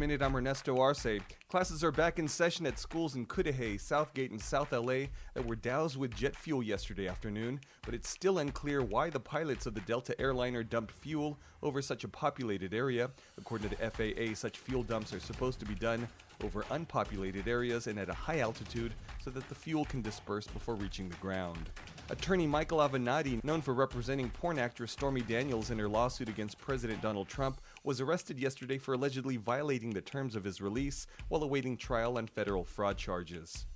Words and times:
Minute. 0.00 0.22
I'm 0.22 0.34
Ernesto 0.34 0.80
Arce. 0.80 1.20
Classes 1.50 1.84
are 1.84 1.92
back 1.92 2.18
in 2.18 2.26
session 2.26 2.64
at 2.64 2.78
schools 2.78 3.16
in 3.16 3.26
Cudahy, 3.26 3.76
South 3.76 4.14
Gate, 4.14 4.30
and 4.30 4.40
South 4.40 4.72
LA 4.72 5.08
that 5.34 5.44
were 5.44 5.56
doused 5.56 5.98
with 5.98 6.14
jet 6.14 6.34
fuel 6.34 6.62
yesterday 6.62 7.06
afternoon, 7.06 7.60
but 7.82 7.92
it's 7.92 8.08
still 8.08 8.38
unclear 8.38 8.80
why 8.80 9.10
the 9.10 9.20
pilots 9.20 9.66
of 9.66 9.74
the 9.74 9.82
Delta 9.82 10.18
airliner 10.18 10.62
dumped 10.62 10.90
fuel 10.90 11.38
over 11.62 11.82
such 11.82 12.04
a 12.04 12.08
populated 12.08 12.72
area. 12.72 13.10
According 13.36 13.68
to 13.68 13.76
the 13.76 13.90
FAA, 13.90 14.34
such 14.34 14.56
fuel 14.56 14.82
dumps 14.82 15.12
are 15.12 15.20
supposed 15.20 15.60
to 15.60 15.66
be 15.66 15.74
done 15.74 16.08
over 16.42 16.64
unpopulated 16.70 17.46
areas 17.46 17.86
and 17.86 17.98
at 17.98 18.08
a 18.08 18.14
high 18.14 18.40
altitude 18.40 18.94
so 19.22 19.30
that 19.30 19.46
the 19.50 19.54
fuel 19.54 19.84
can 19.84 20.00
disperse 20.00 20.46
before 20.46 20.76
reaching 20.76 21.10
the 21.10 21.16
ground. 21.16 21.68
Attorney 22.08 22.46
Michael 22.46 22.78
Avenatti, 22.78 23.42
known 23.44 23.60
for 23.60 23.74
representing 23.74 24.30
porn 24.30 24.58
actress 24.58 24.90
Stormy 24.92 25.20
Daniels 25.20 25.70
in 25.70 25.78
her 25.78 25.88
lawsuit 25.88 26.28
against 26.28 26.58
President 26.58 27.00
Donald 27.00 27.28
Trump, 27.28 27.60
was 27.82 28.00
arrested 28.00 28.38
yesterday 28.38 28.78
for 28.78 28.94
allegedly 28.94 29.36
violating 29.36 29.90
the 29.90 30.00
terms 30.00 30.36
of 30.36 30.44
his 30.44 30.60
release 30.60 31.06
while 31.28 31.42
awaiting 31.42 31.76
trial 31.76 32.18
on 32.18 32.26
federal 32.26 32.64
fraud 32.64 32.98
charges. 32.98 33.66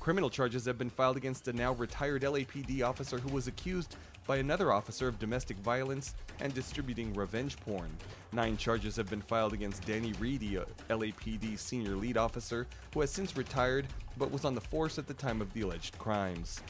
Criminal 0.00 0.30
charges 0.30 0.64
have 0.66 0.78
been 0.78 0.90
filed 0.90 1.16
against 1.16 1.48
a 1.48 1.52
now 1.52 1.72
retired 1.72 2.22
LAPD 2.22 2.82
officer 2.82 3.18
who 3.18 3.32
was 3.34 3.48
accused 3.48 3.96
by 4.26 4.36
another 4.36 4.72
officer 4.72 5.08
of 5.08 5.18
domestic 5.18 5.56
violence 5.58 6.14
and 6.40 6.54
distributing 6.54 7.12
revenge 7.14 7.56
porn. 7.58 7.90
Nine 8.32 8.56
charges 8.56 8.96
have 8.96 9.08
been 9.08 9.20
filed 9.20 9.52
against 9.52 9.86
Danny 9.86 10.12
Reedy, 10.14 10.58
LAPD 10.90 11.58
senior 11.58 11.96
lead 11.96 12.16
officer, 12.16 12.66
who 12.94 13.00
has 13.00 13.10
since 13.10 13.36
retired 13.36 13.86
but 14.16 14.30
was 14.30 14.44
on 14.44 14.54
the 14.54 14.60
force 14.60 14.98
at 14.98 15.06
the 15.06 15.14
time 15.14 15.40
of 15.40 15.52
the 15.52 15.62
alleged 15.62 15.98
crimes. 15.98 16.60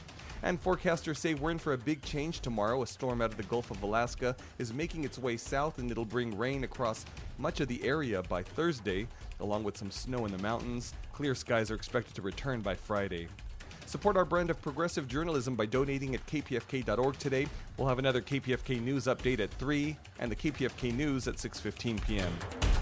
And 0.46 0.62
forecasters 0.62 1.16
say 1.16 1.34
we're 1.34 1.50
in 1.50 1.59
for 1.59 1.73
a 1.73 1.78
big 1.78 2.02
change 2.02 2.38
tomorrow. 2.38 2.80
A 2.84 2.87
storm 2.87 3.20
out 3.20 3.32
of 3.32 3.37
the 3.37 3.42
Gulf 3.42 3.73
of 3.73 3.82
Alaska 3.82 4.37
is 4.60 4.73
making 4.73 5.02
its 5.02 5.18
way 5.18 5.37
south 5.37 5.78
and 5.78 5.91
it'll 5.91 6.04
bring 6.04 6.38
rain 6.38 6.62
across 6.62 7.04
much 7.37 7.59
of 7.59 7.66
the 7.66 7.82
area 7.82 8.23
by 8.23 8.45
Thursday, 8.45 9.09
along 9.40 9.64
with 9.64 9.77
some 9.77 9.90
snow 9.90 10.24
in 10.24 10.30
the 10.30 10.38
mountains. 10.38 10.95
Clear 11.12 11.34
skies 11.34 11.68
are 11.73 11.74
expected 11.74 12.14
to 12.14 12.23
return 12.23 12.60
by 12.60 12.77
Friday. 12.77 13.26
Support 13.87 14.16
our 14.16 14.24
brand 14.24 14.51
of 14.51 14.62
progressive 14.62 15.09
journalism 15.09 15.57
by 15.57 15.66
donating 15.66 16.15
at 16.15 16.24
kpfk.org 16.29 17.18
today. 17.18 17.48
We'll 17.76 17.88
have 17.88 17.98
another 17.98 18.23
KPFK 18.23 18.80
News 18.80 19.07
update 19.07 19.40
at 19.40 19.51
3 19.54 19.96
and 20.20 20.30
the 20.30 20.37
KPFK 20.37 20.95
News 20.95 21.26
at 21.26 21.38
6:15 21.38 22.07
p.m. 22.07 22.76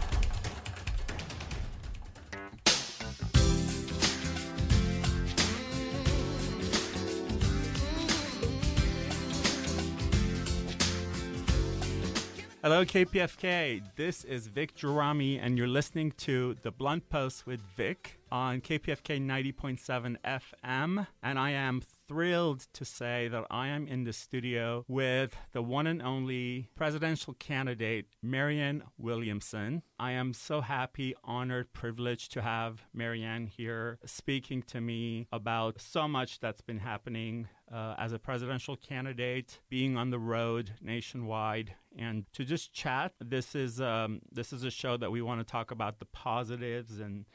Hello, 12.64 12.82
KPFK. 12.82 13.82
This 13.94 14.24
is 14.24 14.46
Vic 14.46 14.74
Gerami, 14.74 15.38
and 15.38 15.58
you're 15.58 15.68
listening 15.68 16.12
to 16.12 16.56
The 16.62 16.70
Blunt 16.70 17.10
Post 17.10 17.46
with 17.46 17.60
Vic 17.76 18.18
on 18.32 18.62
KPFK 18.62 19.20
90.7 19.20 20.16
FM. 20.24 21.06
And 21.22 21.38
I 21.38 21.50
am 21.50 21.82
thrilled 22.08 22.66
to 22.72 22.86
say 22.86 23.28
that 23.28 23.44
I 23.50 23.68
am 23.68 23.86
in 23.86 24.04
the 24.04 24.14
studio 24.14 24.86
with 24.88 25.36
the 25.52 25.60
one 25.60 25.86
and 25.86 26.00
only 26.00 26.70
presidential 26.74 27.34
candidate, 27.34 28.06
Marianne 28.22 28.82
Williamson. 28.96 29.82
I 29.98 30.12
am 30.12 30.32
so 30.32 30.62
happy, 30.62 31.14
honored, 31.22 31.74
privileged 31.74 32.32
to 32.32 32.40
have 32.40 32.80
Marianne 32.94 33.46
here 33.46 33.98
speaking 34.06 34.62
to 34.68 34.80
me 34.80 35.26
about 35.30 35.82
so 35.82 36.08
much 36.08 36.40
that's 36.40 36.62
been 36.62 36.78
happening 36.78 37.48
uh, 37.72 37.94
as 37.98 38.12
a 38.12 38.18
presidential 38.18 38.76
candidate, 38.76 39.60
being 39.68 39.96
on 39.96 40.10
the 40.10 40.18
road 40.18 40.72
nationwide, 40.80 41.74
and 41.98 42.25
to 42.33 42.45
just 42.45 42.73
chat. 42.73 43.12
This 43.20 43.55
is 43.55 43.81
um, 43.81 44.20
this 44.31 44.53
is 44.53 44.64
a 44.64 44.70
show 44.70 44.97
that 44.97 45.11
we 45.11 45.23
want 45.23 45.41
to 45.41 45.45
talk 45.45 45.70
about 45.70 45.98
the 45.98 46.06
positives 46.06 47.00
and 47.00 47.27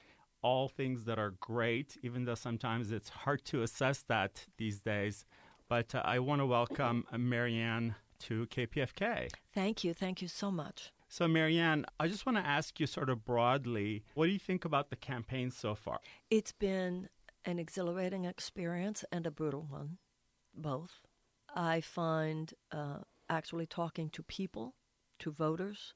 all 0.41 0.69
things 0.69 1.05
that 1.05 1.19
are 1.19 1.31
great, 1.39 1.97
even 2.01 2.25
though 2.25 2.35
sometimes 2.35 2.91
it's 2.91 3.09
hard 3.09 3.43
to 3.45 3.61
assess 3.61 4.03
that 4.03 4.45
these 4.57 4.81
days. 4.81 5.25
But 5.67 5.93
uh, 5.93 6.01
I 6.03 6.19
want 6.19 6.41
to 6.41 6.45
welcome 6.45 7.05
Marianne 7.15 7.95
to 8.21 8.47
KPFK. 8.47 9.29
Thank 9.53 9.83
you. 9.83 9.93
Thank 9.93 10.21
you 10.21 10.27
so 10.27 10.51
much. 10.51 10.91
So, 11.07 11.27
Marianne, 11.27 11.85
I 11.99 12.07
just 12.07 12.25
want 12.25 12.37
to 12.37 12.45
ask 12.45 12.79
you 12.79 12.85
sort 12.85 13.09
of 13.09 13.25
broadly 13.25 14.03
what 14.13 14.27
do 14.27 14.31
you 14.31 14.39
think 14.39 14.63
about 14.63 14.89
the 14.89 14.95
campaign 14.95 15.51
so 15.51 15.75
far? 15.75 15.99
It's 16.29 16.51
been 16.51 17.09
an 17.45 17.59
exhilarating 17.59 18.25
experience 18.25 19.03
and 19.11 19.25
a 19.25 19.31
brutal 19.31 19.65
one, 19.67 19.97
both. 20.53 21.01
I 21.55 21.81
find 21.81 22.53
uh, 22.71 22.99
actually 23.29 23.65
talking 23.65 24.09
to 24.11 24.23
people, 24.23 24.75
to 25.19 25.31
voters, 25.31 25.93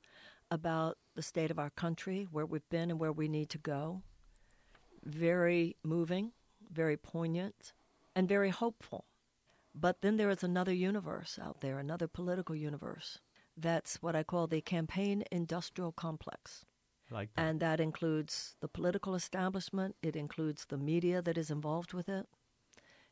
about 0.51 0.97
the 1.15 1.21
state 1.21 1.51
of 1.51 1.59
our 1.59 1.69
country, 1.71 2.27
where 2.31 2.45
we've 2.45 2.69
been 2.69 2.91
and 2.91 2.99
where 2.99 3.11
we 3.11 3.27
need 3.27 3.49
to 3.49 3.57
go, 3.57 4.03
very 5.03 5.75
moving, 5.83 6.31
very 6.71 6.97
poignant, 6.97 7.73
and 8.15 8.27
very 8.27 8.49
hopeful. 8.49 9.05
But 9.75 10.01
then 10.01 10.17
there 10.17 10.29
is 10.29 10.43
another 10.43 10.73
universe 10.73 11.39
out 11.41 11.61
there, 11.61 11.79
another 11.79 12.07
political 12.07 12.55
universe. 12.55 13.19
That's 13.57 14.01
what 14.01 14.15
I 14.15 14.23
call 14.23 14.47
the 14.47 14.61
campaign 14.61 15.23
industrial 15.31 15.91
complex. 15.91 16.65
Like 17.09 17.33
that. 17.35 17.41
And 17.41 17.59
that 17.59 17.79
includes 17.79 18.55
the 18.59 18.67
political 18.67 19.13
establishment, 19.13 19.95
it 20.01 20.15
includes 20.15 20.65
the 20.65 20.77
media 20.77 21.21
that 21.21 21.37
is 21.37 21.51
involved 21.51 21.93
with 21.93 22.09
it, 22.09 22.27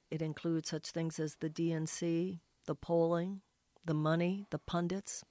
it 0.10 0.22
includes 0.22 0.70
such 0.70 0.90
things 0.90 1.20
as 1.20 1.36
the 1.36 1.50
DNC, 1.50 2.40
the 2.66 2.76
polling, 2.76 3.42
the 3.86 3.94
money, 3.94 4.46
the 4.50 4.60
pundits. 4.60 5.24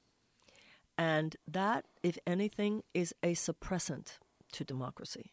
And 0.98 1.36
that, 1.46 1.86
if 2.02 2.18
anything, 2.26 2.82
is 2.92 3.14
a 3.22 3.34
suppressant 3.34 4.18
to 4.52 4.64
democracy. 4.64 5.32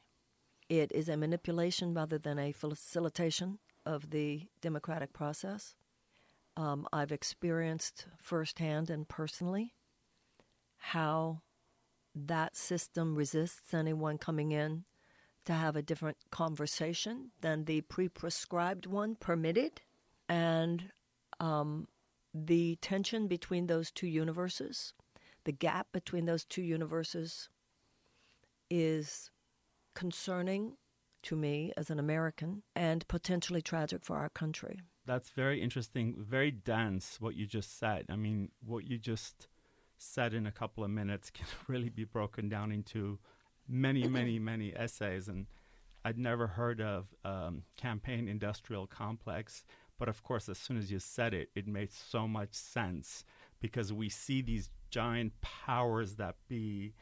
It 0.70 0.92
is 0.92 1.10
a 1.10 1.18
manipulation 1.18 1.94
rather 1.94 2.18
than 2.18 2.40
a 2.40 2.52
facilitation 2.52 3.60
of 3.86 4.10
the 4.12 4.48
democratic 4.62 5.14
process. 5.14 5.76
Um, 6.56 6.88
I've 6.92 7.12
experienced 7.12 8.08
firsthand 8.18 8.90
and 8.90 9.08
personally 9.08 9.74
how 10.78 11.42
that 12.16 12.56
system 12.56 13.16
resists 13.16 13.74
anyone 13.74 14.18
coming 14.18 14.52
in 14.52 14.86
to 15.46 15.54
have 15.54 15.76
a 15.76 15.82
different 15.82 16.18
conversation 16.30 17.32
than 17.42 17.66
the 17.66 17.82
pre 17.82 18.10
prescribed 18.10 18.86
one 18.86 19.16
permitted. 19.16 19.82
And 20.28 20.92
um, 21.40 21.88
the 22.46 22.78
tension 22.82 23.28
between 23.28 23.68
those 23.68 23.92
two 23.92 24.08
universes, 24.08 24.94
the 25.46 25.52
gap 25.52 25.88
between 25.92 26.26
those 26.26 26.46
two 26.46 26.62
universes, 26.62 27.50
is 28.70 29.32
concerning 29.96 30.74
to 31.24 31.36
me 31.36 31.72
as 31.76 31.90
an 31.90 32.00
American 32.00 32.64
and 32.76 33.08
potentially 33.08 33.62
tragic 33.62 34.04
for 34.04 34.18
our 34.18 34.30
country. 34.30 34.80
That's 35.06 35.30
very 35.30 35.62
interesting, 35.62 36.16
very 36.18 36.52
dense 36.52 37.18
what 37.20 37.36
you 37.36 37.46
just 37.46 37.80
said. 37.80 38.06
I 38.10 38.16
mean, 38.16 38.52
what 38.66 38.86
you 38.86 38.98
just 38.98 39.48
said 39.98 40.34
in 40.34 40.46
a 40.46 40.52
couple 40.52 40.84
of 40.84 40.90
minutes 40.90 41.30
can 41.34 41.48
really 41.68 41.90
be 41.90 42.04
broken 42.04 42.50
down 42.50 42.72
into 42.72 43.20
many, 43.68 44.08
many, 44.08 44.38
many 44.40 44.74
essays. 44.76 45.28
And 45.28 45.48
I'd 46.06 46.18
never 46.18 46.48
heard 46.48 46.82
of 46.82 47.08
um, 47.26 47.64
campaign 47.78 48.28
industrial 48.28 48.88
complex. 48.88 49.64
But 49.98 50.10
of 50.10 50.24
course, 50.24 50.48
as 50.50 50.58
soon 50.58 50.78
as 50.78 50.92
you 50.92 51.00
said 51.00 51.34
it, 51.34 51.50
it 51.56 51.68
made 51.68 51.92
so 51.92 52.28
much 52.28 52.54
sense 52.54 53.24
because 53.60 53.92
we 53.92 54.10
see 54.10 54.42
these 54.42 54.70
giant 54.90 55.34
powers 55.42 56.16
that 56.16 56.36
be 56.48 56.94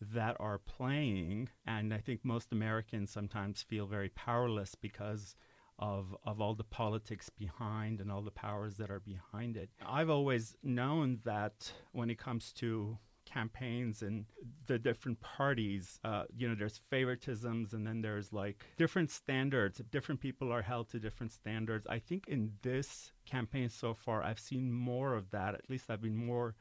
that 0.00 0.36
are 0.40 0.58
playing. 0.58 1.48
And 1.66 1.92
I 1.92 1.98
think 1.98 2.24
most 2.24 2.52
Americans 2.52 3.10
sometimes 3.10 3.62
feel 3.62 3.86
very 3.86 4.10
powerless 4.10 4.74
because 4.74 5.36
of, 5.78 6.16
of 6.24 6.40
all 6.40 6.54
the 6.54 6.64
politics 6.64 7.28
behind 7.30 8.00
and 8.00 8.10
all 8.10 8.22
the 8.22 8.30
powers 8.30 8.76
that 8.76 8.90
are 8.90 9.00
behind 9.00 9.56
it. 9.56 9.70
I've 9.84 10.10
always 10.10 10.56
known 10.62 11.18
that 11.24 11.72
when 11.92 12.10
it 12.10 12.18
comes 12.18 12.52
to 12.54 12.98
campaigns 13.34 14.02
and 14.02 14.24
the 14.66 14.78
different 14.78 15.20
parties, 15.20 15.98
uh, 16.04 16.24
you 16.36 16.48
know, 16.48 16.54
there's 16.54 16.80
favoritisms 16.92 17.72
and 17.72 17.86
then 17.86 18.00
there's 18.00 18.32
like 18.32 18.64
different 18.78 19.10
standards. 19.10 19.82
Different 19.90 20.20
people 20.20 20.52
are 20.52 20.62
held 20.62 20.88
to 20.90 20.98
different 21.00 21.32
standards. 21.32 21.86
I 21.88 21.98
think 21.98 22.28
in 22.28 22.52
this 22.62 23.12
campaign 23.26 23.68
so 23.68 23.94
far, 23.94 24.22
I've 24.22 24.38
seen 24.38 24.72
more 24.72 25.14
of 25.14 25.30
that. 25.30 25.54
At 25.54 25.68
least 25.68 25.90
I've 25.90 26.02
been 26.02 26.16
more 26.16 26.54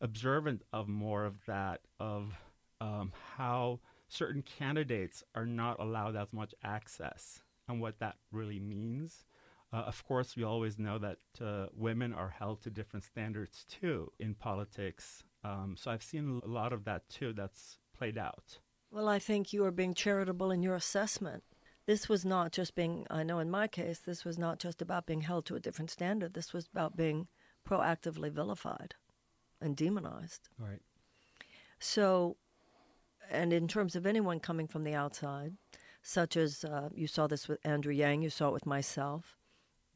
observant 0.00 0.62
of 0.72 0.88
more 0.88 1.24
of 1.24 1.34
that, 1.46 1.80
of 2.00 2.32
um, 2.80 3.12
how 3.36 3.80
certain 4.08 4.42
candidates 4.42 5.22
are 5.34 5.46
not 5.46 5.78
allowed 5.80 6.16
as 6.16 6.32
much 6.32 6.54
access 6.64 7.42
and 7.68 7.80
what 7.80 7.98
that 7.98 8.16
really 8.32 8.60
means. 8.60 9.24
Uh, 9.72 9.84
of 9.86 10.02
course, 10.06 10.34
we 10.34 10.44
always 10.44 10.78
know 10.78 10.98
that 10.98 11.18
uh, 11.44 11.66
women 11.74 12.14
are 12.14 12.30
held 12.30 12.62
to 12.62 12.70
different 12.70 13.04
standards 13.04 13.66
too 13.68 14.10
in 14.18 14.34
politics. 14.34 15.24
Um, 15.48 15.76
so 15.78 15.90
I've 15.90 16.02
seen 16.02 16.40
a 16.44 16.48
lot 16.48 16.72
of 16.72 16.84
that 16.84 17.08
too 17.08 17.32
that's 17.32 17.78
played 17.96 18.18
out. 18.18 18.58
Well, 18.90 19.08
I 19.08 19.18
think 19.18 19.52
you 19.52 19.64
are 19.64 19.70
being 19.70 19.94
charitable 19.94 20.50
in 20.50 20.62
your 20.62 20.74
assessment. 20.74 21.42
This 21.86 22.08
was 22.08 22.24
not 22.24 22.52
just 22.52 22.74
being, 22.74 23.06
I 23.10 23.22
know 23.22 23.38
in 23.38 23.50
my 23.50 23.66
case, 23.66 23.98
this 23.98 24.24
was 24.24 24.38
not 24.38 24.58
just 24.58 24.82
about 24.82 25.06
being 25.06 25.22
held 25.22 25.46
to 25.46 25.56
a 25.56 25.60
different 25.60 25.90
standard. 25.90 26.34
This 26.34 26.52
was 26.52 26.66
about 26.66 26.96
being 26.96 27.28
proactively 27.68 28.30
vilified 28.30 28.94
and 29.60 29.76
demonized. 29.76 30.48
Right. 30.58 30.80
So 31.78 32.36
and 33.30 33.52
in 33.52 33.68
terms 33.68 33.94
of 33.96 34.06
anyone 34.06 34.40
coming 34.40 34.66
from 34.66 34.84
the 34.84 34.94
outside, 34.94 35.54
such 36.02 36.36
as 36.36 36.64
uh, 36.64 36.88
you 36.94 37.06
saw 37.06 37.26
this 37.26 37.48
with 37.48 37.58
Andrew 37.64 37.92
Yang, 37.92 38.22
you 38.22 38.30
saw 38.30 38.48
it 38.48 38.54
with 38.54 38.66
myself, 38.66 39.36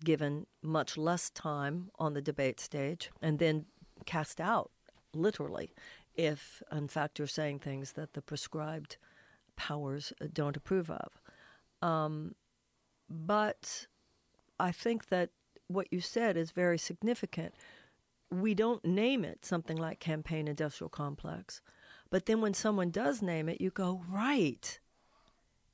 given 0.04 0.46
much 0.62 0.96
less 0.96 1.30
time 1.30 1.90
on 1.98 2.14
the 2.14 2.20
debate 2.20 2.60
stage, 2.60 3.10
and 3.20 3.38
then 3.38 3.66
cast 4.04 4.40
out, 4.40 4.70
literally, 5.14 5.74
if 6.14 6.62
in 6.70 6.88
fact 6.88 7.18
you're 7.18 7.28
saying 7.28 7.58
things 7.58 7.92
that 7.92 8.14
the 8.14 8.22
prescribed 8.22 8.96
powers 9.56 10.12
don't 10.32 10.56
approve 10.56 10.90
of. 10.90 11.20
Um, 11.80 12.34
but 13.08 13.86
I 14.58 14.72
think 14.72 15.08
that 15.08 15.30
what 15.68 15.88
you 15.90 16.00
said 16.00 16.36
is 16.36 16.50
very 16.50 16.78
significant. 16.78 17.54
We 18.30 18.54
don't 18.54 18.84
name 18.84 19.24
it 19.24 19.44
something 19.44 19.76
like 19.76 20.00
campaign 20.00 20.48
industrial 20.48 20.88
complex, 20.88 21.60
but 22.10 22.26
then 22.26 22.40
when 22.40 22.54
someone 22.54 22.90
does 22.90 23.22
name 23.22 23.48
it, 23.48 23.60
you 23.60 23.70
go, 23.70 24.02
right. 24.08 24.78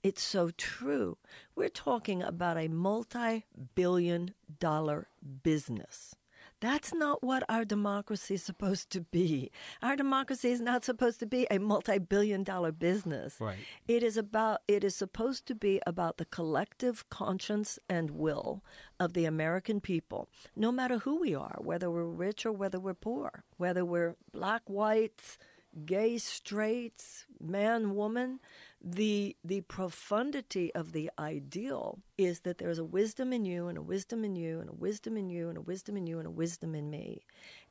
It's 0.03 0.23
so 0.23 0.51
true. 0.57 1.19
We're 1.57 1.69
talking 1.69 2.23
about 2.23 2.57
a 2.57 2.69
multi 2.69 3.45
billion 3.75 4.35
dollar 4.61 5.09
business. 5.43 6.15
That's 6.61 6.93
not 6.93 7.23
what 7.23 7.45
our 7.49 7.65
democracy 7.65 8.35
is 8.35 8.43
supposed 8.43 8.91
to 8.91 9.01
be. 9.01 9.51
Our 9.81 9.95
democracy 9.95 10.51
is 10.51 10.61
not 10.61 10.85
supposed 10.85 11.21
to 11.21 11.27
be 11.27 11.47
a 11.51 11.59
multi-billion 11.59 12.43
dollar 12.43 12.73
business. 12.73 13.37
Right. 13.41 13.59
It 13.87 14.03
is 14.03 14.17
about 14.17 14.63
it 14.67 14.83
is 14.83 14.97
supposed 14.97 15.47
to 15.47 15.55
be 15.55 15.81
about 15.87 16.17
the 16.17 16.25
collective 16.25 17.09
conscience 17.11 17.79
and 17.89 18.11
will 18.11 18.65
of 18.99 19.13
the 19.13 19.25
American 19.25 19.81
people, 19.81 20.29
no 20.57 20.73
matter 20.73 20.99
who 20.99 21.21
we 21.21 21.35
are, 21.35 21.59
whether 21.61 21.91
we're 21.91 22.05
rich 22.05 22.45
or 22.45 22.53
whether 22.53 22.81
we're 22.81 22.95
poor, 22.95 23.45
whether 23.57 23.85
we're 23.85 24.17
black, 24.33 24.63
whites, 24.67 25.39
gay, 25.87 26.19
straight, 26.19 27.05
man, 27.41 27.95
woman, 27.95 28.41
the 28.81 29.37
the 29.45 29.61
profundity 29.63 30.73
of 30.75 30.93
the 30.93 31.11
ideal 31.19 31.99
is 32.17 32.41
that 32.41 32.59
there's 32.59 32.79
a 32.79 32.85
wisdom 32.85 33.33
in 33.33 33.45
you 33.45 33.67
and 33.67 33.77
a 33.77 33.83
wisdom 33.83 34.25
in 34.25 34.37
you 34.37 34.61
and 34.61 34.71
a 34.71 34.73
wisdom 34.73 35.17
in 35.17 35.29
you 35.29 35.49
and 35.49 35.59
a 35.59 35.61
wisdom 35.61 35.97
in 35.97 36.07
you 36.07 36.19
and 36.19 36.29
a 36.29 36.31
wisdom 36.31 36.75
in 36.77 36.89
me 36.89 37.25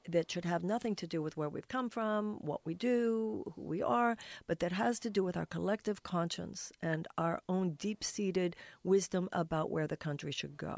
that 0.09 0.29
should 0.29 0.45
have 0.45 0.63
nothing 0.63 0.95
to 0.95 1.07
do 1.07 1.21
with 1.21 1.37
where 1.37 1.49
we've 1.49 1.67
come 1.67 1.89
from, 1.89 2.35
what 2.35 2.65
we 2.65 2.73
do, 2.73 3.43
who 3.55 3.61
we 3.61 3.81
are, 3.81 4.17
but 4.47 4.59
that 4.59 4.71
has 4.71 4.99
to 4.99 5.09
do 5.09 5.23
with 5.23 5.35
our 5.37 5.45
collective 5.45 6.03
conscience 6.03 6.71
and 6.81 7.07
our 7.17 7.41
own 7.49 7.71
deep-seated 7.71 8.55
wisdom 8.83 9.27
about 9.31 9.69
where 9.69 9.87
the 9.87 9.97
country 9.97 10.31
should 10.31 10.55
go. 10.57 10.77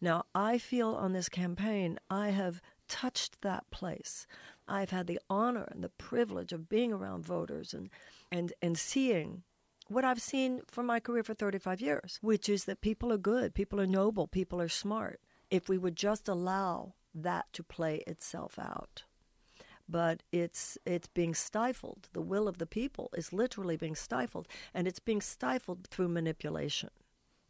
Now, 0.00 0.24
I 0.34 0.58
feel 0.58 0.90
on 0.90 1.12
this 1.12 1.28
campaign 1.28 1.98
I 2.10 2.30
have 2.30 2.60
touched 2.88 3.42
that 3.42 3.70
place. 3.70 4.26
I've 4.66 4.90
had 4.90 5.06
the 5.06 5.20
honor 5.28 5.66
and 5.70 5.82
the 5.82 5.88
privilege 5.88 6.52
of 6.52 6.68
being 6.68 6.92
around 6.92 7.24
voters 7.24 7.74
and 7.74 7.90
and 8.30 8.52
and 8.60 8.78
seeing 8.78 9.42
what 9.88 10.04
I've 10.04 10.20
seen 10.20 10.60
from 10.66 10.86
my 10.86 11.00
career 11.00 11.22
for 11.22 11.34
35 11.34 11.80
years, 11.80 12.18
which 12.20 12.48
is 12.48 12.64
that 12.64 12.80
people 12.80 13.12
are 13.12 13.18
good, 13.18 13.54
people 13.54 13.80
are 13.80 13.86
noble, 13.86 14.26
people 14.26 14.60
are 14.60 14.68
smart. 14.68 15.20
If 15.50 15.68
we 15.68 15.78
would 15.78 15.96
just 15.96 16.28
allow 16.28 16.94
that 17.14 17.46
to 17.54 17.62
play 17.62 18.02
itself 18.06 18.58
out. 18.58 19.04
But 19.88 20.22
it's 20.30 20.76
it's 20.84 21.08
being 21.08 21.34
stifled. 21.34 22.10
The 22.12 22.20
will 22.20 22.46
of 22.46 22.58
the 22.58 22.66
people 22.66 23.08
is 23.14 23.32
literally 23.32 23.78
being 23.78 23.96
stifled, 23.96 24.46
and 24.74 24.86
it's 24.86 25.00
being 25.00 25.22
stifled 25.22 25.88
through 25.88 26.08
manipulation. 26.08 26.90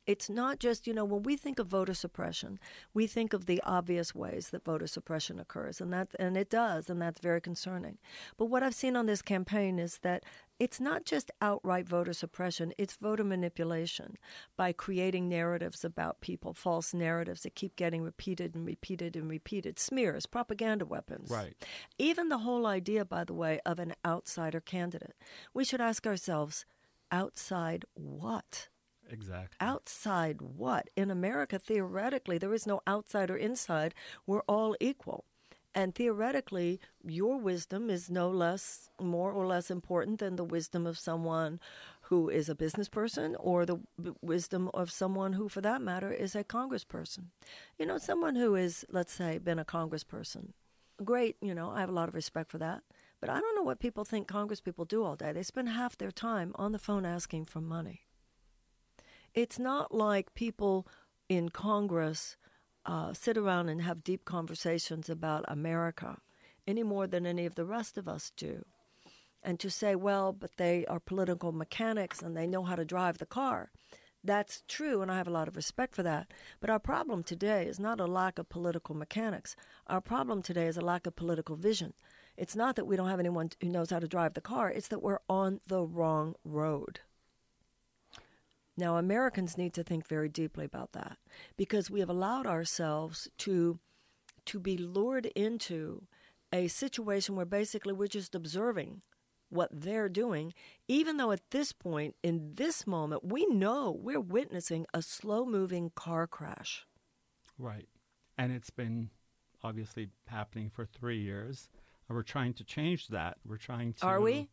It's 0.09 0.31
not 0.31 0.59
just, 0.59 0.87
you 0.87 0.95
know, 0.95 1.05
when 1.05 1.23
we 1.23 1.37
think 1.37 1.59
of 1.59 1.67
voter 1.67 1.93
suppression, 1.93 2.59
we 2.95 3.07
think 3.07 3.35
of 3.35 3.45
the 3.45 3.63
obvious 3.63 4.15
ways 4.15 4.49
that 4.49 4.65
voter 4.65 4.87
suppression 4.87 5.39
occurs, 5.39 5.83
and 5.83 5.93
that 5.93 6.09
and 6.19 6.35
it 6.35 6.49
does, 6.49 6.89
and 6.89 7.01
that's 7.01 7.21
very 7.21 7.43
concerning. 7.43 7.99
But 8.39 8.47
what 8.47 8.63
I've 8.63 8.75
seen 8.75 8.97
on 8.97 9.05
this 9.05 9.21
campaign 9.21 9.79
is 9.79 9.99
that 9.99 10.25
it's 10.59 10.81
not 10.81 11.05
just 11.05 11.31
outright 11.43 11.87
voter 11.87 12.15
suppression, 12.15 12.73
it's 12.79 12.97
voter 12.97 13.23
manipulation 13.23 14.17
by 14.57 14.73
creating 14.73 15.29
narratives 15.29 15.85
about 15.85 16.23
people, 16.23 16.55
false 16.55 16.95
narratives 16.95 17.43
that 17.43 17.55
keep 17.55 17.77
getting 17.77 18.01
repeated 18.01 18.55
and 18.55 18.65
repeated 18.65 19.15
and 19.15 19.29
repeated, 19.29 19.79
smears, 19.79 20.25
propaganda 20.25 20.87
weapons. 20.87 21.31
Right. 21.31 21.55
Even 21.99 22.31
the 22.31 22.39
whole 22.39 22.67
idea, 22.67 23.05
by 23.05 23.25
the 23.25 23.35
way, 23.35 23.61
of 23.67 23.79
an 23.79 23.93
outsider 24.07 24.61
candidate. 24.61 25.17
We 25.53 25.65
should 25.67 25.83
ask 25.83 26.07
ourselves, 26.07 26.65
outside 27.13 27.85
what? 27.93 28.69
Exactly. 29.09 29.57
Outside 29.61 30.41
what? 30.43 30.89
In 30.97 31.11
America, 31.11 31.59
theoretically, 31.59 32.39
there 32.39 32.55
is 32.55 32.67
no 32.67 32.81
outside 32.87 33.31
or 33.31 33.37
inside. 33.37 33.95
We're 34.27 34.43
all 34.43 34.77
equal. 34.81 35.25
And 35.75 35.95
theoretically, 35.95 36.81
your 37.05 37.39
wisdom 37.39 37.89
is 37.91 38.11
no 38.11 38.29
less, 38.29 38.91
more 39.01 39.31
or 39.31 39.47
less 39.47 39.71
important 39.71 40.19
than 40.19 40.37
the 40.37 40.45
wisdom 40.45 40.87
of 40.87 40.99
someone 40.99 41.61
who 42.03 42.29
is 42.29 42.49
a 42.49 42.55
business 42.55 42.89
person 42.89 43.37
or 43.39 43.65
the 43.65 43.79
wisdom 44.23 44.71
of 44.75 44.91
someone 44.91 45.35
who, 45.35 45.49
for 45.49 45.61
that 45.61 45.83
matter, 45.83 46.11
is 46.11 46.35
a 46.35 46.43
congressperson. 46.43 47.27
You 47.79 47.87
know, 47.87 47.99
someone 47.99 48.35
who 48.35 48.55
is, 48.55 48.85
let's 48.91 49.13
say, 49.13 49.39
been 49.39 49.59
a 49.59 49.65
congressperson. 49.65 50.53
Great, 51.05 51.37
you 51.41 51.55
know, 51.55 51.71
I 51.71 51.81
have 51.81 51.91
a 51.91 51.93
lot 51.93 52.09
of 52.09 52.15
respect 52.15 52.51
for 52.51 52.59
that. 52.59 52.83
But 53.21 53.31
I 53.31 53.41
don't 53.41 53.55
know 53.55 53.63
what 53.63 53.79
people 53.79 54.05
think 54.05 54.27
congresspeople 54.27 54.89
do 54.89 55.05
all 55.05 55.17
day. 55.17 55.33
They 55.33 55.43
spend 55.43 55.69
half 55.69 55.99
their 55.99 56.11
time 56.11 56.53
on 56.57 56.73
the 56.73 56.79
phone 56.79 57.05
asking 57.05 57.47
for 57.47 57.61
money. 57.61 58.08
It's 59.39 59.61
not 59.61 59.95
like 59.95 60.35
people 60.35 60.85
in 61.29 61.51
Congress 61.51 62.37
uh, 62.85 63.13
sit 63.13 63.37
around 63.37 63.69
and 63.69 63.81
have 63.81 64.03
deep 64.03 64.25
conversations 64.25 65.09
about 65.09 65.45
America 65.47 66.19
any 66.67 66.83
more 66.83 67.07
than 67.07 67.25
any 67.25 67.47
of 67.47 67.55
the 67.55 67.65
rest 67.65 67.97
of 67.97 68.09
us 68.09 68.33
do. 68.37 68.65
And 69.41 69.61
to 69.61 69.71
say, 69.71 69.95
well, 69.95 70.33
but 70.33 70.57
they 70.57 70.85
are 70.87 70.99
political 70.99 71.53
mechanics 71.53 72.21
and 72.21 72.37
they 72.37 72.49
know 72.49 72.65
how 72.65 72.75
to 72.75 72.85
drive 72.85 73.19
the 73.19 73.27
car. 73.27 73.71
That's 74.25 74.65
true, 74.67 75.03
and 75.03 75.09
I 75.09 75.19
have 75.19 75.29
a 75.29 75.39
lot 75.39 75.47
of 75.47 75.55
respect 75.55 75.95
for 75.95 76.03
that. 76.03 76.33
But 76.59 76.71
our 76.71 76.81
problem 76.81 77.23
today 77.23 77.67
is 77.67 77.79
not 77.79 78.01
a 78.01 78.07
lack 78.07 78.41
of 78.41 78.49
political 78.49 78.97
mechanics. 78.97 79.55
Our 79.87 80.01
problem 80.01 80.43
today 80.43 80.67
is 80.67 80.77
a 80.77 80.81
lack 80.81 81.07
of 81.07 81.15
political 81.15 81.55
vision. 81.55 81.95
It's 82.37 82.57
not 82.57 82.75
that 82.75 82.89
we 82.89 82.97
don't 82.97 83.09
have 83.09 83.21
anyone 83.21 83.51
who 83.61 83.69
knows 83.69 83.91
how 83.91 84.01
to 84.01 84.09
drive 84.09 84.35
the 84.35 84.41
car, 84.41 84.69
it's 84.69 84.89
that 84.89 85.01
we're 85.01 85.21
on 85.29 85.61
the 85.69 85.85
wrong 85.85 86.35
road. 86.45 86.99
Now, 88.79 88.97
Americans 88.97 89.59
need 89.59 89.75
to 89.75 89.83
think 89.83 90.07
very 90.07 90.29
deeply 90.29 90.65
about 90.65 90.93
that 90.93 91.19
because 91.57 91.91
we 91.91 91.99
have 91.99 92.09
allowed 92.09 92.47
ourselves 92.47 93.29
to, 93.39 93.81
to 94.47 94.61
be 94.61 94.79
lured 94.79 95.27
into 95.27 96.05
a 96.53 96.69
situation 96.69 97.35
where 97.35 97.45
basically 97.45 97.93
we're 97.93 98.07
just 98.07 98.37
observing 98.37 99.03
what 99.51 99.69
they're 99.73 100.09
doing, 100.09 100.55
even 100.87 101.17
though 101.17 101.33
at 101.33 101.51
this 101.51 101.73
point, 101.73 102.15
in 102.23 102.53
this 102.55 102.87
moment, 102.87 103.25
we 103.25 103.47
know 103.47 103.91
we're 103.91 104.21
witnessing 104.21 104.87
a 104.95 105.03
slow 105.03 105.45
moving 105.45 105.91
car 105.97 106.29
crash. 106.29 106.87
Right. 107.59 107.89
And 108.37 108.53
it's 108.53 108.71
been 108.71 109.11
obviously 109.65 110.11
happening 110.29 110.71
for 110.71 110.87
three 110.87 111.21
years. 111.21 111.69
Uh, 112.09 112.15
we're 112.15 112.23
trying 112.23 112.55
to 112.55 112.65
change 112.65 113.09
that. 113.09 113.39
We're 113.45 113.57
trying 113.57 113.95
to. 113.95 114.07
Are 114.07 114.21
we? 114.21 114.49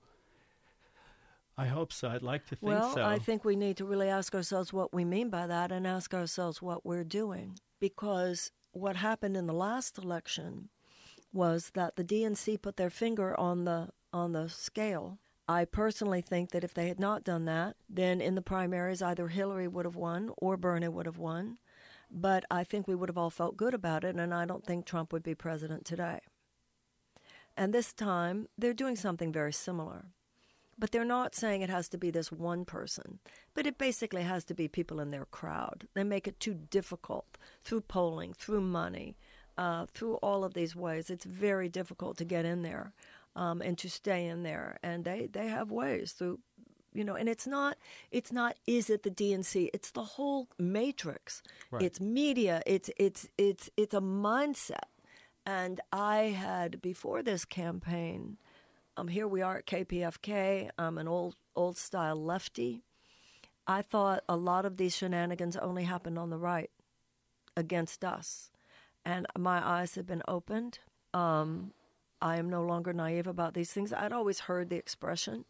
I 1.57 1.67
hope 1.67 1.93
so. 1.93 2.09
I'd 2.09 2.21
like 2.21 2.45
to 2.47 2.55
think 2.55 2.71
well, 2.71 2.93
so. 2.93 3.05
I 3.05 3.17
think 3.17 3.45
we 3.45 3.55
need 3.55 3.77
to 3.77 3.85
really 3.85 4.09
ask 4.09 4.35
ourselves 4.35 4.73
what 4.73 4.93
we 4.93 5.05
mean 5.05 5.29
by 5.29 5.47
that 5.47 5.71
and 5.71 5.87
ask 5.87 6.13
ourselves 6.13 6.61
what 6.61 6.85
we're 6.85 7.05
doing. 7.05 7.57
Because 7.79 8.51
what 8.71 8.97
happened 8.97 9.37
in 9.37 9.47
the 9.47 9.53
last 9.53 9.97
election 9.97 10.69
was 11.31 11.71
that 11.73 11.95
the 11.95 12.03
DNC 12.03 12.61
put 12.61 12.77
their 12.77 12.89
finger 12.89 13.37
on 13.39 13.65
the 13.65 13.89
on 14.11 14.31
the 14.31 14.49
scale. 14.49 15.19
I 15.47 15.65
personally 15.65 16.21
think 16.21 16.51
that 16.51 16.63
if 16.63 16.73
they 16.73 16.87
had 16.87 16.99
not 16.99 17.23
done 17.23 17.45
that, 17.45 17.75
then 17.89 18.19
in 18.19 18.35
the 18.35 18.41
primaries 18.41 19.01
either 19.01 19.27
Hillary 19.27 19.67
would 19.67 19.85
have 19.85 19.95
won 19.95 20.31
or 20.37 20.57
Bernie 20.57 20.87
would 20.87 21.05
have 21.05 21.17
won. 21.17 21.57
But 22.09 22.45
I 22.49 22.63
think 22.63 22.87
we 22.87 22.95
would 22.95 23.09
have 23.09 23.17
all 23.17 23.29
felt 23.29 23.57
good 23.57 23.73
about 23.73 24.03
it, 24.03 24.15
and 24.15 24.33
I 24.33 24.45
don't 24.45 24.65
think 24.65 24.85
Trump 24.85 25.11
would 25.11 25.23
be 25.23 25.35
president 25.35 25.85
today. 25.85 26.19
And 27.57 27.73
this 27.73 27.93
time, 27.93 28.47
they're 28.57 28.73
doing 28.73 28.95
something 28.95 29.31
very 29.31 29.53
similar. 29.53 30.05
But 30.77 30.91
they're 30.91 31.05
not 31.05 31.35
saying 31.35 31.61
it 31.61 31.69
has 31.69 31.87
to 31.89 31.97
be 31.97 32.11
this 32.11 32.31
one 32.31 32.65
person, 32.65 33.19
but 33.53 33.65
it 33.65 33.77
basically 33.77 34.23
has 34.23 34.43
to 34.45 34.53
be 34.53 34.67
people 34.67 34.99
in 34.99 35.09
their 35.09 35.25
crowd. 35.25 35.87
They 35.93 36.03
make 36.03 36.27
it 36.27 36.39
too 36.39 36.53
difficult 36.53 37.37
through 37.63 37.81
polling, 37.81 38.33
through 38.33 38.61
money, 38.61 39.15
uh, 39.57 39.85
through 39.93 40.15
all 40.15 40.43
of 40.43 40.53
these 40.53 40.75
ways. 40.75 41.09
It's 41.09 41.25
very 41.25 41.69
difficult 41.69 42.17
to 42.17 42.25
get 42.25 42.43
in 42.43 42.61
there 42.61 42.93
um, 43.35 43.61
and 43.61 43.77
to 43.77 43.89
stay 43.89 44.27
in 44.27 44.43
there. 44.43 44.77
And 44.83 45.05
they, 45.05 45.29
they 45.31 45.47
have 45.47 45.71
ways 45.71 46.11
through, 46.11 46.39
you 46.93 47.03
know, 47.03 47.15
and 47.15 47.29
it's 47.29 47.47
not, 47.47 47.77
it's 48.11 48.31
not, 48.31 48.57
is 48.67 48.89
it 48.89 49.03
the 49.03 49.11
DNC? 49.11 49.69
It's 49.73 49.91
the 49.91 50.03
whole 50.03 50.49
matrix. 50.57 51.41
Right. 51.71 51.83
It's 51.83 51.99
media. 51.99 52.61
It's, 52.65 52.89
it's, 52.97 53.27
it's, 53.37 53.69
it's 53.77 53.93
a 53.93 54.01
mindset. 54.01 54.89
And 55.45 55.79
I 55.91 56.17
had, 56.37 56.81
before 56.81 57.21
this 57.21 57.45
campaign, 57.45 58.37
um, 58.97 59.07
here 59.07 59.27
we 59.27 59.41
are 59.41 59.57
at 59.57 59.65
KPFK. 59.65 60.69
I'm 60.77 60.97
an 60.97 61.07
old 61.07 61.35
old 61.55 61.77
style 61.77 62.15
lefty. 62.15 62.83
I 63.67 63.81
thought 63.81 64.23
a 64.29 64.37
lot 64.37 64.65
of 64.65 64.77
these 64.77 64.95
shenanigans 64.95 65.57
only 65.57 65.83
happened 65.83 66.19
on 66.19 66.29
the 66.29 66.37
right 66.37 66.69
against 67.57 68.05
us, 68.05 68.51
and 69.03 69.25
my 69.37 69.65
eyes 69.65 69.95
have 69.95 70.05
been 70.05 70.23
opened. 70.27 70.79
Um, 71.13 71.71
I 72.21 72.37
am 72.37 72.49
no 72.49 72.63
longer 72.63 72.93
naive 72.93 73.27
about 73.27 73.53
these 73.53 73.71
things. 73.71 73.91
I'd 73.91 74.13
always 74.13 74.41
heard 74.41 74.69
the 74.69 74.77
expression 74.77 75.45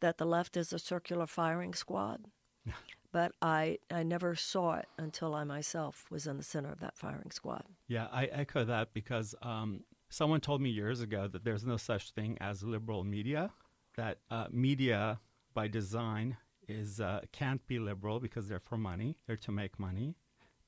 that 0.00 0.18
the 0.18 0.26
left 0.26 0.56
is 0.56 0.72
a 0.72 0.78
circular 0.78 1.26
firing 1.26 1.74
squad, 1.74 2.26
but 3.12 3.32
I, 3.40 3.78
I 3.90 4.02
never 4.02 4.34
saw 4.34 4.74
it 4.74 4.86
until 4.98 5.34
I 5.34 5.44
myself 5.44 6.06
was 6.10 6.26
in 6.26 6.36
the 6.36 6.42
center 6.42 6.70
of 6.70 6.80
that 6.80 6.96
firing 6.96 7.30
squad. 7.30 7.64
Yeah, 7.88 8.08
I 8.12 8.26
echo 8.26 8.64
that 8.64 8.92
because 8.92 9.34
um, 9.42 9.84
someone 10.14 10.40
told 10.40 10.60
me 10.60 10.70
years 10.70 11.00
ago 11.00 11.26
that 11.26 11.44
there's 11.44 11.66
no 11.66 11.76
such 11.76 12.12
thing 12.12 12.38
as 12.40 12.62
liberal 12.62 13.02
media, 13.02 13.50
that 13.96 14.18
uh, 14.30 14.46
media 14.52 15.18
by 15.54 15.66
design 15.66 16.36
is 16.68 17.00
uh, 17.00 17.20
can't 17.32 17.66
be 17.66 17.78
liberal 17.80 18.20
because 18.20 18.48
they're 18.48 18.60
for 18.60 18.78
money, 18.78 19.16
they're 19.26 19.36
to 19.36 19.50
make 19.50 19.78
money. 19.78 20.14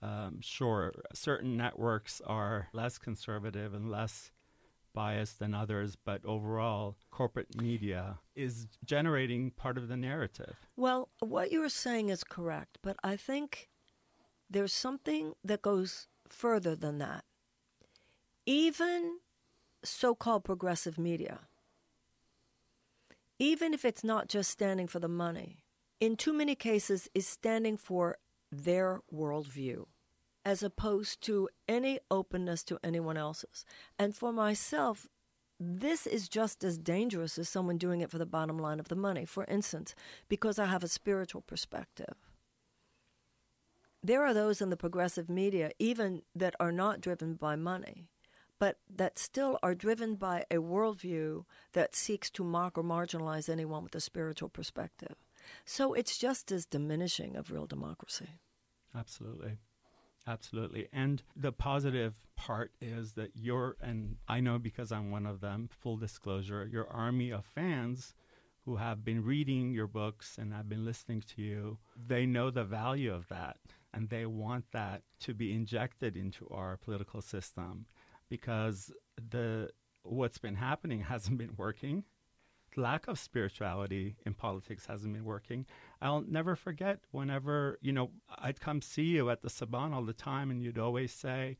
Um, 0.02 0.40
sure, 0.40 0.92
certain 1.14 1.56
networks 1.56 2.20
are 2.26 2.68
less 2.72 2.98
conservative 2.98 3.72
and 3.72 3.88
less 3.90 4.32
biased 4.92 5.38
than 5.38 5.54
others, 5.54 5.96
but 6.04 6.24
overall, 6.24 6.96
corporate 7.10 7.54
media 7.60 8.18
is 8.34 8.66
generating 8.84 9.52
part 9.52 9.78
of 9.78 9.88
the 9.88 9.96
narrative. 9.96 10.56
Well, 10.76 11.08
what 11.20 11.52
you're 11.52 11.68
saying 11.68 12.08
is 12.08 12.24
correct, 12.24 12.78
but 12.82 12.96
I 13.04 13.16
think 13.16 13.68
there's 14.50 14.72
something 14.72 15.34
that 15.44 15.62
goes 15.62 16.08
further 16.28 16.74
than 16.74 16.98
that. 16.98 17.24
Even 18.44 19.18
so 19.84 20.14
called 20.14 20.44
progressive 20.44 20.98
media, 20.98 21.40
even 23.38 23.74
if 23.74 23.84
it's 23.84 24.04
not 24.04 24.28
just 24.28 24.50
standing 24.50 24.86
for 24.86 24.98
the 24.98 25.08
money, 25.08 25.64
in 26.00 26.16
too 26.16 26.32
many 26.32 26.54
cases 26.54 27.08
is 27.14 27.26
standing 27.26 27.76
for 27.76 28.18
their 28.50 29.00
worldview 29.12 29.86
as 30.44 30.62
opposed 30.62 31.20
to 31.20 31.48
any 31.66 31.98
openness 32.08 32.62
to 32.62 32.78
anyone 32.84 33.16
else's. 33.16 33.64
And 33.98 34.14
for 34.14 34.32
myself, 34.32 35.08
this 35.58 36.06
is 36.06 36.28
just 36.28 36.62
as 36.62 36.78
dangerous 36.78 37.36
as 37.36 37.48
someone 37.48 37.78
doing 37.78 38.00
it 38.00 38.10
for 38.10 38.18
the 38.18 38.26
bottom 38.26 38.56
line 38.58 38.78
of 38.78 38.86
the 38.88 38.94
money. 38.94 39.24
For 39.24 39.44
instance, 39.46 39.94
because 40.28 40.58
I 40.58 40.66
have 40.66 40.84
a 40.84 40.88
spiritual 40.88 41.40
perspective. 41.40 42.14
There 44.02 44.24
are 44.24 44.34
those 44.34 44.60
in 44.60 44.70
the 44.70 44.76
progressive 44.76 45.28
media, 45.28 45.72
even 45.80 46.22
that 46.34 46.54
are 46.60 46.70
not 46.70 47.00
driven 47.00 47.34
by 47.34 47.56
money, 47.56 48.06
but 48.58 48.78
that 48.94 49.18
still 49.18 49.58
are 49.62 49.74
driven 49.74 50.14
by 50.14 50.44
a 50.50 50.56
worldview 50.56 51.44
that 51.72 51.94
seeks 51.94 52.30
to 52.30 52.44
mock 52.44 52.78
or 52.78 52.84
marginalize 52.84 53.48
anyone 53.48 53.84
with 53.84 53.94
a 53.94 54.00
spiritual 54.00 54.48
perspective. 54.48 55.16
So 55.64 55.92
it's 55.94 56.18
just 56.18 56.50
as 56.50 56.66
diminishing 56.66 57.36
of 57.36 57.50
real 57.50 57.66
democracy. 57.66 58.28
Absolutely. 58.94 59.58
Absolutely. 60.26 60.88
And 60.92 61.22
the 61.36 61.52
positive 61.52 62.14
part 62.34 62.72
is 62.80 63.12
that 63.12 63.30
you're, 63.34 63.76
and 63.80 64.16
I 64.26 64.40
know 64.40 64.58
because 64.58 64.90
I'm 64.90 65.10
one 65.10 65.24
of 65.24 65.40
them, 65.40 65.68
full 65.70 65.96
disclosure, 65.96 66.68
your 66.70 66.88
army 66.88 67.30
of 67.30 67.44
fans 67.44 68.14
who 68.64 68.76
have 68.76 69.04
been 69.04 69.22
reading 69.22 69.72
your 69.72 69.86
books 69.86 70.36
and 70.38 70.52
have 70.52 70.68
been 70.68 70.84
listening 70.84 71.22
to 71.36 71.42
you, 71.42 71.78
they 72.08 72.26
know 72.26 72.50
the 72.50 72.64
value 72.64 73.14
of 73.14 73.28
that 73.28 73.58
and 73.94 74.08
they 74.08 74.26
want 74.26 74.64
that 74.72 75.02
to 75.20 75.32
be 75.32 75.54
injected 75.54 76.16
into 76.16 76.48
our 76.50 76.76
political 76.76 77.22
system 77.22 77.86
because 78.28 78.92
the 79.30 79.70
what's 80.02 80.38
been 80.38 80.54
happening 80.54 81.00
hasn't 81.00 81.38
been 81.38 81.54
working 81.56 82.04
lack 82.76 83.08
of 83.08 83.18
spirituality 83.18 84.16
in 84.24 84.34
politics 84.34 84.86
hasn't 84.86 85.12
been 85.12 85.24
working. 85.24 85.66
I'll 86.00 86.22
never 86.22 86.56
forget 86.56 87.00
whenever, 87.10 87.78
you 87.80 87.92
know, 87.92 88.10
I'd 88.38 88.60
come 88.60 88.82
see 88.82 89.04
you 89.04 89.30
at 89.30 89.42
the 89.42 89.48
Saban 89.48 89.92
all 89.92 90.04
the 90.04 90.12
time 90.12 90.50
and 90.50 90.62
you'd 90.62 90.78
always 90.78 91.12
say, 91.12 91.58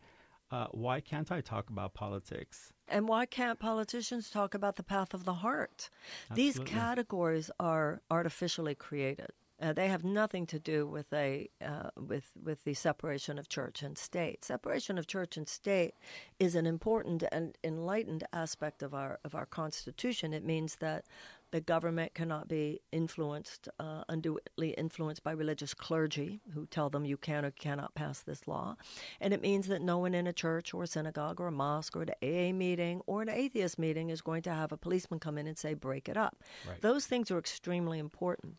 uh, 0.50 0.66
why 0.70 1.00
can't 1.00 1.32
I 1.32 1.40
talk 1.40 1.70
about 1.70 1.94
politics? 1.94 2.73
And 2.87 3.08
why 3.08 3.26
can't 3.26 3.58
politicians 3.58 4.30
talk 4.30 4.54
about 4.54 4.76
the 4.76 4.85
path 4.85 5.12
of 5.12 5.25
the 5.25 5.35
heart? 5.35 5.90
Absolutely. 6.30 6.64
These 6.64 6.73
categories 6.73 7.50
are 7.58 8.00
artificially 8.11 8.75
created. 8.76 9.30
Uh, 9.60 9.72
they 9.72 9.88
have 9.88 10.04
nothing 10.04 10.46
to 10.46 10.58
do 10.58 10.86
with 10.86 11.10
a 11.12 11.48
uh, 11.64 11.88
with 11.96 12.32
with 12.42 12.64
the 12.64 12.75
separation 12.75 13.38
of 13.38 13.48
church 13.48 13.82
and 13.82 13.96
state. 13.96 14.44
Separation 14.44 14.98
of 14.98 15.06
church 15.06 15.36
and 15.36 15.48
state 15.48 15.94
is 16.38 16.54
an 16.54 16.66
important 16.66 17.25
and 17.32 17.56
enlightened 17.64 18.25
aspect 18.32 18.82
of 18.82 18.92
our 18.92 19.18
of 19.25 19.34
our 19.34 19.46
constitution. 19.46 20.34
It 20.34 20.44
means 20.44 20.76
that 20.76 21.06
the 21.52 21.60
government 21.62 22.12
cannot 22.12 22.48
be 22.48 22.80
influenced 22.92 23.68
uh, 23.78 24.04
unduly 24.10 24.75
influenced 24.76 25.22
by 25.22 25.30
religious 25.30 25.72
clergy 25.72 26.40
who 26.52 26.66
tell 26.66 26.90
them 26.90 27.06
you 27.06 27.16
can 27.16 27.44
or 27.44 27.50
cannot 27.50 27.94
pass 27.94 28.20
this 28.20 28.46
law, 28.46 28.76
and 29.22 29.32
it 29.32 29.40
means 29.40 29.68
that 29.68 29.80
no 29.80 29.96
one 29.96 30.14
in 30.14 30.26
a 30.26 30.34
church 30.34 30.75
or 30.75 30.82
a 30.82 30.86
synagogue 30.86 31.40
or 31.40 31.46
a 31.46 31.52
mosque 31.52 31.96
or 31.96 32.02
an 32.02 32.10
AA 32.22 32.52
meeting 32.52 33.00
or 33.06 33.22
an 33.22 33.30
atheist 33.30 33.78
meeting 33.78 34.10
is 34.10 34.20
going 34.20 34.42
to 34.42 34.52
have 34.52 34.70
a 34.70 34.76
policeman 34.76 35.18
come 35.18 35.38
in 35.38 35.46
and 35.46 35.56
say 35.56 35.72
break 35.72 36.10
it 36.10 36.16
up. 36.18 36.42
Right. 36.68 36.82
Those 36.82 37.06
things 37.06 37.30
are 37.30 37.38
extremely 37.38 37.98
important. 37.98 38.56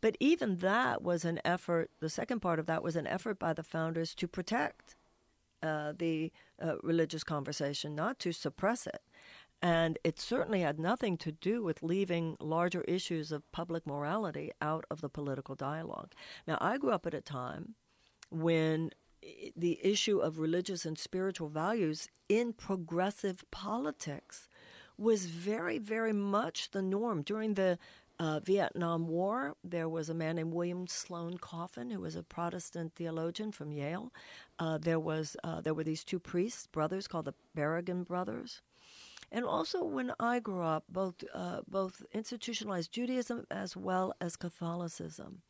But 0.00 0.16
even 0.20 0.56
that 0.56 1.02
was 1.02 1.24
an 1.24 1.40
effort, 1.44 1.90
the 2.00 2.08
second 2.08 2.40
part 2.40 2.58
of 2.58 2.66
that 2.66 2.82
was 2.82 2.96
an 2.96 3.06
effort 3.06 3.38
by 3.38 3.52
the 3.52 3.62
founders 3.62 4.14
to 4.16 4.26
protect 4.28 4.96
uh, 5.62 5.92
the 5.96 6.32
uh, 6.60 6.76
religious 6.82 7.22
conversation, 7.22 7.94
not 7.94 8.18
to 8.20 8.32
suppress 8.32 8.86
it. 8.86 9.02
And 9.62 9.98
it 10.02 10.18
certainly 10.18 10.62
had 10.62 10.78
nothing 10.78 11.18
to 11.18 11.32
do 11.32 11.62
with 11.62 11.82
leaving 11.82 12.36
larger 12.40 12.80
issues 12.82 13.30
of 13.30 13.50
public 13.52 13.86
morality 13.86 14.52
out 14.62 14.86
of 14.90 15.02
the 15.02 15.10
political 15.10 15.54
dialogue. 15.54 16.12
Now, 16.46 16.56
I 16.62 16.78
grew 16.78 16.92
up 16.92 17.06
at 17.06 17.12
a 17.12 17.20
time 17.20 17.74
when 18.30 18.90
the 19.54 19.78
issue 19.82 20.18
of 20.18 20.38
religious 20.38 20.86
and 20.86 20.98
spiritual 20.98 21.48
values 21.48 22.08
in 22.28 22.54
progressive 22.54 23.44
politics 23.50 24.48
was 24.96 25.26
very, 25.26 25.78
very 25.78 26.12
much 26.12 26.70
the 26.70 26.82
norm. 26.82 27.22
During 27.22 27.54
the 27.54 27.78
uh, 28.20 28.38
Vietnam 28.40 29.08
War, 29.08 29.56
there 29.64 29.88
was 29.88 30.10
a 30.10 30.14
man 30.14 30.36
named 30.36 30.52
William 30.52 30.86
Sloane 30.86 31.38
Coffin, 31.38 31.88
who 31.90 32.00
was 32.00 32.16
a 32.16 32.22
Protestant 32.22 32.94
theologian 32.94 33.50
from 33.50 33.72
Yale. 33.72 34.12
Uh, 34.58 34.76
there 34.76 35.00
was 35.00 35.38
uh, 35.42 35.62
there 35.62 35.72
were 35.72 35.84
these 35.84 36.04
two 36.04 36.18
priests, 36.18 36.66
brothers 36.66 37.08
called 37.08 37.24
the 37.24 37.34
Berrigan 37.56 38.06
brothers, 38.06 38.60
and 39.32 39.46
also 39.46 39.82
when 39.82 40.12
I 40.20 40.38
grew 40.38 40.62
up, 40.62 40.84
both 40.90 41.14
uh, 41.32 41.62
both 41.66 42.02
institutionalized 42.12 42.92
Judaism 42.92 43.46
as 43.50 43.74
well 43.74 44.12
as 44.20 44.36
Catholicism 44.36 45.40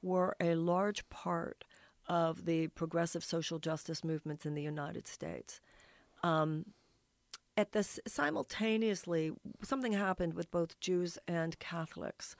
were 0.00 0.36
a 0.40 0.54
large 0.54 1.08
part 1.08 1.64
of 2.06 2.44
the 2.44 2.68
progressive 2.68 3.24
social 3.24 3.58
justice 3.58 4.04
movements 4.04 4.46
in 4.46 4.54
the 4.54 4.62
United 4.62 5.08
States. 5.08 5.60
Um, 6.22 6.66
at 7.60 7.72
this 7.72 8.00
simultaneously 8.06 9.32
something 9.62 9.92
happened 9.92 10.32
with 10.32 10.50
both 10.50 10.80
Jews 10.80 11.18
and 11.28 11.58
Catholics. 11.58 12.34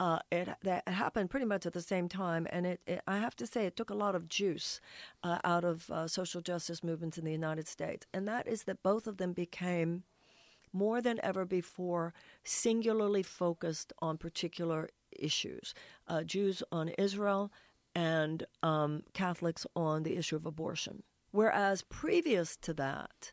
Uh, 0.00 0.18
it 0.32 0.48
that 0.62 0.88
happened 0.88 1.28
pretty 1.30 1.46
much 1.46 1.66
at 1.66 1.74
the 1.74 1.82
same 1.82 2.08
time, 2.08 2.46
and 2.50 2.66
it, 2.66 2.80
it 2.86 3.02
I 3.06 3.18
have 3.18 3.36
to 3.36 3.46
say 3.46 3.66
it 3.66 3.76
took 3.76 3.90
a 3.90 3.94
lot 3.94 4.14
of 4.14 4.28
juice 4.28 4.80
uh, 5.22 5.38
out 5.44 5.64
of 5.64 5.90
uh, 5.90 6.08
social 6.08 6.40
justice 6.40 6.82
movements 6.82 7.18
in 7.18 7.24
the 7.24 7.32
United 7.32 7.68
States, 7.68 8.06
and 8.14 8.26
that 8.26 8.48
is 8.48 8.64
that 8.64 8.82
both 8.82 9.06
of 9.06 9.18
them 9.18 9.32
became 9.34 10.04
more 10.72 11.02
than 11.02 11.20
ever 11.22 11.44
before 11.44 12.14
singularly 12.42 13.22
focused 13.22 13.92
on 14.00 14.16
particular 14.16 14.88
issues. 15.12 15.74
Uh, 16.08 16.22
Jews 16.22 16.62
on 16.72 16.88
Israel, 16.88 17.52
and 17.94 18.46
um, 18.62 19.02
Catholics 19.12 19.66
on 19.76 20.02
the 20.02 20.16
issue 20.16 20.36
of 20.36 20.46
abortion. 20.46 21.02
Whereas 21.30 21.82
previous 21.82 22.56
to 22.56 22.72
that, 22.74 23.32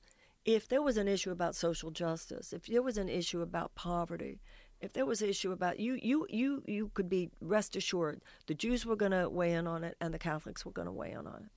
if 0.55 0.67
there 0.67 0.81
was 0.81 0.97
an 0.97 1.07
issue 1.07 1.29
about 1.29 1.55
social 1.55 1.91
justice, 1.91 2.53
if 2.53 2.65
there 2.65 2.81
was 2.81 2.97
an 2.97 3.07
issue 3.07 3.41
about 3.41 3.75
poverty, 3.75 4.41
if 4.81 4.93
there 4.93 5.05
was 5.05 5.21
an 5.21 5.29
issue 5.29 5.51
about 5.51 5.79
you, 5.79 5.99
you, 6.01 6.25
you, 6.27 6.63
you 6.65 6.89
could 6.95 7.07
be 7.07 7.29
rest 7.39 7.75
assured 7.75 8.23
the 8.47 8.55
Jews 8.55 8.83
were 8.83 8.95
going 8.95 9.11
to 9.11 9.29
weigh 9.29 9.53
in 9.53 9.67
on 9.67 9.83
it 9.83 9.95
and 10.01 10.11
the 10.11 10.17
Catholics 10.17 10.65
were 10.65 10.71
going 10.71 10.87
to 10.87 10.91
weigh 10.91 11.11
in 11.11 11.27
on 11.27 11.43
it. 11.45 11.51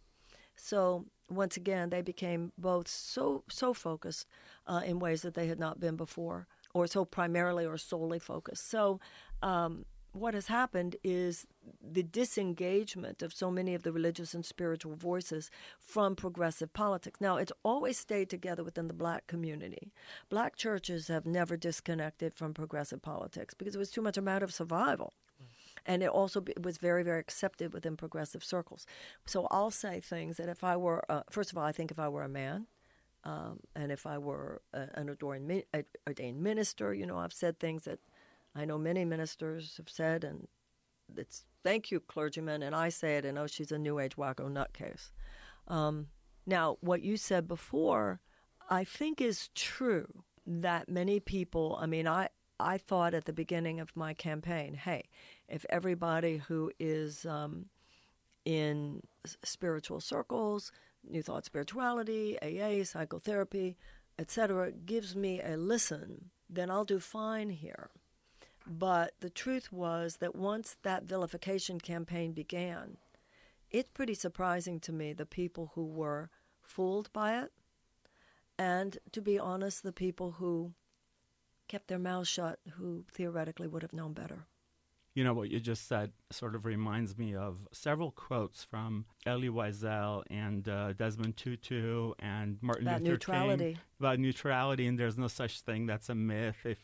So 0.56 1.06
once 1.30 1.56
again, 1.56 1.88
they 1.88 2.02
became 2.02 2.52
both 2.58 2.86
so 2.86 3.44
so 3.48 3.72
focused 3.72 4.26
uh, 4.66 4.82
in 4.84 4.98
ways 4.98 5.22
that 5.22 5.32
they 5.32 5.46
had 5.46 5.58
not 5.58 5.80
been 5.80 5.96
before, 5.96 6.46
or 6.74 6.86
so 6.86 7.06
primarily 7.06 7.64
or 7.64 7.78
solely 7.78 8.18
focused. 8.18 8.68
So 8.68 9.00
um, 9.42 9.86
what 10.12 10.34
has 10.34 10.46
happened 10.46 10.96
is 11.02 11.46
the 11.80 12.02
disengagement 12.02 13.22
of 13.22 13.32
so 13.32 13.50
many 13.50 13.74
of 13.74 13.82
the 13.82 13.92
religious 13.92 14.34
and 14.34 14.44
spiritual 14.44 14.94
voices 14.94 15.50
from 15.78 16.14
progressive 16.14 16.72
politics. 16.72 17.20
Now, 17.20 17.36
it's 17.36 17.52
always 17.62 17.98
stayed 17.98 18.28
together 18.28 18.62
within 18.62 18.88
the 18.88 18.94
black 18.94 19.26
community. 19.26 19.92
Black 20.28 20.56
churches 20.56 21.08
have 21.08 21.24
never 21.24 21.56
disconnected 21.56 22.34
from 22.34 22.52
progressive 22.52 23.00
politics 23.02 23.54
because 23.54 23.74
it 23.74 23.78
was 23.78 23.90
too 23.90 24.02
much 24.02 24.18
a 24.18 24.22
matter 24.22 24.44
of 24.44 24.52
survival. 24.52 25.14
And 25.84 26.02
it 26.02 26.10
also 26.10 26.44
was 26.62 26.78
very, 26.78 27.02
very 27.02 27.18
accepted 27.18 27.72
within 27.72 27.96
progressive 27.96 28.44
circles. 28.44 28.86
So 29.26 29.48
I'll 29.50 29.72
say 29.72 29.98
things 29.98 30.36
that 30.36 30.48
if 30.48 30.62
I 30.62 30.76
were, 30.76 31.02
uh, 31.08 31.22
first 31.30 31.50
of 31.50 31.58
all, 31.58 31.64
I 31.64 31.72
think 31.72 31.90
if 31.90 31.98
I 31.98 32.08
were 32.08 32.22
a 32.22 32.28
man, 32.28 32.66
um, 33.24 33.60
and 33.74 33.90
if 33.90 34.06
I 34.06 34.18
were 34.18 34.62
a, 34.72 34.88
an 34.94 35.08
ordained, 35.08 35.64
ordained 36.06 36.40
minister, 36.40 36.92
you 36.94 37.06
know, 37.06 37.18
I've 37.18 37.32
said 37.32 37.58
things 37.58 37.84
that 37.84 37.98
I 38.54 38.64
know 38.64 38.78
many 38.78 39.04
ministers 39.04 39.76
have 39.78 39.88
said, 39.88 40.24
and 40.24 40.46
it's 41.16 41.44
thank 41.62 41.90
you, 41.90 42.00
clergymen, 42.00 42.62
and 42.62 42.74
I 42.74 42.88
say 42.88 43.16
it, 43.16 43.24
and 43.24 43.38
oh, 43.38 43.46
she's 43.46 43.72
a 43.72 43.78
new 43.78 43.98
age 43.98 44.16
wacko 44.16 44.50
nutcase. 44.50 45.10
Um, 45.68 46.08
now, 46.46 46.76
what 46.80 47.02
you 47.02 47.16
said 47.16 47.46
before, 47.46 48.20
I 48.68 48.84
think 48.84 49.20
is 49.20 49.48
true. 49.54 50.24
that 50.44 50.88
many 50.88 51.20
people, 51.20 51.78
I 51.80 51.86
mean, 51.86 52.08
I, 52.08 52.28
I 52.58 52.76
thought 52.76 53.14
at 53.14 53.26
the 53.26 53.32
beginning 53.32 53.78
of 53.78 53.94
my 53.94 54.12
campaign, 54.12 54.74
hey, 54.74 55.04
if 55.48 55.64
everybody 55.70 56.38
who 56.38 56.72
is 56.80 57.24
um, 57.26 57.66
in 58.44 59.02
spiritual 59.44 60.00
circles, 60.00 60.72
New 61.08 61.22
Thought 61.22 61.44
Spirituality, 61.44 62.38
AA, 62.42 62.84
psychotherapy, 62.84 63.76
etc., 64.18 64.72
gives 64.72 65.14
me 65.14 65.40
a 65.40 65.56
listen, 65.56 66.30
then 66.50 66.70
I'll 66.70 66.84
do 66.84 66.98
fine 66.98 67.50
here. 67.50 67.90
But 68.66 69.14
the 69.20 69.30
truth 69.30 69.72
was 69.72 70.16
that 70.16 70.36
once 70.36 70.76
that 70.82 71.04
vilification 71.04 71.80
campaign 71.80 72.32
began, 72.32 72.96
it's 73.70 73.90
pretty 73.90 74.14
surprising 74.14 74.78
to 74.80 74.92
me 74.92 75.12
the 75.12 75.26
people 75.26 75.72
who 75.74 75.84
were 75.84 76.30
fooled 76.62 77.12
by 77.12 77.40
it, 77.42 77.52
and 78.58 78.98
to 79.12 79.20
be 79.20 79.38
honest, 79.38 79.82
the 79.82 79.92
people 79.92 80.32
who 80.32 80.72
kept 81.68 81.88
their 81.88 81.98
mouths 81.98 82.28
shut 82.28 82.58
who 82.76 83.04
theoretically 83.12 83.66
would 83.66 83.82
have 83.82 83.92
known 83.92 84.12
better. 84.12 84.46
You 85.14 85.24
know, 85.24 85.34
what 85.34 85.50
you 85.50 85.60
just 85.60 85.88
said 85.88 86.12
sort 86.30 86.54
of 86.54 86.64
reminds 86.64 87.18
me 87.18 87.34
of 87.34 87.58
several 87.72 88.10
quotes 88.10 88.64
from 88.64 89.04
Elie 89.26 89.48
Wiesel 89.48 90.22
and 90.30 90.66
uh, 90.66 90.94
Desmond 90.94 91.36
Tutu 91.36 92.12
and 92.18 92.56
Martin 92.62 92.86
about 92.86 93.00
Luther 93.00 93.12
neutrality. 93.12 93.64
King 93.64 93.78
about 94.00 94.18
neutrality, 94.18 94.86
and 94.86 94.98
there's 94.98 95.18
no 95.18 95.28
such 95.28 95.60
thing. 95.60 95.86
That's 95.86 96.08
a 96.08 96.14
myth. 96.14 96.56
If 96.64 96.78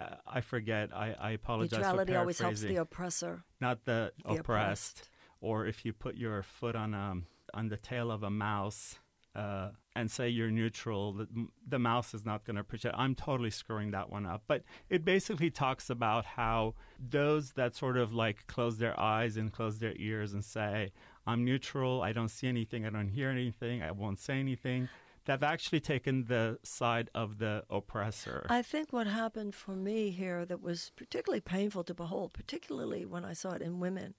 uh, 0.00 0.16
I 0.26 0.40
forget, 0.40 0.90
I, 0.94 1.14
I 1.20 1.30
apologize 1.32 1.78
neutrality 1.78 2.16
always 2.16 2.38
helps 2.38 2.60
the 2.60 2.76
oppressor. 2.76 3.44
Not 3.60 3.84
the, 3.84 4.12
the 4.24 4.30
oppressed. 4.30 4.40
oppressed. 4.40 5.10
Or 5.40 5.66
if 5.66 5.84
you 5.84 5.92
put 5.92 6.16
your 6.16 6.42
foot 6.42 6.76
on 6.76 6.94
um 6.94 7.26
on 7.52 7.68
the 7.68 7.76
tail 7.76 8.10
of 8.10 8.22
a 8.22 8.30
mouse 8.30 8.98
uh, 9.34 9.70
and 9.96 10.10
say 10.10 10.28
you're 10.28 10.50
neutral, 10.50 11.12
the, 11.12 11.26
the 11.66 11.78
mouse 11.78 12.14
is 12.14 12.24
not 12.24 12.44
going 12.44 12.54
to 12.56 12.60
appreciate. 12.60 12.94
I'm 12.96 13.14
totally 13.14 13.50
screwing 13.50 13.90
that 13.92 14.10
one 14.10 14.26
up. 14.26 14.42
But 14.46 14.62
it 14.88 15.04
basically 15.04 15.50
talks 15.50 15.90
about 15.90 16.24
how 16.24 16.74
those 16.98 17.52
that 17.52 17.74
sort 17.74 17.96
of 17.96 18.12
like 18.12 18.46
close 18.46 18.78
their 18.78 18.98
eyes 18.98 19.36
and 19.36 19.52
close 19.52 19.78
their 19.78 19.94
ears 19.96 20.32
and 20.32 20.44
say, 20.44 20.92
I'm 21.26 21.44
neutral, 21.44 22.02
I 22.02 22.12
don't 22.12 22.28
see 22.28 22.48
anything, 22.48 22.86
I 22.86 22.90
don't 22.90 23.08
hear 23.08 23.30
anything, 23.30 23.82
I 23.82 23.90
won't 23.92 24.18
say 24.18 24.38
anything, 24.40 24.88
they've 25.24 25.42
actually 25.42 25.80
taken 25.80 26.24
the 26.24 26.58
side 26.62 27.10
of 27.14 27.38
the 27.38 27.64
oppressor. 27.70 28.46
I 28.48 28.62
think 28.62 28.92
what 28.92 29.06
happened 29.06 29.54
for 29.54 29.76
me 29.76 30.10
here 30.10 30.44
that 30.44 30.62
was 30.62 30.92
particularly 30.96 31.40
painful 31.40 31.84
to 31.84 31.94
behold, 31.94 32.32
particularly 32.32 33.04
when 33.04 33.24
I 33.24 33.32
saw 33.32 33.52
it 33.52 33.62
in 33.62 33.80
women, 33.80 34.14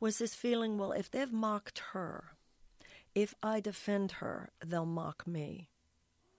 was 0.00 0.18
this 0.18 0.34
feeling 0.34 0.78
well, 0.78 0.92
if 0.92 1.10
they've 1.10 1.32
mocked 1.32 1.80
her, 1.92 2.36
if 3.14 3.34
I 3.42 3.60
defend 3.60 4.12
her, 4.12 4.50
they'll 4.64 4.86
mock 4.86 5.26
me. 5.26 5.68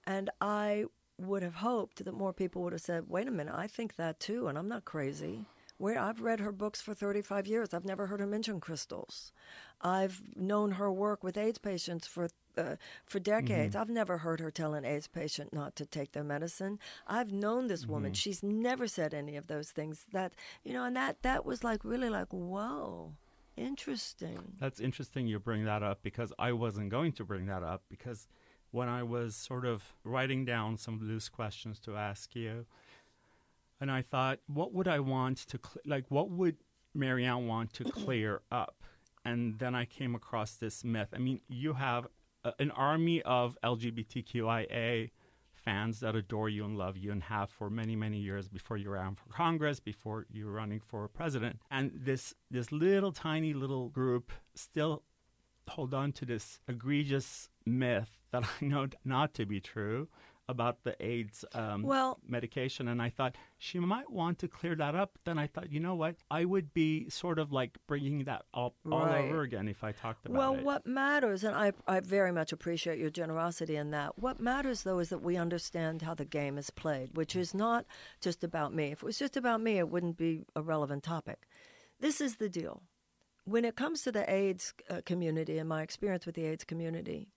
And 0.06 0.30
I 0.40 0.86
would 1.20 1.44
have 1.44 1.56
hoped 1.56 2.06
that 2.06 2.14
more 2.14 2.34
people 2.34 2.62
would 2.64 2.74
have 2.74 2.82
said, 2.82 3.10
wait 3.10 3.28
a 3.28 3.32
minute, 3.32 3.56
I 3.56 3.68
think 3.68 3.96
that 3.96 4.20
too, 4.20 4.48
and 4.48 4.58
I'm 4.58 4.70
not 4.70 4.86
crazy. 4.86 5.46
Where 5.80 6.00
I've 6.00 6.22
read 6.22 6.40
her 6.40 6.52
books 6.52 6.82
for 6.82 6.94
35 6.96 7.46
years. 7.46 7.74
I've 7.74 7.86
never 7.86 8.08
heard 8.08 8.20
her 8.20 8.26
mention 8.26 8.60
crystals. 8.60 9.32
I've 9.80 10.22
known 10.36 10.72
her 10.72 10.92
work 10.92 11.24
with 11.24 11.38
AIDS 11.38 11.60
patients 11.60 12.08
for 12.08 12.30
uh, 12.58 12.76
for 13.06 13.20
decades. 13.20 13.76
I've 13.76 13.90
never 13.90 14.20
heard 14.20 14.40
her 14.40 14.52
tell 14.52 14.74
an 14.74 14.86
AIDS 14.86 15.08
patient 15.08 15.54
not 15.54 15.76
to 15.78 15.86
take 15.86 16.12
their 16.12 16.24
medicine. 16.24 16.80
I've 17.06 17.32
known 17.32 17.68
this 17.68 17.86
woman. 17.86 18.14
She's 18.14 18.44
never 18.44 18.88
said 18.88 19.14
any 19.14 19.36
of 19.36 19.48
those 19.48 19.72
things. 19.72 20.06
That 20.12 20.34
you 20.64 20.74
know, 20.74 20.84
and 20.86 20.96
that 20.96 21.22
that 21.24 21.46
was 21.46 21.64
like 21.64 21.84
really 21.84 22.10
like 22.10 22.32
whoa, 22.32 23.14
interesting. 23.56 24.56
That's 24.60 24.80
interesting 24.80 25.28
you 25.28 25.40
bring 25.40 25.66
that 25.66 25.84
up 25.84 26.00
because 26.04 26.34
I 26.40 26.52
wasn't 26.54 26.90
going 26.90 27.12
to 27.14 27.24
bring 27.24 27.46
that 27.48 27.64
up 27.64 27.84
because 27.90 28.28
when 28.72 28.90
I 28.90 29.04
was 29.04 29.36
sort 29.36 29.66
of 29.66 29.84
writing 30.04 30.46
down 30.46 30.78
some 30.78 31.00
loose 31.02 31.30
questions 31.30 31.80
to 31.82 31.96
ask 31.96 32.36
you, 32.36 32.66
and 33.80 33.92
I 33.92 34.02
thought, 34.02 34.40
what 34.48 34.74
would 34.74 34.88
I 34.88 35.00
want 35.00 35.38
to, 35.50 35.60
cl- 35.64 35.82
like, 35.86 36.06
what 36.10 36.30
would 36.30 36.58
Marianne 36.94 37.48
want 37.48 37.74
to 37.74 37.84
clear 37.86 38.42
up? 38.52 38.84
And 39.24 39.60
then 39.60 39.76
I 39.76 39.86
came 39.86 40.16
across 40.16 40.54
this 40.54 40.84
myth. 40.84 41.10
I 41.14 41.18
mean, 41.18 41.42
you 41.48 41.74
have 41.74 42.08
an 42.60 42.72
army 42.72 43.22
of 43.24 43.58
LGBTQIA 43.64 45.12
fans 45.54 46.00
that 46.00 46.16
adore 46.16 46.48
you 46.50 46.64
and 46.64 46.78
love 46.78 46.96
you 46.96 47.12
and 47.12 47.24
have 47.24 47.50
for 47.50 47.70
many 47.70 47.96
many 47.96 48.18
years 48.18 48.48
before 48.48 48.78
you 48.78 48.90
ran 48.90 49.16
for 49.16 49.28
congress 49.34 49.82
before 49.82 50.26
you 50.32 50.46
were 50.46 50.54
running 50.54 50.80
for 50.80 51.08
president. 51.10 51.60
And 51.70 51.92
this 51.94 52.34
this 52.50 52.72
little 52.72 53.12
tiny 53.12 53.54
little 53.54 53.90
group 53.90 54.32
still 54.56 55.04
hold 55.68 55.94
on 55.94 56.14
to 56.14 56.26
this 56.26 56.60
egregious 56.68 57.50
myth 57.66 58.12
that 58.32 58.44
i 58.62 58.66
know 58.66 58.88
not 59.04 59.34
to 59.34 59.46
be 59.46 59.60
true 59.60 60.08
about 60.50 60.84
the 60.84 60.96
AIDS 61.06 61.44
um, 61.54 61.84
Well- 61.84 62.20
medication, 62.26 62.88
and 62.88 63.02
I 63.02 63.10
thought 63.10 63.36
she 63.58 63.80
might 63.80 64.10
want 64.10 64.40
to 64.40 64.48
clear 64.48 64.76
that 64.76 64.96
up. 64.96 65.18
Then 65.26 65.38
I 65.38 65.48
thought, 65.48 65.72
you 65.72 65.80
know 65.80 65.96
what, 65.96 66.16
I 66.32 66.46
would 66.46 66.74
be 66.74 67.10
sort 67.10 67.38
of 67.40 67.52
like 67.52 67.78
bringing 67.88 68.24
that 68.26 68.46
up 68.54 68.76
all 68.90 69.06
Right. 69.06 69.26
over 69.26 69.42
again 69.42 69.68
if 69.68 69.84
I 69.84 69.92
talked 69.92 70.26
about 70.26 70.38
Well, 70.38 70.54
it. 70.54 70.56
Well, 70.58 70.66
what 70.66 70.88
matters, 70.88 71.44
and 71.44 71.56
I, 71.56 71.74
I 71.88 72.00
very 72.00 72.32
much 72.32 72.52
appreciate 72.54 72.98
your 73.00 73.10
generosity 73.10 73.76
in 73.76 73.92
that. 73.92 74.18
What 74.18 74.40
matters, 74.40 74.84
though, 74.84 75.00
is 75.00 75.10
that 75.10 75.22
we 75.22 75.36
understand 75.36 76.02
how 76.02 76.14
the 76.14 76.26
game 76.26 76.58
is 76.58 76.70
played, 76.70 77.18
which 77.18 77.36
is 77.36 77.54
not 77.54 77.86
just 78.22 78.44
about 78.44 78.74
me. 78.74 78.92
If 78.92 79.04
it 79.04 79.06
was 79.06 79.20
just 79.20 79.36
about 79.36 79.60
me, 79.62 79.78
it 79.78 79.90
wouldn't 79.90 80.18
be 80.18 80.46
a 80.56 80.62
relevant 80.62 81.04
topic. 81.04 81.48
This 82.00 82.22
is 82.22 82.38
the 82.38 82.48
deal. 82.50 82.84
When 83.44 83.66
it 83.66 83.76
comes 83.76 84.02
to 84.04 84.12
the 84.12 84.30
AIDS 84.32 84.74
uh, 84.90 85.02
community 85.06 85.58
and 85.58 85.68
my 85.70 85.82
experience 85.82 86.26
with 86.26 86.36
the 86.36 86.46
AIDS 86.46 86.64
community, 86.64 87.30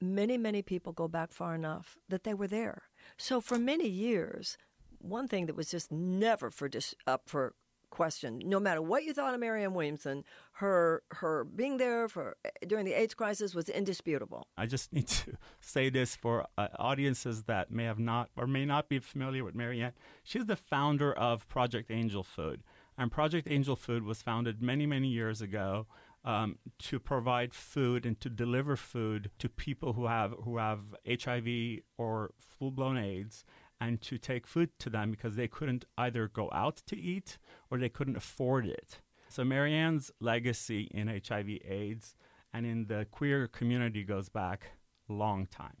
many, 0.00 0.36
many 0.36 0.62
people 0.62 0.92
go 0.92 1.08
back 1.08 1.32
far 1.32 1.54
enough 1.54 1.96
that 2.08 2.24
they 2.24 2.34
were 2.34 2.48
there. 2.48 2.82
So 3.16 3.40
for 3.40 3.58
many 3.58 3.88
years, 3.88 4.56
one 4.98 5.28
thing 5.28 5.46
that 5.46 5.56
was 5.56 5.70
just 5.70 5.90
never 5.92 6.50
for 6.50 6.68
dis- 6.68 6.94
up 7.06 7.22
for 7.26 7.54
question, 7.90 8.42
no 8.44 8.60
matter 8.60 8.82
what 8.82 9.04
you 9.04 9.14
thought 9.14 9.32
of 9.32 9.40
Marianne 9.40 9.72
Williamson, 9.72 10.24
her 10.52 11.02
her 11.12 11.44
being 11.44 11.78
there 11.78 12.08
for 12.08 12.36
during 12.66 12.84
the 12.84 12.92
AIDS 12.92 13.14
crisis 13.14 13.54
was 13.54 13.68
indisputable. 13.68 14.46
I 14.56 14.66
just 14.66 14.92
need 14.92 15.06
to 15.08 15.32
say 15.60 15.88
this 15.88 16.14
for 16.16 16.46
uh, 16.58 16.68
audiences 16.78 17.44
that 17.44 17.70
may 17.70 17.84
have 17.84 17.98
not 17.98 18.28
or 18.36 18.46
may 18.46 18.66
not 18.66 18.88
be 18.88 18.98
familiar 18.98 19.44
with 19.44 19.54
Marianne. 19.54 19.92
She's 20.24 20.46
the 20.46 20.56
founder 20.56 21.12
of 21.12 21.48
Project 21.48 21.90
Angel 21.90 22.22
Food. 22.22 22.62
And 22.98 23.10
Project 23.12 23.46
Angel 23.50 23.76
Food 23.76 24.04
was 24.04 24.22
founded 24.22 24.62
many, 24.62 24.86
many 24.86 25.08
years 25.08 25.42
ago 25.42 25.86
um, 26.26 26.58
to 26.80 26.98
provide 26.98 27.54
food 27.54 28.04
and 28.04 28.20
to 28.20 28.28
deliver 28.28 28.76
food 28.76 29.30
to 29.38 29.48
people 29.48 29.92
who 29.92 30.06
have 30.06 30.34
who 30.44 30.58
have 30.58 30.80
HIV 31.08 31.80
or 31.96 32.32
full 32.36 32.72
blown 32.72 32.98
AIDS, 32.98 33.44
and 33.80 34.00
to 34.02 34.18
take 34.18 34.46
food 34.46 34.70
to 34.80 34.90
them 34.90 35.10
because 35.10 35.36
they 35.36 35.48
couldn't 35.48 35.84
either 35.96 36.28
go 36.28 36.50
out 36.52 36.82
to 36.88 36.98
eat 36.98 37.38
or 37.70 37.78
they 37.78 37.88
couldn't 37.88 38.16
afford 38.16 38.66
it. 38.66 38.98
So 39.28 39.44
Marianne's 39.44 40.10
legacy 40.20 40.88
in 40.92 41.08
HIV/AIDS 41.08 42.16
and 42.52 42.66
in 42.66 42.86
the 42.86 43.06
queer 43.10 43.46
community 43.46 44.02
goes 44.02 44.28
back 44.28 44.72
long 45.08 45.46
time. 45.46 45.76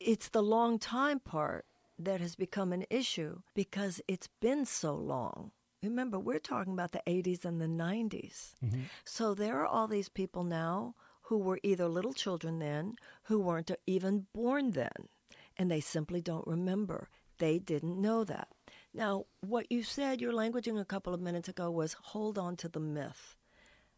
It's 0.00 0.30
the 0.30 0.42
long 0.42 0.78
time 0.78 1.20
part 1.20 1.66
that 1.98 2.20
has 2.20 2.34
become 2.34 2.72
an 2.72 2.84
issue 2.90 3.40
because 3.54 4.00
it's 4.08 4.28
been 4.40 4.64
so 4.64 4.94
long. 4.94 5.52
Remember, 5.82 6.18
we're 6.18 6.38
talking 6.38 6.72
about 6.72 6.92
the 6.92 7.02
80s 7.06 7.44
and 7.44 7.60
the 7.60 7.66
90s. 7.66 8.52
Mm-hmm. 8.64 8.82
So 9.04 9.34
there 9.34 9.60
are 9.60 9.66
all 9.66 9.88
these 9.88 10.08
people 10.08 10.44
now 10.44 10.94
who 11.22 11.38
were 11.38 11.58
either 11.62 11.88
little 11.88 12.12
children 12.12 12.58
then, 12.58 12.94
who 13.24 13.38
weren't 13.40 13.70
even 13.86 14.26
born 14.32 14.72
then, 14.72 15.08
and 15.56 15.70
they 15.70 15.80
simply 15.80 16.20
don't 16.20 16.46
remember. 16.46 17.08
They 17.38 17.58
didn't 17.58 18.00
know 18.00 18.22
that. 18.24 18.48
Now, 18.94 19.24
what 19.40 19.70
you 19.70 19.82
said, 19.82 20.20
your 20.20 20.32
languaging 20.32 20.80
a 20.80 20.84
couple 20.84 21.14
of 21.14 21.20
minutes 21.20 21.48
ago 21.48 21.70
was 21.70 21.94
hold 21.94 22.38
on 22.38 22.56
to 22.56 22.68
the 22.68 22.80
myth. 22.80 23.36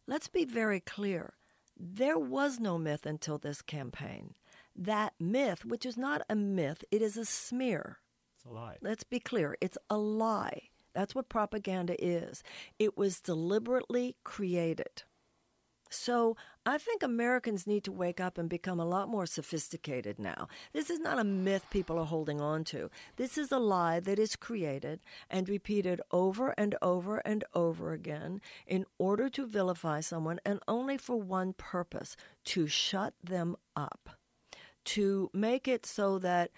Let's 0.07 0.27
be 0.27 0.45
very 0.45 0.79
clear. 0.79 1.33
There 1.77 2.17
was 2.17 2.59
no 2.59 2.77
myth 2.77 3.05
until 3.05 3.37
this 3.37 3.61
campaign. 3.61 4.35
That 4.75 5.13
myth, 5.19 5.65
which 5.65 5.85
is 5.85 5.97
not 5.97 6.21
a 6.29 6.35
myth, 6.35 6.83
it 6.91 7.01
is 7.01 7.17
a 7.17 7.25
smear. 7.25 7.99
It's 8.35 8.45
a 8.45 8.49
lie. 8.49 8.77
Let's 8.81 9.03
be 9.03 9.19
clear. 9.19 9.57
It's 9.61 9.77
a 9.89 9.97
lie. 9.97 10.69
That's 10.95 11.13
what 11.13 11.29
propaganda 11.29 11.95
is. 12.03 12.41
It 12.79 12.97
was 12.97 13.19
deliberately 13.19 14.15
created. 14.23 15.03
So 15.89 16.35
I 16.65 16.77
think 16.77 17.03
Americans 17.03 17.67
need 17.67 17.83
to 17.83 17.91
wake 17.91 18.19
up 18.19 18.37
and 18.37 18.49
become 18.49 18.79
a 18.79 18.85
lot 18.85 19.07
more 19.07 19.25
sophisticated 19.25 20.17
now. 20.17 20.47
This 20.73 20.89
is 20.89 20.99
not 20.99 21.19
a 21.19 21.23
myth 21.23 21.65
people 21.69 21.99
are 21.99 22.05
holding 22.05 22.41
on 22.41 22.63
to. 22.65 22.89
This 23.17 23.37
is 23.37 23.51
a 23.51 23.59
lie 23.59 23.99
that 23.99 24.17
is 24.17 24.35
created 24.35 24.99
and 25.29 25.47
repeated 25.47 26.01
over 26.11 26.55
and 26.57 26.75
over 26.81 27.17
and 27.19 27.43
over 27.53 27.93
again 27.93 28.41
in 28.65 28.85
order 28.97 29.29
to 29.29 29.45
vilify 29.45 30.01
someone 30.01 30.39
and 30.45 30.59
only 30.67 30.97
for 30.97 31.17
one 31.17 31.53
purpose 31.53 32.17
to 32.45 32.67
shut 32.67 33.13
them 33.23 33.55
up 33.75 34.09
to 34.85 35.29
make 35.33 35.67
it 35.67 35.85
so 35.85 36.19
that 36.19 36.51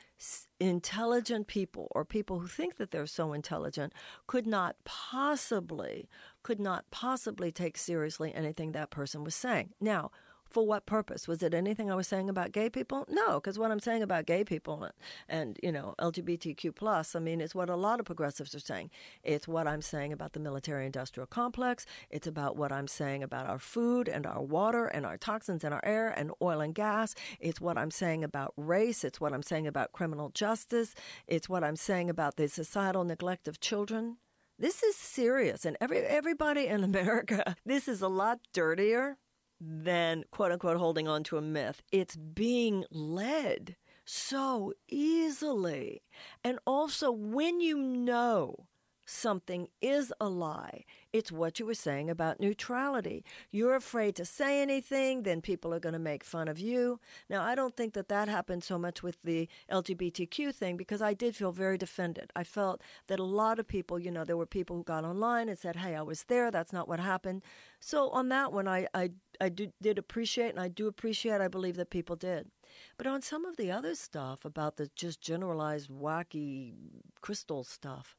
intelligent 0.59 1.47
people 1.47 1.87
or 1.91 2.03
people 2.05 2.39
who 2.39 2.47
think 2.47 2.77
that 2.77 2.91
they're 2.91 3.05
so 3.07 3.33
intelligent 3.33 3.93
could 4.27 4.45
not 4.45 4.75
possibly 4.83 6.09
could 6.43 6.59
not 6.59 6.89
possibly 6.91 7.51
take 7.51 7.77
seriously 7.77 8.33
anything 8.33 8.71
that 8.71 8.89
person 8.89 9.23
was 9.23 9.35
saying. 9.35 9.73
Now, 9.81 10.11
For 10.49 10.65
what 10.65 10.85
purpose? 10.85 11.27
Was 11.27 11.43
it 11.43 11.53
anything 11.53 11.91
I 11.91 11.95
was 11.95 12.07
saying 12.07 12.29
about 12.29 12.51
gay 12.51 12.69
people? 12.69 13.05
No, 13.09 13.35
because 13.35 13.59
what 13.59 13.71
I'm 13.71 13.79
saying 13.79 14.03
about 14.03 14.25
gay 14.25 14.43
people 14.43 14.89
and, 15.27 15.57
you 15.61 15.71
know 15.71 15.95
LGBTQ 15.99 16.75
plus, 16.75 17.15
I 17.15 17.19
mean, 17.19 17.41
it's 17.41 17.55
what 17.55 17.69
a 17.69 17.75
lot 17.75 17.99
of 17.99 18.05
progressives 18.05 18.53
are 18.55 18.59
saying. 18.59 18.91
It's 19.23 19.47
what 19.47 19.67
I'm 19.67 19.81
saying 19.81 20.13
about 20.13 20.33
the 20.33 20.39
military-industrial 20.39 21.27
complex. 21.27 21.85
It's 22.09 22.27
about 22.27 22.55
what 22.55 22.71
I'm 22.71 22.87
saying 22.87 23.23
about 23.23 23.47
our 23.47 23.59
food 23.59 24.07
and 24.07 24.25
our 24.25 24.41
water 24.41 24.85
and 24.85 25.05
our 25.05 25.17
toxins 25.17 25.63
and 25.63 25.73
our 25.73 25.83
air 25.83 26.09
and 26.09 26.31
oil 26.41 26.61
and 26.61 26.73
gas. 26.73 27.15
It's 27.39 27.61
what 27.61 27.77
I'm 27.77 27.91
saying 27.91 28.23
about 28.23 28.53
race. 28.57 29.03
It's 29.03 29.19
what 29.19 29.33
I'm 29.33 29.43
saying 29.43 29.67
about 29.67 29.91
criminal 29.91 30.29
justice. 30.29 30.93
It's 31.27 31.49
what 31.49 31.63
I'm 31.63 31.75
saying 31.75 32.09
about 32.09 32.35
the 32.37 32.47
societal 32.47 33.03
neglect 33.03 33.47
of 33.47 33.59
children. 33.59 34.17
This 34.59 34.81
is 34.81 34.95
serious, 34.95 35.65
and 35.65 35.77
every 35.79 35.99
everybody 35.99 36.65
in 36.65 36.83
America, 36.83 37.55
this 37.65 37.87
is 37.87 38.01
a 38.01 38.07
lot 38.07 38.39
dirtier 38.53 39.17
than 39.59 40.23
quote 40.31 40.51
unquote 40.51 40.77
holding 40.77 41.07
on 41.07 41.23
to 41.25 41.37
a 41.37 41.41
myth. 41.41 41.81
It's 41.91 42.15
being 42.15 42.85
led 42.91 43.75
so 44.05 44.73
easily. 44.87 46.01
And 46.43 46.59
also, 46.65 47.11
when 47.11 47.59
you 47.61 47.77
know 47.77 48.67
something 49.07 49.69
is 49.81 50.13
a 50.19 50.27
lie. 50.27 50.83
It's 51.13 51.31
what 51.31 51.59
you 51.59 51.65
were 51.65 51.73
saying 51.73 52.09
about 52.09 52.39
neutrality. 52.39 53.23
You're 53.49 53.75
afraid 53.75 54.15
to 54.17 54.25
say 54.25 54.61
anything, 54.61 55.23
then 55.23 55.41
people 55.41 55.73
are 55.73 55.79
going 55.79 55.93
to 55.93 55.99
make 55.99 56.23
fun 56.23 56.47
of 56.47 56.59
you. 56.59 56.99
Now, 57.29 57.41
I 57.41 57.55
don't 57.55 57.75
think 57.75 57.93
that 57.93 58.09
that 58.09 58.27
happened 58.27 58.63
so 58.63 58.77
much 58.77 59.01
with 59.01 59.17
the 59.23 59.47
LGBTQ 59.71 60.53
thing 60.53 60.75
because 60.75 61.01
I 61.01 61.13
did 61.13 61.35
feel 61.35 61.53
very 61.53 61.77
defended. 61.77 62.31
I 62.35 62.43
felt 62.43 62.81
that 63.07 63.19
a 63.19 63.23
lot 63.23 63.59
of 63.59 63.67
people, 63.67 63.97
you 63.97 64.11
know, 64.11 64.25
there 64.25 64.37
were 64.37 64.45
people 64.45 64.75
who 64.75 64.83
got 64.83 65.05
online 65.05 65.47
and 65.47 65.57
said, 65.57 65.77
hey, 65.77 65.95
I 65.95 66.01
was 66.01 66.25
there. 66.25 66.51
That's 66.51 66.73
not 66.73 66.87
what 66.87 66.99
happened. 66.99 67.43
So 67.79 68.09
on 68.09 68.29
that 68.29 68.51
one, 68.51 68.67
I, 68.67 68.87
I, 68.93 69.11
I 69.39 69.49
do, 69.49 69.71
did 69.81 69.97
appreciate, 69.97 70.49
and 70.49 70.59
I 70.59 70.67
do 70.67 70.87
appreciate, 70.87 71.39
I 71.39 71.47
believe 71.47 71.77
that 71.77 71.89
people 71.89 72.15
did. 72.17 72.51
But 72.97 73.07
on 73.07 73.21
some 73.21 73.45
of 73.45 73.55
the 73.57 73.71
other 73.71 73.95
stuff 73.95 74.43
about 74.43 74.75
the 74.75 74.89
just 74.95 75.21
generalized 75.21 75.89
wacky 75.89 76.73
crystal 77.21 77.63
stuff, 77.63 78.15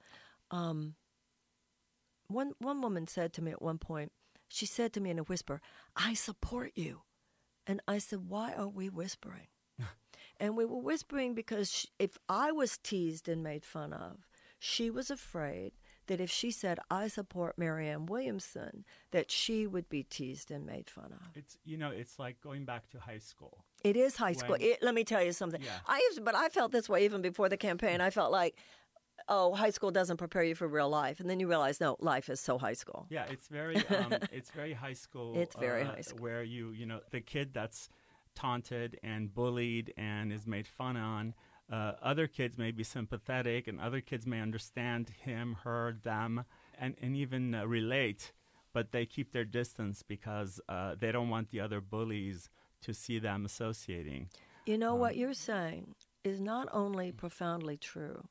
um, 0.50 0.94
one 2.28 2.52
one 2.58 2.80
woman 2.80 3.06
said 3.06 3.32
to 3.34 3.42
me 3.42 3.50
at 3.50 3.62
one 3.62 3.78
point, 3.78 4.12
she 4.48 4.66
said 4.66 4.92
to 4.94 5.00
me 5.00 5.10
in 5.10 5.18
a 5.18 5.24
whisper, 5.24 5.60
"I 5.96 6.14
support 6.14 6.72
you," 6.74 7.02
and 7.66 7.80
I 7.88 7.98
said, 7.98 8.28
"Why 8.28 8.52
are 8.52 8.68
we 8.68 8.88
whispering?" 8.88 9.48
and 10.40 10.56
we 10.56 10.64
were 10.64 10.80
whispering 10.80 11.34
because 11.34 11.70
she, 11.70 11.88
if 11.98 12.18
I 12.28 12.52
was 12.52 12.78
teased 12.78 13.28
and 13.28 13.42
made 13.42 13.64
fun 13.64 13.92
of, 13.92 14.26
she 14.58 14.90
was 14.90 15.10
afraid 15.10 15.72
that 16.08 16.20
if 16.20 16.30
she 16.30 16.50
said 16.50 16.78
I 16.90 17.08
support 17.08 17.56
Marianne 17.56 18.06
Williamson, 18.06 18.84
that 19.12 19.30
she 19.30 19.66
would 19.66 19.88
be 19.88 20.02
teased 20.02 20.50
and 20.50 20.66
made 20.66 20.90
fun 20.90 21.12
of. 21.12 21.36
It's 21.36 21.56
you 21.64 21.76
know, 21.76 21.90
it's 21.90 22.18
like 22.18 22.40
going 22.40 22.64
back 22.64 22.88
to 22.90 22.98
high 22.98 23.18
school. 23.18 23.64
It 23.84 23.96
is 23.96 24.16
high 24.16 24.32
school. 24.32 24.56
It, 24.58 24.82
let 24.82 24.94
me 24.94 25.04
tell 25.04 25.22
you 25.22 25.32
something. 25.32 25.62
Yeah. 25.62 25.70
I 25.86 25.98
used, 26.10 26.24
but 26.24 26.34
I 26.34 26.48
felt 26.48 26.72
this 26.72 26.88
way 26.88 27.04
even 27.04 27.22
before 27.22 27.48
the 27.48 27.56
campaign. 27.56 28.00
I 28.00 28.10
felt 28.10 28.32
like, 28.32 28.56
oh, 29.28 29.54
high 29.54 29.70
school 29.70 29.90
doesn't 29.90 30.16
prepare 30.16 30.42
you 30.42 30.54
for 30.54 30.68
real 30.68 30.88
life, 30.88 31.20
and 31.20 31.28
then 31.28 31.40
you 31.40 31.48
realize, 31.48 31.80
no, 31.80 31.96
life 32.00 32.28
is 32.28 32.40
so 32.40 32.58
high 32.58 32.74
school. 32.74 33.06
Yeah, 33.10 33.26
it's 33.30 33.48
very 33.48 33.76
um, 33.88 34.14
it's 34.32 34.50
very 34.50 34.72
high 34.72 34.92
school. 34.92 35.34
It's 35.36 35.56
very 35.56 35.82
uh, 35.82 35.92
high 35.92 36.00
school. 36.02 36.22
where 36.22 36.42
you 36.42 36.70
you 36.70 36.86
know 36.86 37.00
the 37.10 37.20
kid 37.20 37.52
that's 37.52 37.88
taunted 38.34 38.98
and 39.02 39.34
bullied 39.34 39.92
and 39.96 40.32
is 40.32 40.46
made 40.46 40.66
fun 40.66 40.96
on. 40.96 41.34
Uh, 41.70 41.92
other 42.02 42.26
kids 42.26 42.56
may 42.56 42.70
be 42.70 42.84
sympathetic, 42.84 43.68
and 43.68 43.80
other 43.80 44.00
kids 44.00 44.26
may 44.26 44.40
understand 44.40 45.10
him, 45.24 45.56
her, 45.64 45.96
them, 46.02 46.44
and 46.78 46.94
and 47.02 47.16
even 47.16 47.54
uh, 47.54 47.66
relate, 47.66 48.32
but 48.72 48.92
they 48.92 49.04
keep 49.04 49.32
their 49.32 49.44
distance 49.44 50.02
because 50.02 50.60
uh, 50.68 50.94
they 50.98 51.12
don't 51.12 51.28
want 51.28 51.50
the 51.50 51.60
other 51.60 51.80
bullies 51.80 52.48
to 52.80 52.94
see 52.94 53.18
them 53.18 53.44
associating. 53.44 54.28
You 54.66 54.78
know 54.78 54.94
what 54.94 55.16
you're 55.16 55.34
saying 55.34 55.94
is 56.24 56.40
not 56.40 56.68
only 56.72 57.10
profoundly 57.10 57.76
true, 57.76 58.28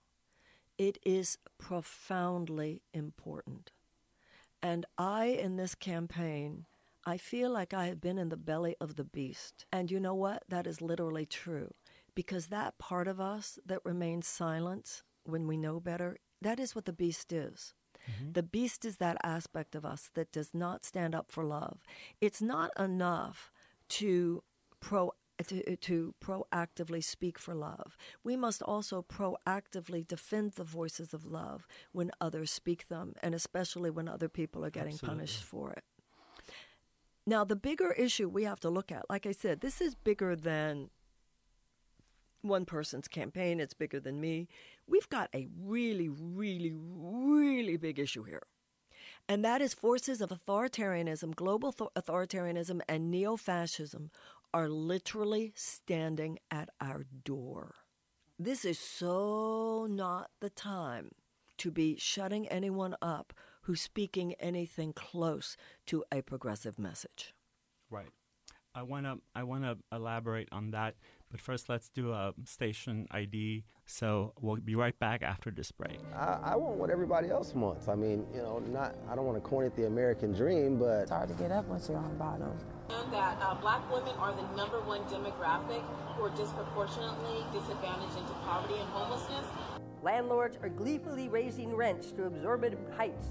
it 0.78 0.98
is 1.04 1.38
profoundly 1.58 2.82
important. 2.94 3.72
And 4.62 4.86
I, 4.98 5.26
in 5.26 5.56
this 5.56 5.76
campaign, 5.76 6.66
I 7.06 7.18
feel 7.18 7.50
like 7.50 7.74
I 7.74 7.86
have 7.86 8.02
been 8.02 8.18
in 8.18 8.30
the 8.30 8.38
belly 8.38 8.76
of 8.82 8.96
the 8.96 9.04
beast. 9.04 9.66
And 9.72 9.90
you 9.90 10.00
know 10.00 10.16
what? 10.16 10.44
That 10.50 10.68
is 10.68 10.82
literally 10.82 11.26
true. 11.26 11.74
Because 12.16 12.48
that 12.48 12.78
part 12.78 13.08
of 13.08 13.20
us 13.20 13.60
that 13.66 13.86
remains 13.86 14.28
silent 14.28 15.04
when 15.24 15.48
we 15.48 15.58
know 15.58 15.80
better, 15.80 16.18
that 16.42 16.60
is 16.60 16.76
what 16.76 16.86
the 16.86 16.94
beast 16.94 17.32
is. 17.32 17.74
Mm-hmm. 18.10 18.32
The 18.34 18.44
beast 18.44 18.86
is 18.86 18.98
that 18.98 19.18
aspect 19.24 19.76
of 19.76 19.86
us 19.86 20.10
that 20.16 20.32
does 20.32 20.54
not 20.54 20.86
stand 20.86 21.14
up 21.14 21.30
for 21.30 21.44
love. 21.44 21.80
It's 22.20 22.42
not 22.42 22.72
enough 22.80 23.52
to 23.90 24.44
pro 24.80 25.12
to, 25.46 25.76
to 25.76 26.14
proactively 26.24 27.04
speak 27.04 27.38
for 27.38 27.54
love. 27.54 27.98
We 28.24 28.36
must 28.36 28.62
also 28.62 29.04
proactively 29.04 30.08
defend 30.08 30.54
the 30.54 30.64
voices 30.64 31.14
of 31.14 31.26
love 31.26 31.68
when 31.92 32.12
others 32.20 32.52
speak 32.52 32.88
them, 32.88 33.14
and 33.22 33.36
especially 33.36 33.90
when 33.90 34.08
other 34.08 34.30
people 34.30 34.66
are 34.66 34.70
getting 34.70 34.98
punished 34.98 35.44
for 35.44 35.72
it. 35.72 35.84
Now, 37.26 37.44
the 37.44 37.58
bigger 37.58 37.92
issue 37.92 38.30
we 38.30 38.46
have 38.46 38.62
to 38.62 38.70
look 38.70 38.92
at, 38.92 39.10
like 39.10 39.26
I 39.26 39.34
said, 39.34 39.60
this 39.60 39.82
is 39.82 39.96
bigger 39.96 40.36
than 40.36 40.90
one 42.42 42.66
person's 42.66 43.08
campaign, 43.08 43.60
it's 43.60 43.74
bigger 43.74 44.00
than 44.00 44.22
me. 44.22 44.48
We've 44.88 45.10
got 45.10 45.30
a 45.36 45.48
really, 45.62 46.08
really, 46.10 46.74
really 46.74 47.76
big 47.76 48.00
issue 48.00 48.24
here. 48.24 48.44
And 49.30 49.44
that 49.44 49.62
is 49.62 49.74
forces 49.74 50.22
of 50.22 50.30
authoritarianism, 50.30 51.36
global 51.36 51.74
th- 51.74 51.90
authoritarianism, 51.98 52.80
and 52.88 53.12
neo 53.12 53.36
fascism 53.36 54.10
are 54.54 54.70
literally 54.70 55.54
standing 55.56 56.40
at 56.50 56.70
our 56.80 57.06
door. 57.24 57.76
This 58.40 58.66
is 58.66 58.80
so 58.80 59.88
not 59.90 60.30
the 60.40 60.50
time 60.50 61.12
to 61.58 61.72
be 61.72 61.98
shutting 61.98 62.48
anyone 62.48 62.96
up 63.02 63.34
who's 63.62 63.82
speaking 63.82 64.34
anything 64.36 64.94
close 64.94 65.58
to 65.88 66.04
a 66.12 66.22
progressive 66.22 66.78
message. 66.78 67.34
Right. 67.90 68.10
I 68.76 68.84
want 68.84 69.06
to 69.08 69.20
I 69.34 69.44
want 69.44 69.64
to 69.64 69.78
elaborate 69.92 70.50
on 70.52 70.72
that, 70.72 70.96
but 71.32 71.42
first 71.42 71.70
let's 71.70 71.90
do 71.90 72.12
a 72.12 72.34
station 72.46 73.08
ID. 73.12 73.64
So 73.86 74.34
we'll 74.42 74.58
be 74.58 74.76
right 74.76 74.98
back 75.00 75.24
after 75.24 75.52
this 75.52 75.72
break. 75.72 76.00
I, 76.16 76.40
I 76.44 76.56
want 76.56 76.78
what 76.78 76.90
everybody 76.90 77.30
else 77.30 77.54
wants. 77.54 77.88
I 77.88 77.96
mean, 77.96 78.26
you 78.34 78.42
know, 78.42 78.60
not 78.60 78.96
I 79.10 79.16
don't 79.16 79.26
want 79.26 79.42
to 79.42 79.48
coin 79.48 79.66
it 79.66 79.76
the 79.76 79.88
American 79.88 80.34
dream, 80.34 80.78
but 80.78 81.04
It's 81.04 81.12
hard 81.12 81.30
to 81.30 81.36
get 81.36 81.52
up 81.52 81.66
once 81.68 81.90
you're 81.90 81.98
on 81.98 82.18
bottom. 82.18 82.52
That 83.12 83.38
uh, 83.42 83.56
black 83.56 83.90
women 83.92 84.14
are 84.18 84.34
the 84.34 84.44
number 84.56 84.82
one 84.82 85.02
demographic 85.06 85.84
who 86.16 86.24
are 86.24 86.30
disproportionately 86.32 87.46
disadvantaged 87.54 88.18
into 88.18 88.34
poverty 88.46 88.76
and 88.76 88.90
homelessness. 88.90 89.46
Landlords 90.04 90.58
are 90.62 90.70
gleefully 90.70 91.28
raising 91.28 91.76
rents 91.76 92.12
to 92.14 92.28
exorbitant 92.28 92.94
heights 92.96 93.28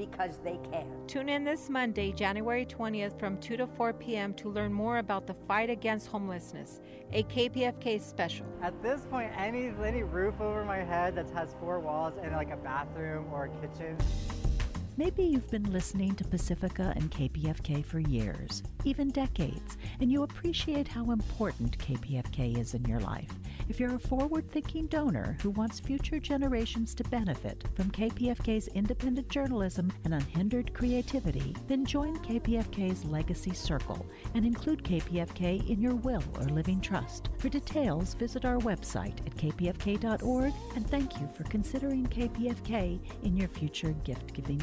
because 0.00 0.38
they 0.42 0.58
can. 0.70 0.86
Tune 1.06 1.28
in 1.28 1.44
this 1.44 1.68
Monday, 1.68 2.10
January 2.12 2.64
20th 2.64 3.18
from 3.18 3.36
2 3.38 3.58
to 3.58 3.66
4 3.66 3.92
p.m. 3.92 4.32
to 4.34 4.48
learn 4.48 4.72
more 4.72 4.96
about 4.96 5.26
the 5.26 5.34
fight 5.46 5.68
against 5.68 6.06
homelessness, 6.06 6.80
a 7.12 7.22
KPFK 7.24 8.00
special. 8.00 8.46
At 8.62 8.82
this 8.82 9.02
point, 9.10 9.30
any 9.36 9.72
any 9.84 10.02
roof 10.02 10.40
over 10.40 10.64
my 10.64 10.78
head 10.78 11.14
that 11.16 11.28
has 11.30 11.54
four 11.60 11.80
walls 11.80 12.14
and 12.22 12.32
like 12.32 12.50
a 12.50 12.56
bathroom 12.56 13.26
or 13.30 13.44
a 13.44 13.48
kitchen. 13.60 13.96
Maybe 14.96 15.22
you've 15.22 15.50
been 15.50 15.72
listening 15.72 16.14
to 16.16 16.24
Pacifica 16.24 16.92
and 16.96 17.10
KPFK 17.10 17.84
for 17.84 18.00
years, 18.00 18.62
even 18.84 19.10
decades, 19.10 19.78
and 20.00 20.10
you 20.10 20.24
appreciate 20.24 20.88
how 20.88 21.12
important 21.12 21.78
KPFK 21.78 22.58
is 22.58 22.74
in 22.74 22.84
your 22.84 23.00
life. 23.00 23.30
If 23.68 23.78
you're 23.78 23.94
a 23.94 24.00
forward 24.00 24.50
thinking 24.50 24.88
donor 24.88 25.38
who 25.42 25.50
wants 25.50 25.78
future 25.78 26.18
generations 26.18 26.92
to 26.96 27.04
benefit 27.04 27.64
from 27.74 27.90
KPFK's 27.92 28.66
independent 28.68 29.28
journalism 29.28 29.92
and 30.04 30.12
unhindered 30.12 30.74
creativity, 30.74 31.54
then 31.68 31.86
join 31.86 32.18
KPFK's 32.18 33.04
Legacy 33.04 33.54
Circle 33.54 34.04
and 34.34 34.44
include 34.44 34.82
KPFK 34.82 35.70
in 35.70 35.80
your 35.80 35.94
will 35.94 36.24
or 36.38 36.46
living 36.46 36.80
trust. 36.80 37.30
For 37.38 37.48
details, 37.48 38.14
visit 38.14 38.44
our 38.44 38.58
website 38.58 39.24
at 39.24 39.36
kpfk.org 39.36 40.52
and 40.74 40.90
thank 40.90 41.20
you 41.20 41.28
for 41.34 41.44
considering 41.44 42.06
KPFK 42.08 42.98
in 43.22 43.36
your 43.36 43.48
future 43.48 43.92
gift 44.04 44.34
giving 44.34 44.58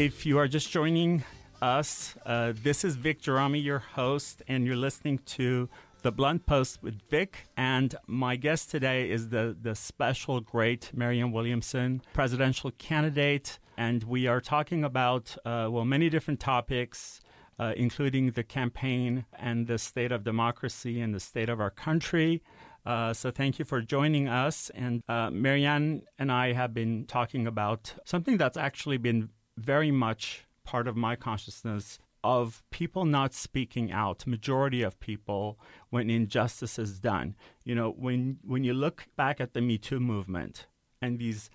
If 0.00 0.24
you 0.24 0.38
are 0.38 0.48
just 0.48 0.70
joining 0.70 1.24
us, 1.60 2.14
uh, 2.24 2.54
this 2.62 2.84
is 2.84 2.96
Vic 2.96 3.20
Gerami, 3.20 3.62
your 3.62 3.80
host, 3.80 4.42
and 4.48 4.64
you're 4.64 4.74
listening 4.74 5.18
to 5.26 5.68
the 6.00 6.10
Blunt 6.10 6.46
Post 6.46 6.82
with 6.82 7.02
Vic. 7.10 7.46
And 7.56 7.94
my 8.06 8.36
guest 8.36 8.70
today 8.70 9.10
is 9.10 9.28
the, 9.28 9.54
the 9.60 9.74
special 9.74 10.40
great 10.40 10.90
Marianne 10.94 11.32
Williamson, 11.32 12.00
presidential 12.14 12.70
candidate. 12.78 13.58
And 13.84 13.98
we 14.04 14.20
are 14.32 14.42
talking 14.54 14.82
about, 14.84 15.24
uh, 15.44 15.66
well, 15.72 15.86
many 15.96 16.08
different 16.10 16.40
topics. 16.40 17.20
uh, 17.60 17.74
including 17.76 18.30
the 18.30 18.42
campaign 18.42 19.26
and 19.38 19.66
the 19.66 19.76
state 19.78 20.10
of 20.10 20.24
democracy 20.24 20.98
and 20.98 21.14
the 21.14 21.20
state 21.20 21.50
of 21.50 21.60
our 21.60 21.70
country. 21.70 22.42
Uh, 22.86 23.12
so 23.12 23.30
thank 23.30 23.58
you 23.58 23.66
for 23.66 23.82
joining 23.82 24.26
us. 24.28 24.70
And 24.74 25.02
uh, 25.06 25.30
Marianne 25.30 26.02
and 26.18 26.32
I 26.32 26.54
have 26.54 26.72
been 26.72 27.04
talking 27.04 27.46
about 27.46 27.94
something 28.06 28.38
that's 28.38 28.56
actually 28.56 28.96
been 28.96 29.28
very 29.58 29.90
much 29.90 30.46
part 30.64 30.88
of 30.88 30.96
my 30.96 31.16
consciousness 31.16 31.98
of 32.24 32.62
people 32.70 33.04
not 33.04 33.34
speaking 33.34 33.92
out, 33.92 34.26
majority 34.26 34.80
of 34.80 34.98
people, 34.98 35.58
when 35.90 36.08
injustice 36.08 36.78
is 36.78 36.98
done. 36.98 37.34
You 37.64 37.74
know, 37.74 37.90
when 37.90 38.38
when 38.42 38.64
you 38.64 38.72
look 38.72 39.04
back 39.16 39.38
at 39.38 39.52
the 39.52 39.60
Me 39.60 39.76
Too 39.76 40.00
movement 40.00 40.66
and 41.02 41.18
these 41.18 41.50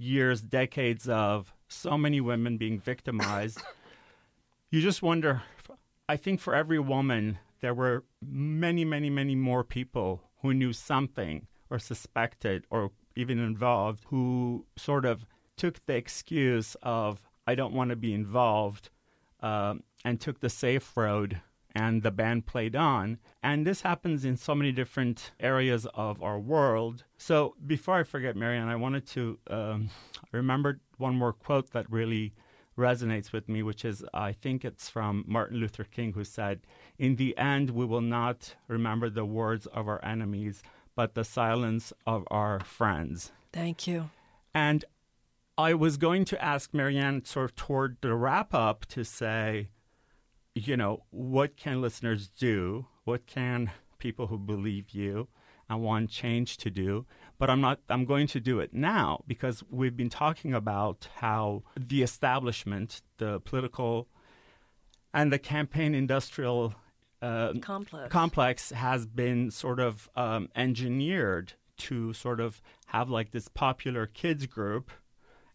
years, 0.00 0.40
decades 0.40 1.08
of 1.08 1.52
so 1.68 1.96
many 1.96 2.20
women 2.20 2.56
being 2.56 2.78
victimized, 2.78 3.60
you 4.70 4.80
just 4.80 5.02
wonder. 5.02 5.42
I 6.08 6.16
think 6.16 6.40
for 6.40 6.54
every 6.54 6.78
woman, 6.78 7.38
there 7.60 7.74
were 7.74 8.04
many, 8.20 8.84
many, 8.84 9.10
many 9.10 9.36
more 9.36 9.62
people 9.62 10.22
who 10.42 10.54
knew 10.54 10.72
something 10.72 11.46
or 11.68 11.78
suspected 11.78 12.64
or 12.70 12.90
even 13.14 13.38
involved 13.38 14.04
who 14.06 14.64
sort 14.76 15.04
of 15.04 15.26
took 15.56 15.84
the 15.86 15.94
excuse 15.94 16.76
of, 16.82 17.22
I 17.46 17.54
don't 17.54 17.74
want 17.74 17.90
to 17.90 17.96
be 17.96 18.14
involved, 18.14 18.90
um, 19.40 19.82
and 20.04 20.20
took 20.20 20.40
the 20.40 20.48
safe 20.48 20.96
road 20.96 21.40
and 21.74 22.02
the 22.02 22.10
band 22.10 22.46
played 22.46 22.74
on. 22.76 23.18
And 23.42 23.66
this 23.66 23.82
happens 23.82 24.24
in 24.24 24.36
so 24.36 24.54
many 24.54 24.72
different 24.72 25.32
areas 25.40 25.86
of 25.94 26.22
our 26.22 26.38
world. 26.38 27.04
So 27.16 27.54
before 27.66 27.96
I 27.96 28.02
forget, 28.02 28.36
Marianne, 28.36 28.68
I 28.68 28.76
wanted 28.76 29.06
to 29.08 29.38
um, 29.48 29.90
remember 30.32 30.80
one 30.98 31.14
more 31.14 31.32
quote 31.32 31.70
that 31.70 31.90
really 31.90 32.32
resonates 32.76 33.32
with 33.32 33.48
me, 33.48 33.62
which 33.62 33.84
is 33.84 34.04
I 34.14 34.32
think 34.32 34.64
it's 34.64 34.88
from 34.88 35.24
Martin 35.26 35.58
Luther 35.58 35.84
King, 35.84 36.12
who 36.12 36.24
said, 36.24 36.60
In 36.98 37.16
the 37.16 37.36
end, 37.36 37.70
we 37.70 37.84
will 37.84 38.00
not 38.00 38.54
remember 38.68 39.10
the 39.10 39.24
words 39.24 39.66
of 39.66 39.86
our 39.86 40.04
enemies, 40.04 40.62
but 40.96 41.14
the 41.14 41.24
silence 41.24 41.92
of 42.06 42.24
our 42.30 42.60
friends. 42.60 43.32
Thank 43.52 43.86
you. 43.86 44.10
And 44.54 44.84
I 45.58 45.74
was 45.74 45.96
going 45.98 46.24
to 46.26 46.42
ask 46.42 46.72
Marianne, 46.72 47.24
sort 47.24 47.50
of 47.50 47.56
toward 47.56 47.98
the 48.00 48.14
wrap 48.14 48.54
up, 48.54 48.86
to 48.86 49.04
say, 49.04 49.68
you 50.54 50.76
know, 50.76 51.04
what 51.10 51.56
can 51.56 51.80
listeners 51.80 52.28
do? 52.28 52.86
What 53.04 53.26
can 53.26 53.70
people 53.98 54.26
who 54.26 54.38
believe 54.38 54.90
you 54.90 55.28
and 55.68 55.82
want 55.82 56.10
change 56.10 56.56
to 56.58 56.70
do? 56.70 57.06
But 57.38 57.50
I'm 57.50 57.60
not, 57.60 57.80
I'm 57.88 58.04
going 58.04 58.26
to 58.28 58.40
do 58.40 58.60
it 58.60 58.74
now 58.74 59.22
because 59.26 59.62
we've 59.70 59.96
been 59.96 60.10
talking 60.10 60.52
about 60.52 61.08
how 61.16 61.62
the 61.76 62.02
establishment, 62.02 63.02
the 63.18 63.40
political 63.40 64.08
and 65.14 65.32
the 65.32 65.38
campaign 65.38 65.94
industrial 65.94 66.74
uh, 67.22 67.52
complex. 67.60 68.10
complex 68.10 68.70
has 68.70 69.06
been 69.06 69.50
sort 69.50 69.80
of 69.80 70.08
um, 70.16 70.48
engineered 70.56 71.54
to 71.76 72.12
sort 72.12 72.40
of 72.40 72.60
have 72.86 73.08
like 73.08 73.30
this 73.30 73.48
popular 73.48 74.06
kids 74.06 74.46
group 74.46 74.90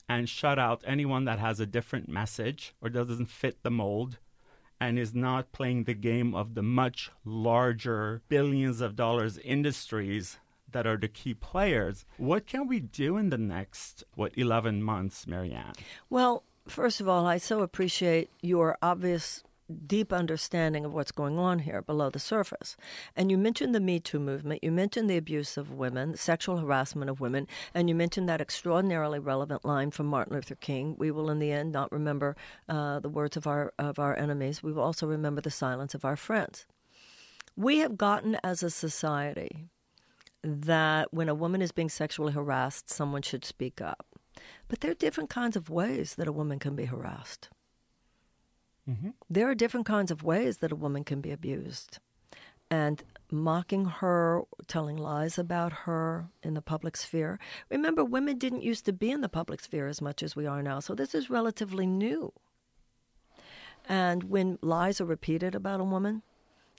and 0.07 0.29
shut 0.29 0.59
out 0.59 0.83
anyone 0.85 1.25
that 1.25 1.39
has 1.39 1.59
a 1.59 1.65
different 1.65 2.07
message 2.07 2.73
or 2.81 2.89
doesn't 2.89 3.27
fit 3.27 3.63
the 3.63 3.71
mold 3.71 4.17
and 4.79 4.99
is 4.99 5.13
not 5.13 5.51
playing 5.51 5.83
the 5.83 5.93
game 5.93 6.35
of 6.35 6.55
the 6.55 6.63
much 6.63 7.11
larger 7.23 8.21
billions 8.27 8.81
of 8.81 8.95
dollars 8.95 9.37
industries 9.39 10.37
that 10.71 10.85
are 10.85 10.97
the 10.97 11.07
key 11.07 11.33
players. 11.33 12.05
What 12.17 12.45
can 12.45 12.67
we 12.67 12.79
do 12.79 13.17
in 13.17 13.29
the 13.29 13.37
next, 13.37 14.03
what, 14.15 14.33
11 14.35 14.83
months, 14.83 15.25
Marianne? 15.25 15.73
Well, 16.09 16.43
first 16.67 16.99
of 16.99 17.07
all, 17.07 17.25
I 17.25 17.37
so 17.37 17.61
appreciate 17.61 18.29
your 18.41 18.77
obvious 18.81 19.43
deep 19.87 20.13
understanding 20.13 20.85
of 20.85 20.93
what's 20.93 21.11
going 21.11 21.39
on 21.39 21.59
here 21.59 21.81
below 21.81 22.09
the 22.09 22.19
surface. 22.19 22.77
And 23.15 23.31
you 23.31 23.37
mentioned 23.37 23.73
the 23.73 23.79
Me 23.79 23.99
Too 23.99 24.19
movement, 24.19 24.63
you 24.63 24.71
mentioned 24.71 25.09
the 25.09 25.17
abuse 25.17 25.57
of 25.57 25.71
women, 25.71 26.15
sexual 26.15 26.57
harassment 26.57 27.09
of 27.09 27.19
women, 27.19 27.47
and 27.73 27.89
you 27.89 27.95
mentioned 27.95 28.29
that 28.29 28.41
extraordinarily 28.41 29.19
relevant 29.19 29.65
line 29.65 29.91
from 29.91 30.07
Martin 30.07 30.35
Luther 30.35 30.55
King: 30.55 30.95
"We 30.97 31.11
will, 31.11 31.29
in 31.29 31.39
the 31.39 31.51
end, 31.51 31.71
not 31.71 31.91
remember 31.91 32.35
uh, 32.69 32.99
the 32.99 33.09
words 33.09 33.37
of 33.37 33.47
our 33.47 33.73
of 33.79 33.99
our 33.99 34.15
enemies. 34.15 34.61
We 34.61 34.73
will 34.73 34.83
also 34.83 35.07
remember 35.07 35.41
the 35.41 35.51
silence 35.51 35.95
of 35.95 36.05
our 36.05 36.15
friends." 36.15 36.65
We 37.57 37.77
have 37.79 37.97
gotten 37.97 38.37
as 38.43 38.63
a 38.63 38.69
society 38.69 39.69
that 40.43 41.13
when 41.13 41.29
a 41.29 41.35
woman 41.35 41.61
is 41.61 41.71
being 41.71 41.89
sexually 41.89 42.33
harassed, 42.33 42.89
someone 42.89 43.21
should 43.21 43.45
speak 43.45 43.81
up. 43.81 44.05
But 44.67 44.81
there 44.81 44.91
are 44.91 44.95
different 44.95 45.29
kinds 45.29 45.55
of 45.55 45.69
ways 45.69 46.15
that 46.15 46.27
a 46.27 46.33
woman 46.33 46.59
can 46.59 46.75
be 46.75 46.85
harassed. 46.85 47.49
Mm-hmm. 48.89 49.09
There 49.29 49.49
are 49.49 49.55
different 49.55 49.85
kinds 49.85 50.11
of 50.11 50.23
ways 50.23 50.57
that 50.57 50.71
a 50.71 50.75
woman 50.75 51.03
can 51.03 51.21
be 51.21 51.31
abused. 51.31 51.99
And 52.69 53.03
mocking 53.31 53.85
her, 53.85 54.43
telling 54.67 54.97
lies 54.97 55.37
about 55.37 55.73
her 55.73 56.29
in 56.43 56.53
the 56.53 56.61
public 56.61 56.95
sphere. 56.97 57.39
Remember, 57.69 58.03
women 58.03 58.37
didn't 58.37 58.63
used 58.63 58.85
to 58.85 58.93
be 58.93 59.11
in 59.11 59.21
the 59.21 59.29
public 59.29 59.59
sphere 59.61 59.87
as 59.87 60.01
much 60.01 60.21
as 60.21 60.35
we 60.35 60.45
are 60.45 60.61
now, 60.61 60.79
so 60.79 60.93
this 60.95 61.15
is 61.15 61.29
relatively 61.29 61.85
new. 61.85 62.33
And 63.87 64.23
when 64.25 64.57
lies 64.61 64.99
are 64.99 65.05
repeated 65.05 65.53
about 65.53 65.79
a 65.79 65.83
woman, 65.83 66.23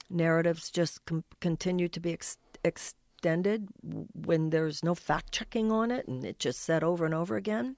narratives 0.09 0.69
just 0.69 1.05
com- 1.05 1.23
continue 1.39 1.87
to 1.87 1.99
be 1.99 2.13
ex- 2.13 2.37
extended 2.63 3.69
when 4.13 4.49
there's 4.49 4.83
no 4.83 4.95
fact 4.95 5.31
checking 5.31 5.71
on 5.71 5.91
it 5.91 6.07
and 6.07 6.23
it's 6.25 6.39
just 6.39 6.61
said 6.61 6.83
over 6.83 7.05
and 7.05 7.13
over 7.13 7.35
again. 7.35 7.77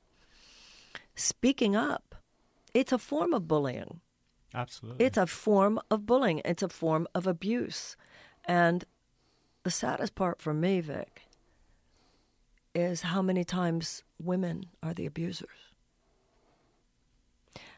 Speaking 1.16 1.76
up, 1.76 2.16
it's 2.74 2.92
a 2.92 2.98
form 2.98 3.34
of 3.34 3.48
bullying. 3.48 4.02
Absolutely. 4.54 5.06
It's 5.06 5.18
a 5.18 5.28
form 5.28 5.80
of 5.92 6.06
bullying, 6.06 6.42
it's 6.44 6.64
a 6.64 6.70
form 6.70 7.08
of 7.14 7.28
abuse. 7.28 7.96
And 8.46 8.86
the 9.64 9.72
saddest 9.72 10.16
part 10.16 10.42
for 10.42 10.54
me, 10.54 10.82
Vic, 10.82 11.24
is 12.74 13.02
how 13.02 13.22
many 13.22 13.44
times 13.44 14.04
women 14.22 14.66
are 14.82 14.94
the 14.94 15.06
abusers. 15.06 15.50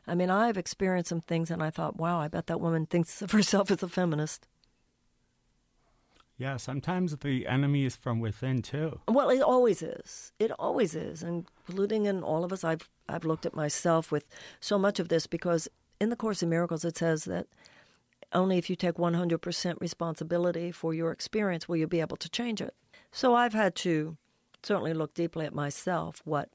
I 0.07 0.15
mean, 0.15 0.29
I've 0.29 0.57
experienced 0.57 1.09
some 1.09 1.21
things 1.21 1.51
and 1.51 1.61
I 1.61 1.69
thought, 1.69 1.97
wow, 1.97 2.19
I 2.19 2.27
bet 2.27 2.47
that 2.47 2.59
woman 2.59 2.85
thinks 2.85 3.21
of 3.21 3.31
herself 3.31 3.69
as 3.71 3.83
a 3.83 3.87
feminist. 3.87 4.47
Yeah, 6.37 6.57
sometimes 6.57 7.15
the 7.17 7.45
enemy 7.45 7.85
is 7.85 7.95
from 7.95 8.19
within 8.19 8.63
too. 8.63 8.99
Well, 9.07 9.29
it 9.29 9.41
always 9.41 9.83
is. 9.83 10.31
It 10.39 10.51
always 10.57 10.95
is, 10.95 11.21
including 11.21 12.07
in 12.07 12.23
all 12.23 12.43
of 12.43 12.51
us. 12.51 12.63
I've 12.63 12.89
I've 13.07 13.25
looked 13.25 13.45
at 13.45 13.55
myself 13.55 14.11
with 14.11 14.25
so 14.59 14.79
much 14.79 14.99
of 14.99 15.09
this 15.09 15.27
because 15.27 15.67
in 16.01 16.09
the 16.09 16.15
Course 16.15 16.41
in 16.41 16.49
Miracles 16.49 16.83
it 16.83 16.97
says 16.97 17.25
that 17.25 17.45
only 18.33 18.57
if 18.57 18.69
you 18.69 18.75
take 18.75 18.95
100% 18.95 19.79
responsibility 19.79 20.71
for 20.71 20.93
your 20.93 21.11
experience 21.11 21.69
will 21.69 21.77
you 21.77 21.87
be 21.87 22.01
able 22.01 22.17
to 22.17 22.29
change 22.29 22.59
it. 22.59 22.73
So 23.11 23.35
I've 23.35 23.53
had 23.53 23.75
to 23.75 24.17
certainly 24.63 24.93
look 24.93 25.13
deeply 25.13 25.45
at 25.45 25.53
myself. 25.53 26.21
What 26.25 26.49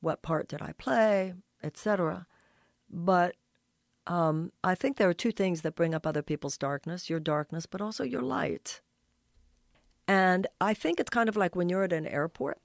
what 0.00 0.20
part 0.20 0.48
did 0.48 0.60
I 0.60 0.72
play, 0.72 1.34
etc. 1.62 2.26
But 2.90 3.36
um, 4.08 4.50
I 4.64 4.74
think 4.74 4.96
there 4.96 5.08
are 5.08 5.14
two 5.14 5.30
things 5.30 5.60
that 5.60 5.76
bring 5.76 5.94
up 5.94 6.06
other 6.06 6.22
people's 6.22 6.58
darkness: 6.58 7.08
your 7.08 7.20
darkness, 7.20 7.66
but 7.66 7.80
also 7.80 8.02
your 8.02 8.22
light. 8.22 8.80
And 10.08 10.48
I 10.60 10.74
think 10.74 10.98
it's 10.98 11.10
kind 11.10 11.28
of 11.28 11.36
like 11.36 11.54
when 11.54 11.68
you're 11.68 11.84
at 11.84 11.92
an 11.92 12.06
airport. 12.06 12.58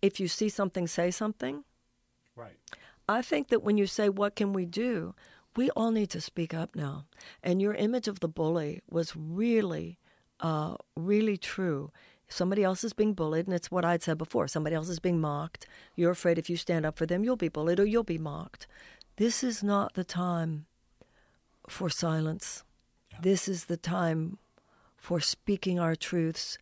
If 0.00 0.20
you 0.20 0.28
see 0.28 0.48
something, 0.48 0.86
say 0.86 1.10
something. 1.10 1.64
Right. 2.36 2.58
I 3.08 3.22
think 3.22 3.48
that 3.48 3.62
when 3.62 3.78
you 3.78 3.86
say, 3.86 4.08
What 4.08 4.36
can 4.36 4.52
we 4.52 4.66
do? 4.66 5.14
we 5.56 5.70
all 5.70 5.90
need 5.90 6.10
to 6.10 6.20
speak 6.20 6.54
up 6.54 6.76
now. 6.76 7.06
And 7.42 7.60
your 7.60 7.74
image 7.74 8.08
of 8.08 8.20
the 8.20 8.28
bully 8.28 8.82
was 8.90 9.16
really, 9.16 9.98
uh, 10.40 10.76
really 10.94 11.36
true. 11.36 11.90
Somebody 12.28 12.62
else 12.62 12.84
is 12.84 12.92
being 12.92 13.14
bullied, 13.14 13.46
and 13.46 13.54
it's 13.54 13.70
what 13.70 13.84
I'd 13.84 14.02
said 14.02 14.18
before 14.18 14.48
somebody 14.48 14.74
else 14.76 14.88
is 14.88 14.98
being 14.98 15.20
mocked. 15.20 15.66
You're 15.94 16.10
afraid 16.10 16.38
if 16.38 16.50
you 16.50 16.56
stand 16.56 16.84
up 16.84 16.96
for 16.96 17.06
them, 17.06 17.24
you'll 17.24 17.36
be 17.36 17.48
bullied 17.48 17.80
or 17.80 17.86
you'll 17.86 18.02
be 18.02 18.18
mocked. 18.18 18.66
This 19.16 19.42
is 19.42 19.62
not 19.62 19.94
the 19.94 20.04
time 20.04 20.66
for 21.68 21.88
silence. 21.88 22.64
Yeah. 23.12 23.18
This 23.22 23.48
is 23.48 23.64
the 23.66 23.76
time 23.76 24.38
for 24.96 25.20
speaking 25.20 25.78
our 25.78 25.94
truths 25.94 26.58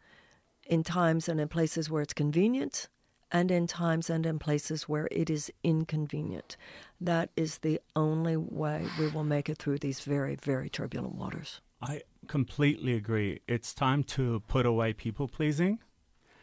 in 0.67 0.83
times 0.83 1.29
and 1.29 1.41
in 1.41 1.49
places 1.49 1.91
where 1.91 2.03
it's 2.03 2.15
convenient 2.15 2.89
and 3.35 3.51
in 3.51 3.67
times 3.67 4.09
and 4.09 4.25
in 4.25 4.39
places 4.39 4.89
where 4.89 5.09
it 5.11 5.29
is 5.29 5.53
inconvenient. 5.65 6.57
That 7.01 7.31
is 7.37 7.59
the 7.59 7.81
only 7.97 8.37
way 8.37 8.87
we 8.97 9.09
will 9.09 9.25
make 9.25 9.49
it 9.49 9.59
through 9.59 9.79
these 9.79 10.01
very, 10.01 10.37
very 10.37 10.71
turbulent 10.71 11.17
waters. 11.17 11.61
I 11.83 12.03
completely 12.29 12.95
agree. 12.95 13.41
It's 13.49 13.75
time 13.75 14.05
to 14.05 14.41
put 14.47 14.65
away 14.65 14.93
people 14.93 15.27
pleasing 15.27 15.81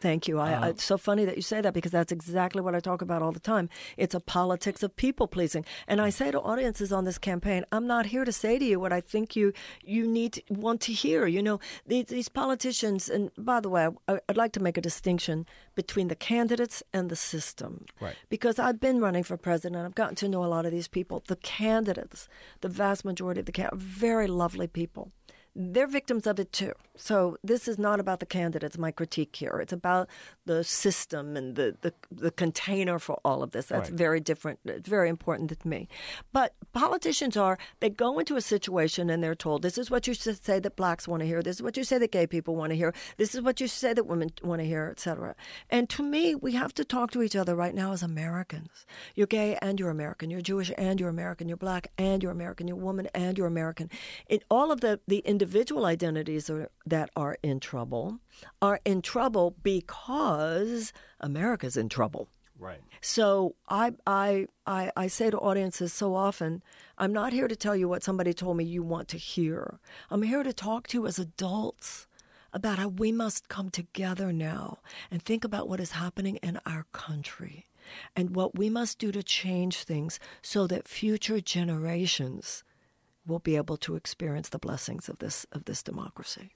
Thank 0.02 0.22
you. 0.28 0.36
I, 0.46 0.50
Um, 0.54 0.64
it's 0.70 0.82
so 0.92 0.96
funny 1.08 1.24
that 1.28 1.36
you 1.36 1.42
say 1.52 1.60
that 1.64 1.74
because 1.78 1.92
that's 1.98 2.12
exactly 2.18 2.60
what 2.64 2.74
I 2.78 2.80
talk 2.80 3.00
about 3.02 3.20
all 3.24 3.32
the 3.40 3.46
time. 3.54 3.66
It's 4.02 4.14
a 4.14 4.20
politics 4.38 4.82
of 4.86 4.90
people 5.06 5.26
pleasing, 5.36 5.64
and 5.90 5.98
I 6.08 6.10
say 6.10 6.28
to 6.32 6.40
audiences 6.52 6.90
on 6.92 7.04
this 7.08 7.18
campaign, 7.30 7.60
I'm 7.74 7.86
not 7.94 8.04
here 8.14 8.24
to 8.30 8.32
say 8.44 8.58
to 8.58 8.64
you 8.70 8.76
what 8.84 8.92
I 8.98 9.00
think 9.12 9.26
you 9.38 9.46
you 9.96 10.02
need 10.18 10.30
to, 10.36 10.42
want 10.66 10.80
to 10.88 10.92
hear. 11.04 11.20
You 11.36 11.42
know, 11.48 11.58
these, 11.90 12.06
these 12.16 12.28
politicians, 12.42 13.08
and 13.14 13.30
by 13.52 13.58
the 13.64 13.70
way, 13.74 13.84
I, 14.10 14.12
I'd 14.28 14.36
like 14.44 14.52
to 14.58 14.62
make 14.66 14.76
a 14.76 14.80
distinction 14.90 15.46
between 15.80 16.08
the 16.08 16.16
candidates 16.32 16.82
and 16.96 17.04
the 17.12 17.16
system, 17.32 17.72
Right. 18.00 18.16
because 18.34 18.56
I've 18.58 18.80
been 18.86 18.98
running 19.06 19.24
for 19.24 19.36
president. 19.50 19.80
I've 19.86 19.94
gotten 20.02 20.16
to 20.22 20.28
know 20.32 20.42
a 20.44 20.50
lot 20.56 20.64
of 20.66 20.72
these 20.76 20.88
people. 20.98 21.16
The 21.34 21.40
candidates, 21.62 22.28
the 22.60 22.68
vast 22.82 23.04
majority 23.04 23.40
of 23.40 23.46
the 23.46 23.52
can- 23.52 23.70
very 23.74 24.26
lovely 24.26 24.66
people 24.80 25.04
they're 25.54 25.86
victims 25.86 26.26
of 26.26 26.38
it 26.40 26.52
too. 26.52 26.72
So 26.96 27.36
this 27.42 27.68
is 27.68 27.78
not 27.78 28.00
about 28.00 28.20
the 28.20 28.26
candidates, 28.26 28.76
my 28.78 28.90
critique 28.90 29.34
here. 29.36 29.58
It's 29.62 29.72
about 29.72 30.08
the 30.44 30.62
system 30.62 31.36
and 31.36 31.56
the, 31.56 31.76
the, 31.80 31.92
the 32.10 32.30
container 32.30 32.98
for 32.98 33.18
all 33.24 33.42
of 33.42 33.52
this. 33.52 33.66
That's 33.66 33.90
Right. 33.90 33.98
very 33.98 34.20
different. 34.20 34.60
It's 34.64 34.88
very 34.88 35.08
important 35.08 35.58
to 35.58 35.68
me. 35.68 35.88
But 36.32 36.54
politicians 36.72 37.36
are, 37.36 37.58
they 37.80 37.88
go 37.90 38.18
into 38.18 38.36
a 38.36 38.40
situation 38.42 39.08
and 39.10 39.22
they're 39.22 39.34
told, 39.34 39.62
this 39.62 39.78
is 39.78 39.90
what 39.90 40.06
you 40.06 40.14
should 40.14 40.42
say 40.44 40.58
that 40.60 40.76
blacks 40.76 41.08
want 41.08 41.20
to 41.20 41.26
hear. 41.26 41.42
This 41.42 41.56
is 41.56 41.62
what 41.62 41.76
you 41.76 41.84
say 41.84 41.98
that 41.98 42.12
gay 42.12 42.26
people 42.26 42.54
want 42.56 42.70
to 42.70 42.76
hear. 42.76 42.92
This 43.16 43.34
is 43.34 43.40
what 43.40 43.60
you 43.60 43.68
say 43.68 43.92
that 43.94 44.04
women 44.06 44.30
want 44.42 44.60
to 44.60 44.66
hear, 44.66 44.88
etc. 44.90 45.34
And 45.70 45.88
to 45.90 46.02
me, 46.02 46.34
we 46.34 46.52
have 46.52 46.74
to 46.74 46.84
talk 46.84 47.10
to 47.12 47.22
each 47.22 47.36
other 47.36 47.54
right 47.56 47.74
now 47.74 47.92
as 47.92 48.02
Americans. 48.02 48.84
You're 49.14 49.26
gay 49.26 49.56
and 49.62 49.80
you're 49.80 49.90
American. 49.90 50.30
You're 50.30 50.40
Jewish 50.42 50.70
and 50.76 51.00
you're 51.00 51.08
American. 51.08 51.48
You're 51.48 51.56
black 51.56 51.88
and 51.98 52.22
you're 52.22 52.32
American. 52.32 52.68
You're 52.68 52.76
woman 52.76 53.08
and 53.14 53.38
you're 53.38 53.46
American. 53.46 53.90
It, 54.26 54.44
all 54.50 54.70
of 54.70 54.80
the, 54.82 55.00
the 55.08 55.18
individual 55.42 55.86
identities 55.86 56.48
are, 56.48 56.70
that 56.86 57.10
are 57.16 57.36
in 57.42 57.58
trouble 57.58 58.20
are 58.60 58.78
in 58.84 59.02
trouble 59.02 59.56
because 59.64 60.92
America's 61.18 61.76
in 61.76 61.88
trouble. 61.88 62.28
Right. 62.60 62.80
So 63.00 63.56
I, 63.68 63.90
I, 64.06 64.46
I, 64.68 64.92
I 64.96 65.08
say 65.08 65.30
to 65.30 65.38
audiences 65.38 65.92
so 65.92 66.14
often, 66.14 66.62
I'm 66.96 67.12
not 67.12 67.32
here 67.32 67.48
to 67.48 67.56
tell 67.56 67.74
you 67.74 67.88
what 67.88 68.04
somebody 68.04 68.32
told 68.32 68.56
me 68.56 68.62
you 68.62 68.84
want 68.84 69.08
to 69.08 69.16
hear. 69.16 69.80
I'm 70.10 70.22
here 70.22 70.44
to 70.44 70.52
talk 70.52 70.86
to 70.88 70.98
you 70.98 71.06
as 71.08 71.18
adults 71.18 72.06
about 72.52 72.78
how 72.78 72.86
we 72.86 73.10
must 73.10 73.48
come 73.48 73.68
together 73.68 74.32
now 74.32 74.78
and 75.10 75.20
think 75.20 75.42
about 75.42 75.68
what 75.68 75.80
is 75.80 75.92
happening 75.92 76.36
in 76.36 76.60
our 76.64 76.86
country 76.92 77.66
and 78.14 78.36
what 78.36 78.56
we 78.56 78.70
must 78.70 79.00
do 79.00 79.10
to 79.10 79.24
change 79.24 79.78
things 79.78 80.20
so 80.40 80.68
that 80.68 80.86
future 80.86 81.40
generations 81.40 82.62
will 83.26 83.38
be 83.38 83.56
able 83.56 83.76
to 83.78 83.96
experience 83.96 84.48
the 84.48 84.58
blessings 84.58 85.08
of 85.08 85.18
this 85.18 85.46
of 85.52 85.64
this 85.64 85.82
democracy. 85.82 86.50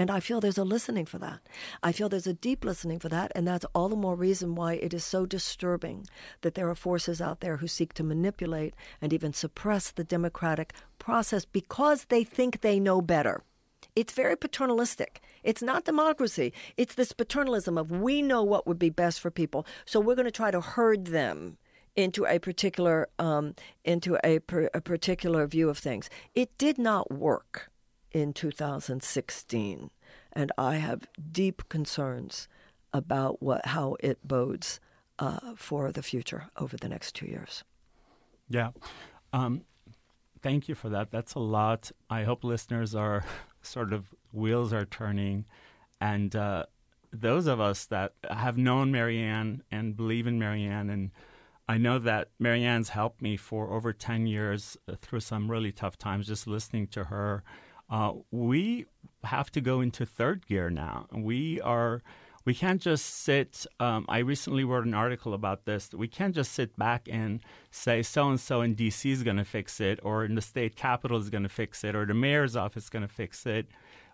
And 0.00 0.12
I 0.12 0.20
feel 0.20 0.40
there's 0.40 0.56
a 0.56 0.64
listening 0.64 1.06
for 1.06 1.18
that. 1.18 1.40
I 1.82 1.90
feel 1.90 2.08
there's 2.08 2.28
a 2.28 2.32
deep 2.32 2.64
listening 2.64 3.00
for 3.00 3.08
that, 3.08 3.32
and 3.34 3.48
that's 3.48 3.66
all 3.74 3.88
the 3.88 3.96
more 3.96 4.14
reason 4.14 4.54
why 4.54 4.74
it 4.74 4.94
is 4.94 5.02
so 5.02 5.26
disturbing 5.26 6.06
that 6.42 6.54
there 6.54 6.70
are 6.70 6.76
forces 6.76 7.20
out 7.20 7.40
there 7.40 7.56
who 7.56 7.66
seek 7.66 7.94
to 7.94 8.04
manipulate 8.04 8.74
and 9.02 9.12
even 9.12 9.32
suppress 9.32 9.90
the 9.90 10.04
democratic 10.04 10.72
process 11.00 11.44
because 11.44 12.04
they 12.04 12.22
think 12.22 12.60
they 12.60 12.78
know 12.78 13.02
better. 13.02 13.42
It's 13.96 14.12
very 14.12 14.36
paternalistic. 14.36 15.20
It's 15.42 15.62
not 15.62 15.84
democracy. 15.84 16.52
It's 16.76 16.94
this 16.94 17.12
paternalism 17.12 17.76
of 17.76 17.90
we 17.90 18.22
know 18.22 18.44
what 18.44 18.68
would 18.68 18.78
be 18.78 18.90
best 18.90 19.18
for 19.18 19.32
people, 19.32 19.66
so 19.84 19.98
we're 19.98 20.14
going 20.14 20.26
to 20.26 20.30
try 20.30 20.52
to 20.52 20.60
herd 20.60 21.06
them 21.06 21.58
into 21.98 22.24
a 22.26 22.38
particular 22.38 23.08
um, 23.18 23.56
into 23.84 24.16
a, 24.22 24.38
per, 24.38 24.70
a 24.72 24.80
particular 24.80 25.48
view 25.48 25.68
of 25.68 25.76
things. 25.76 26.08
It 26.32 26.56
did 26.56 26.78
not 26.78 27.10
work 27.10 27.70
in 28.12 28.32
2016, 28.32 29.90
and 30.32 30.52
I 30.56 30.76
have 30.76 31.08
deep 31.32 31.68
concerns 31.68 32.46
about 32.92 33.42
what 33.42 33.66
how 33.66 33.96
it 33.98 34.18
bodes 34.26 34.78
uh, 35.18 35.56
for 35.56 35.90
the 35.90 36.02
future 36.02 36.46
over 36.56 36.76
the 36.76 36.88
next 36.88 37.16
two 37.16 37.26
years. 37.26 37.64
Yeah. 38.48 38.70
Um, 39.32 39.62
thank 40.40 40.68
you 40.68 40.76
for 40.76 40.88
that. 40.90 41.10
That's 41.10 41.34
a 41.34 41.40
lot. 41.40 41.90
I 42.08 42.22
hope 42.22 42.44
listeners 42.44 42.94
are 42.94 43.24
sort 43.62 43.92
of 43.92 44.14
wheels 44.32 44.72
are 44.72 44.86
turning. 44.86 45.46
And 46.00 46.34
uh, 46.36 46.66
those 47.12 47.48
of 47.48 47.60
us 47.60 47.86
that 47.86 48.12
have 48.30 48.56
known 48.56 48.92
Marianne 48.92 49.64
and 49.72 49.96
believe 49.96 50.28
in 50.28 50.38
Marianne, 50.38 50.90
and 50.90 51.10
I 51.68 51.76
know 51.76 51.98
that 51.98 52.28
Marianne's 52.38 52.88
helped 52.88 53.20
me 53.20 53.36
for 53.36 53.70
over 53.70 53.92
10 53.92 54.26
years 54.26 54.76
uh, 54.88 54.94
through 55.02 55.20
some 55.20 55.50
really 55.50 55.70
tough 55.70 55.98
times 55.98 56.26
just 56.26 56.46
listening 56.46 56.86
to 56.88 57.04
her. 57.04 57.42
Uh, 57.90 58.14
we 58.30 58.86
have 59.24 59.50
to 59.52 59.60
go 59.60 59.80
into 59.80 60.06
third 60.06 60.46
gear 60.46 60.70
now. 60.70 61.06
We 61.12 61.60
are 61.60 62.02
we 62.44 62.54
can't 62.54 62.80
just 62.80 63.04
sit. 63.04 63.66
Um, 63.78 64.06
I 64.08 64.20
recently 64.20 64.64
wrote 64.64 64.86
an 64.86 64.94
article 64.94 65.34
about 65.34 65.66
this. 65.66 65.90
We 65.92 66.08
can't 66.08 66.34
just 66.34 66.52
sit 66.52 66.74
back 66.78 67.06
and 67.10 67.40
say 67.70 68.02
so 68.02 68.30
and 68.30 68.40
so 68.40 68.62
in 68.62 68.72
D.C. 68.72 69.10
is 69.10 69.22
going 69.22 69.36
to 69.36 69.44
fix 69.44 69.82
it, 69.82 70.00
or 70.02 70.24
in 70.24 70.34
the 70.34 70.40
state 70.40 70.74
capital 70.74 71.18
is 71.18 71.28
going 71.28 71.42
to 71.42 71.50
fix 71.50 71.84
it, 71.84 71.94
or 71.94 72.06
the 72.06 72.14
mayor's 72.14 72.56
office 72.56 72.84
is 72.84 72.88
going 72.88 73.06
to 73.06 73.12
fix 73.12 73.44
it. 73.44 73.66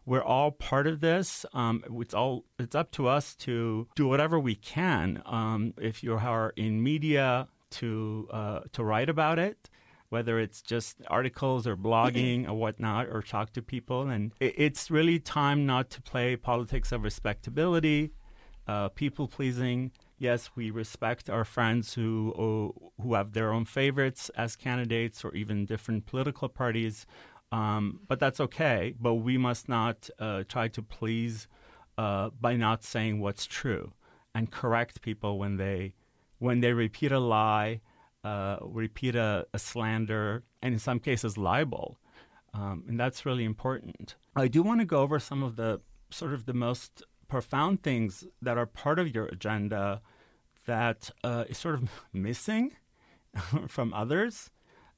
We're 0.06 0.22
all 0.22 0.50
part 0.50 0.86
of 0.86 1.00
this. 1.00 1.46
Um, 1.54 1.82
it's 2.00 2.14
all. 2.14 2.44
It's 2.58 2.74
up 2.74 2.90
to 2.92 3.08
us 3.08 3.34
to 3.36 3.88
do 3.96 4.06
whatever 4.06 4.38
we 4.38 4.54
can. 4.54 5.22
Um, 5.24 5.74
if 5.80 6.02
you 6.02 6.14
are 6.14 6.52
in 6.56 6.82
media, 6.82 7.48
to 7.70 8.28
uh, 8.30 8.60
to 8.72 8.84
write 8.84 9.08
about 9.08 9.38
it 9.38 9.70
whether 10.14 10.38
it's 10.38 10.62
just 10.62 10.98
articles 11.08 11.66
or 11.66 11.76
blogging 11.76 12.46
or 12.48 12.54
whatnot, 12.54 13.08
or 13.08 13.20
talk 13.20 13.52
to 13.52 13.60
people. 13.60 14.08
And 14.08 14.30
it, 14.38 14.54
it's 14.56 14.88
really 14.88 15.18
time 15.18 15.66
not 15.66 15.90
to 15.90 16.00
play 16.00 16.36
politics 16.36 16.92
of 16.92 17.02
respectability, 17.02 18.12
uh, 18.68 18.90
people 18.90 19.26
pleasing. 19.26 19.90
Yes, 20.16 20.50
we 20.54 20.70
respect 20.70 21.28
our 21.28 21.44
friends 21.44 21.94
who 21.94 22.32
uh, 22.32 23.02
who 23.02 23.14
have 23.14 23.32
their 23.32 23.52
own 23.52 23.64
favorites 23.64 24.30
as 24.36 24.54
candidates 24.54 25.24
or 25.24 25.34
even 25.34 25.66
different 25.66 26.06
political 26.06 26.48
parties, 26.48 27.06
um, 27.54 28.00
but 28.08 28.18
that's 28.18 28.40
okay. 28.40 28.94
But 28.98 29.14
we 29.14 29.38
must 29.38 29.68
not 29.68 30.10
uh, 30.18 30.42
try 30.48 30.68
to 30.68 30.82
please 30.82 31.46
uh, 31.96 32.30
by 32.40 32.56
not 32.56 32.82
saying 32.82 33.20
what's 33.20 33.46
true 33.46 33.92
and 34.34 34.50
correct 34.50 35.02
people 35.02 35.38
when 35.38 35.56
they 35.56 35.94
when 36.38 36.60
they 36.60 36.72
repeat 36.72 37.12
a 37.12 37.20
lie 37.20 37.80
uh, 38.24 38.56
repeat 38.62 39.14
a, 39.14 39.46
a, 39.52 39.58
slander, 39.58 40.42
and 40.62 40.72
in 40.72 40.80
some 40.80 40.98
cases, 40.98 41.36
libel. 41.36 41.98
Um, 42.54 42.84
and 42.88 42.98
that's 42.98 43.26
really 43.26 43.44
important. 43.44 44.16
I 44.34 44.48
do 44.48 44.62
want 44.62 44.80
to 44.80 44.86
go 44.86 45.00
over 45.02 45.18
some 45.18 45.42
of 45.42 45.56
the 45.56 45.80
sort 46.10 46.32
of 46.32 46.46
the 46.46 46.54
most 46.54 47.02
profound 47.28 47.82
things 47.82 48.24
that 48.40 48.56
are 48.56 48.66
part 48.66 48.98
of 48.98 49.14
your 49.14 49.26
agenda 49.26 50.00
that 50.66 51.10
uh, 51.22 51.44
is 51.48 51.58
sort 51.58 51.74
of 51.74 51.90
missing 52.12 52.72
from 53.68 53.92
others 53.92 54.50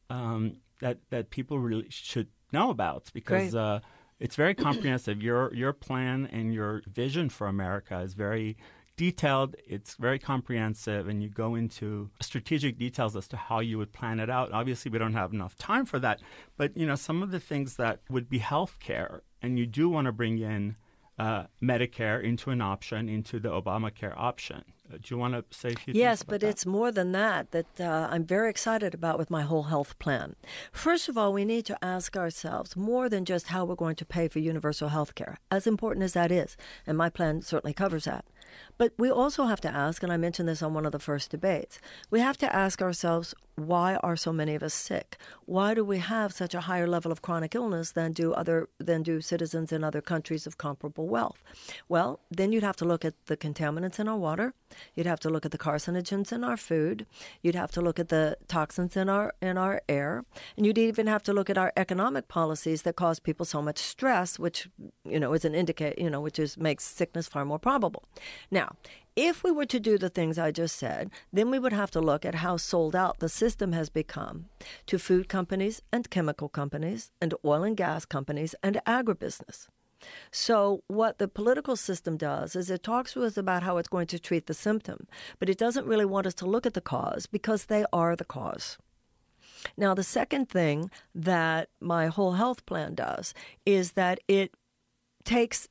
um, 0.08 0.58
that 0.80 0.98
that 1.10 1.30
people 1.30 1.58
really 1.58 1.86
should 1.88 2.28
know 2.52 2.70
about 2.70 3.10
because 3.12 3.54
uh, 3.54 3.80
it's 4.20 4.36
very 4.36 4.54
comprehensive. 4.54 5.22
Your 5.22 5.52
your 5.54 5.72
plan 5.72 6.28
and 6.32 6.52
your 6.54 6.82
vision 6.86 7.28
for 7.28 7.46
America 7.46 8.00
is 8.00 8.14
very 8.14 8.56
detailed, 8.96 9.54
it's 9.66 9.94
very 9.96 10.18
comprehensive, 10.18 11.06
and 11.06 11.22
you 11.22 11.28
go 11.28 11.54
into 11.54 12.10
strategic 12.20 12.78
details 12.78 13.14
as 13.14 13.28
to 13.28 13.36
how 13.36 13.60
you 13.60 13.76
would 13.78 13.92
plan 13.92 14.18
it 14.20 14.30
out. 14.30 14.52
Obviously, 14.52 14.90
we 14.90 14.98
don't 14.98 15.12
have 15.12 15.32
enough 15.32 15.56
time 15.56 15.84
for 15.84 15.98
that, 15.98 16.20
but 16.56 16.76
you 16.76 16.86
know 16.86 16.94
some 16.94 17.22
of 17.22 17.30
the 17.30 17.40
things 17.40 17.76
that 17.76 18.00
would 18.08 18.28
be 18.28 18.40
healthcare, 18.40 19.20
and 19.42 19.58
you 19.58 19.66
do 19.66 19.88
want 19.88 20.06
to 20.06 20.12
bring 20.12 20.38
in 20.38 20.76
uh, 21.18 21.44
Medicare 21.62 22.22
into 22.22 22.50
an 22.50 22.60
option, 22.60 23.08
into 23.08 23.38
the 23.38 23.50
Obamacare 23.50 24.14
option. 24.16 24.64
Uh, 24.92 24.98
do 24.98 25.14
you 25.14 25.18
want 25.18 25.34
to 25.34 25.44
say 25.56 25.72
a 25.72 25.76
few 25.76 25.94
yes, 25.94 26.22
but 26.22 26.40
that? 26.40 26.48
it's 26.48 26.66
more 26.66 26.92
than 26.92 27.12
that 27.12 27.50
that 27.50 27.80
uh, 27.80 28.08
I'm 28.10 28.24
very 28.24 28.48
excited 28.50 28.94
about 28.94 29.18
with 29.18 29.30
my 29.30 29.42
whole 29.42 29.64
health 29.64 29.98
plan. 29.98 30.36
First 30.72 31.08
of 31.08 31.18
all, 31.18 31.32
we 31.32 31.44
need 31.44 31.66
to 31.66 31.84
ask 31.84 32.16
ourselves 32.16 32.76
more 32.76 33.08
than 33.08 33.24
just 33.24 33.48
how 33.48 33.64
we're 33.64 33.74
going 33.74 33.96
to 33.96 34.04
pay 34.04 34.28
for 34.28 34.38
universal 34.38 34.88
health 34.90 35.14
care, 35.14 35.38
as 35.50 35.66
important 35.66 36.04
as 36.04 36.12
that 36.12 36.30
is, 36.30 36.56
and 36.86 36.96
my 36.96 37.08
plan 37.10 37.42
certainly 37.42 37.74
covers 37.74 38.04
that. 38.04 38.24
But 38.78 38.92
we 38.98 39.10
also 39.10 39.44
have 39.44 39.60
to 39.62 39.68
ask, 39.68 40.02
and 40.02 40.12
I 40.12 40.16
mentioned 40.16 40.48
this 40.48 40.62
on 40.62 40.74
one 40.74 40.86
of 40.86 40.92
the 40.92 40.98
first 40.98 41.30
debates, 41.30 41.78
we 42.10 42.20
have 42.20 42.36
to 42.38 42.54
ask 42.54 42.82
ourselves 42.82 43.34
why 43.56 43.96
are 43.96 44.16
so 44.16 44.34
many 44.34 44.54
of 44.54 44.62
us 44.62 44.74
sick? 44.74 45.16
Why 45.46 45.72
do 45.72 45.82
we 45.82 45.98
have 45.98 46.34
such 46.34 46.54
a 46.54 46.62
higher 46.62 46.86
level 46.86 47.10
of 47.10 47.22
chronic 47.22 47.54
illness 47.54 47.90
than 47.92 48.12
do 48.12 48.34
other 48.34 48.68
than 48.78 49.02
do 49.02 49.22
citizens 49.22 49.72
in 49.72 49.82
other 49.82 50.02
countries 50.02 50.46
of 50.46 50.58
comparable 50.58 51.08
wealth? 51.08 51.42
Well, 51.88 52.20
then 52.30 52.52
you'd 52.52 52.62
have 52.62 52.76
to 52.76 52.84
look 52.84 53.02
at 53.02 53.14
the 53.26 53.36
contaminants 53.36 53.98
in 53.98 54.08
our 54.08 54.16
water, 54.18 54.52
you'd 54.94 55.06
have 55.06 55.20
to 55.20 55.30
look 55.30 55.46
at 55.46 55.52
the 55.52 55.58
carcinogens 55.58 56.32
in 56.32 56.44
our 56.44 56.58
food, 56.58 57.06
you'd 57.42 57.54
have 57.54 57.70
to 57.72 57.80
look 57.80 57.98
at 57.98 58.10
the 58.10 58.36
toxins 58.46 58.94
in 58.94 59.08
our 59.08 59.32
in 59.40 59.56
our 59.56 59.80
air, 59.88 60.24
and 60.58 60.66
you'd 60.66 60.76
even 60.76 61.06
have 61.06 61.22
to 61.22 61.32
look 61.32 61.48
at 61.48 61.56
our 61.56 61.72
economic 61.78 62.28
policies 62.28 62.82
that 62.82 62.96
cause 62.96 63.18
people 63.18 63.46
so 63.46 63.62
much 63.62 63.78
stress, 63.78 64.38
which 64.38 64.68
you 65.02 65.18
know 65.18 65.32
is 65.32 65.46
an 65.46 65.54
indicate 65.54 65.98
you 65.98 66.10
know 66.10 66.20
which 66.20 66.38
is 66.38 66.58
makes 66.58 66.84
sickness 66.84 67.26
far 67.26 67.46
more 67.46 67.58
probable. 67.58 68.04
Now, 68.50 68.65
if 69.16 69.42
we 69.42 69.50
were 69.50 69.66
to 69.66 69.80
do 69.80 69.96
the 69.96 70.10
things 70.10 70.38
I 70.38 70.50
just 70.50 70.76
said, 70.76 71.10
then 71.32 71.50
we 71.50 71.58
would 71.58 71.72
have 71.72 71.90
to 71.92 72.00
look 72.00 72.24
at 72.24 72.36
how 72.36 72.58
sold 72.58 72.94
out 72.94 73.18
the 73.18 73.30
system 73.30 73.72
has 73.72 73.88
become 73.88 74.46
to 74.86 74.98
food 74.98 75.28
companies 75.28 75.80
and 75.90 76.10
chemical 76.10 76.50
companies 76.50 77.10
and 77.20 77.32
oil 77.44 77.64
and 77.64 77.76
gas 77.76 78.04
companies 78.04 78.54
and 78.62 78.78
agribusiness. 78.86 79.68
So, 80.30 80.82
what 80.88 81.18
the 81.18 81.28
political 81.28 81.74
system 81.74 82.18
does 82.18 82.54
is 82.54 82.70
it 82.70 82.82
talks 82.82 83.14
to 83.14 83.24
us 83.24 83.38
about 83.38 83.62
how 83.62 83.78
it's 83.78 83.88
going 83.88 84.06
to 84.08 84.18
treat 84.18 84.46
the 84.46 84.54
symptom, 84.54 85.06
but 85.38 85.48
it 85.48 85.56
doesn't 85.56 85.86
really 85.86 86.04
want 86.04 86.26
us 86.26 86.34
to 86.34 86.46
look 86.46 86.66
at 86.66 86.74
the 86.74 86.82
cause 86.82 87.26
because 87.26 87.64
they 87.64 87.86
are 87.94 88.14
the 88.14 88.24
cause. 88.24 88.76
Now, 89.76 89.94
the 89.94 90.02
second 90.02 90.50
thing 90.50 90.90
that 91.14 91.70
my 91.80 92.06
whole 92.08 92.32
health 92.32 92.66
plan 92.66 92.94
does 92.94 93.32
is 93.64 93.92
that 93.92 94.20
it 94.28 94.52
takes 95.24 95.68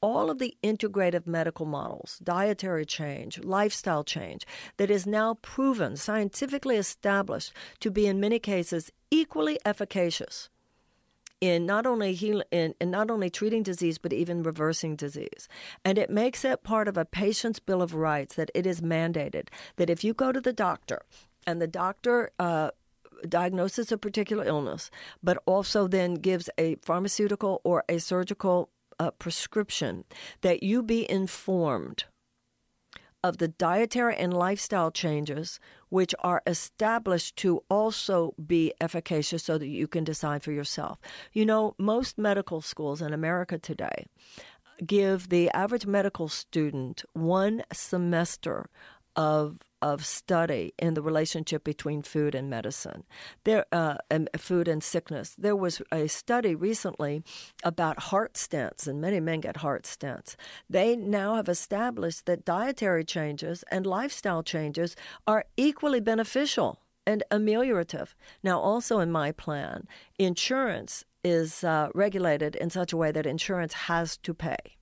all 0.00 0.30
of 0.30 0.38
the 0.38 0.56
integrative 0.62 1.26
medical 1.26 1.66
models, 1.66 2.20
dietary 2.22 2.86
change, 2.86 3.38
lifestyle 3.42 4.04
change, 4.04 4.46
that 4.76 4.90
is 4.90 5.06
now 5.06 5.34
proven, 5.42 5.96
scientifically 5.96 6.76
established 6.76 7.52
to 7.80 7.90
be 7.90 8.06
in 8.06 8.20
many 8.20 8.38
cases 8.38 8.92
equally 9.10 9.58
efficacious 9.64 10.48
in 11.40 11.66
not 11.66 11.86
only 11.86 12.14
heal, 12.14 12.42
in, 12.50 12.74
in 12.80 12.90
not 12.90 13.10
only 13.10 13.30
treating 13.30 13.62
disease 13.62 13.98
but 13.98 14.12
even 14.12 14.42
reversing 14.42 14.96
disease. 14.96 15.48
And 15.84 15.98
it 15.98 16.10
makes 16.10 16.44
it 16.44 16.62
part 16.62 16.88
of 16.88 16.96
a 16.96 17.04
patient's 17.04 17.60
bill 17.60 17.82
of 17.82 17.94
rights 17.94 18.34
that 18.34 18.50
it 18.54 18.66
is 18.66 18.80
mandated 18.80 19.48
that 19.76 19.90
if 19.90 20.02
you 20.02 20.14
go 20.14 20.32
to 20.32 20.40
the 20.40 20.52
doctor 20.52 21.02
and 21.46 21.62
the 21.62 21.68
doctor 21.68 22.30
uh, 22.38 22.70
diagnoses 23.28 23.92
a 23.92 23.98
particular 23.98 24.44
illness, 24.44 24.90
but 25.22 25.38
also 25.46 25.86
then 25.86 26.14
gives 26.14 26.50
a 26.58 26.76
pharmaceutical 26.76 27.60
or 27.64 27.84
a 27.88 27.98
surgical 27.98 28.70
uh, 28.98 29.10
prescription, 29.12 30.04
that 30.42 30.62
you 30.62 30.82
be 30.82 31.10
informed 31.10 32.04
of 33.22 33.38
the 33.38 33.48
dietary 33.48 34.16
and 34.16 34.32
lifestyle 34.32 34.90
changes 34.90 35.58
which 35.88 36.14
are 36.20 36.42
established 36.46 37.36
to 37.36 37.62
also 37.68 38.32
be 38.44 38.72
efficacious 38.80 39.42
so 39.42 39.58
that 39.58 39.66
you 39.66 39.88
can 39.88 40.04
decide 40.04 40.42
for 40.42 40.52
yourself. 40.52 40.98
You 41.32 41.44
know, 41.44 41.74
most 41.78 42.16
medical 42.16 42.60
schools 42.60 43.02
in 43.02 43.12
America 43.12 43.58
today 43.58 44.06
give 44.86 45.28
the 45.28 45.50
average 45.50 45.86
medical 45.86 46.28
student 46.28 47.04
one 47.12 47.62
semester 47.72 48.70
of 49.16 49.58
of 49.82 50.04
study 50.04 50.74
in 50.78 50.94
the 50.94 51.02
relationship 51.02 51.64
between 51.64 52.02
food 52.02 52.34
and 52.34 52.48
medicine, 52.48 53.04
there 53.44 53.66
uh, 53.72 53.96
and 54.10 54.28
food 54.36 54.68
and 54.68 54.82
sickness. 54.82 55.34
There 55.38 55.56
was 55.56 55.82
a 55.92 56.08
study 56.08 56.54
recently 56.54 57.22
about 57.62 58.04
heart 58.04 58.34
stents, 58.34 58.86
and 58.86 59.00
many 59.00 59.20
men 59.20 59.40
get 59.40 59.58
heart 59.58 59.84
stents. 59.84 60.36
They 60.68 60.96
now 60.96 61.36
have 61.36 61.48
established 61.48 62.26
that 62.26 62.44
dietary 62.44 63.04
changes 63.04 63.64
and 63.70 63.86
lifestyle 63.86 64.42
changes 64.42 64.96
are 65.26 65.44
equally 65.56 66.00
beneficial 66.00 66.80
and 67.06 67.22
ameliorative. 67.30 68.14
Now, 68.42 68.60
also 68.60 69.00
in 69.00 69.10
my 69.10 69.32
plan, 69.32 69.88
insurance 70.18 71.04
is 71.24 71.64
uh, 71.64 71.88
regulated 71.94 72.54
in 72.56 72.70
such 72.70 72.92
a 72.92 72.96
way 72.96 73.10
that 73.12 73.26
insurance 73.26 73.72
has 73.72 74.16
to 74.18 74.34
pay 74.34 74.77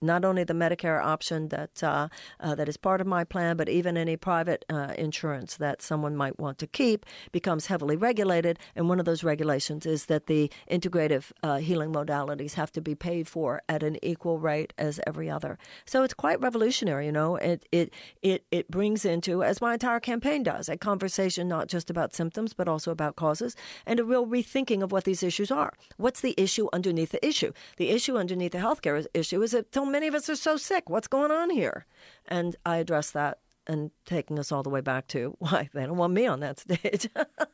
not 0.00 0.24
only 0.24 0.44
the 0.44 0.54
Medicare 0.54 1.02
option 1.02 1.48
that 1.48 1.82
uh, 1.82 2.08
uh, 2.40 2.54
that 2.54 2.68
is 2.68 2.76
part 2.76 3.00
of 3.00 3.06
my 3.06 3.24
plan, 3.24 3.56
but 3.56 3.68
even 3.68 3.96
any 3.96 4.16
private 4.16 4.64
uh, 4.68 4.92
insurance 4.98 5.56
that 5.56 5.82
someone 5.82 6.16
might 6.16 6.38
want 6.38 6.58
to 6.58 6.66
keep 6.66 7.06
becomes 7.32 7.66
heavily 7.66 7.96
regulated. 7.96 8.58
And 8.74 8.88
one 8.88 9.00
of 9.00 9.06
those 9.06 9.24
regulations 9.24 9.86
is 9.86 10.06
that 10.06 10.26
the 10.26 10.50
integrative 10.70 11.32
uh, 11.42 11.56
healing 11.56 11.92
modalities 11.92 12.54
have 12.54 12.72
to 12.72 12.80
be 12.80 12.94
paid 12.94 13.28
for 13.28 13.62
at 13.68 13.82
an 13.82 13.98
equal 14.02 14.38
rate 14.38 14.72
as 14.78 15.00
every 15.06 15.30
other. 15.30 15.58
So 15.84 16.02
it's 16.02 16.14
quite 16.14 16.40
revolutionary. 16.40 17.06
You 17.06 17.12
know, 17.12 17.36
it 17.36 17.66
it 17.72 17.92
it 18.22 18.44
it 18.50 18.70
brings 18.70 19.04
into, 19.04 19.42
as 19.42 19.60
my 19.60 19.74
entire 19.74 20.00
campaign 20.00 20.42
does, 20.42 20.68
a 20.68 20.76
conversation 20.76 21.48
not 21.48 21.68
just 21.68 21.90
about 21.90 22.14
symptoms 22.14 22.54
but 22.54 22.68
also 22.68 22.90
about 22.90 23.16
causes 23.16 23.56
and 23.86 24.00
a 24.00 24.04
real 24.04 24.26
rethinking 24.26 24.82
of 24.82 24.92
what 24.92 25.04
these 25.04 25.22
issues 25.22 25.50
are. 25.50 25.72
What's 25.96 26.20
the 26.20 26.34
issue 26.36 26.68
underneath 26.72 27.10
the 27.10 27.26
issue? 27.26 27.52
The 27.76 27.90
issue 27.90 28.16
underneath 28.16 28.52
the 28.52 28.58
healthcare 28.58 29.06
issue 29.14 29.42
is 29.42 29.52
that 29.52 29.72
so 29.84 29.90
many 29.90 30.06
of 30.06 30.14
us 30.14 30.30
are 30.30 30.36
so 30.36 30.56
sick. 30.56 30.88
What's 30.88 31.08
going 31.08 31.30
on 31.30 31.50
here? 31.50 31.84
And 32.26 32.56
I 32.64 32.78
address 32.78 33.10
that 33.10 33.38
and 33.66 33.90
taking 34.06 34.38
us 34.38 34.50
all 34.50 34.62
the 34.62 34.70
way 34.70 34.80
back 34.80 35.08
to 35.08 35.36
why 35.40 35.68
they 35.74 35.84
don't 35.84 35.98
want 35.98 36.14
me 36.14 36.26
on 36.26 36.40
that 36.40 36.58
stage. 36.58 37.08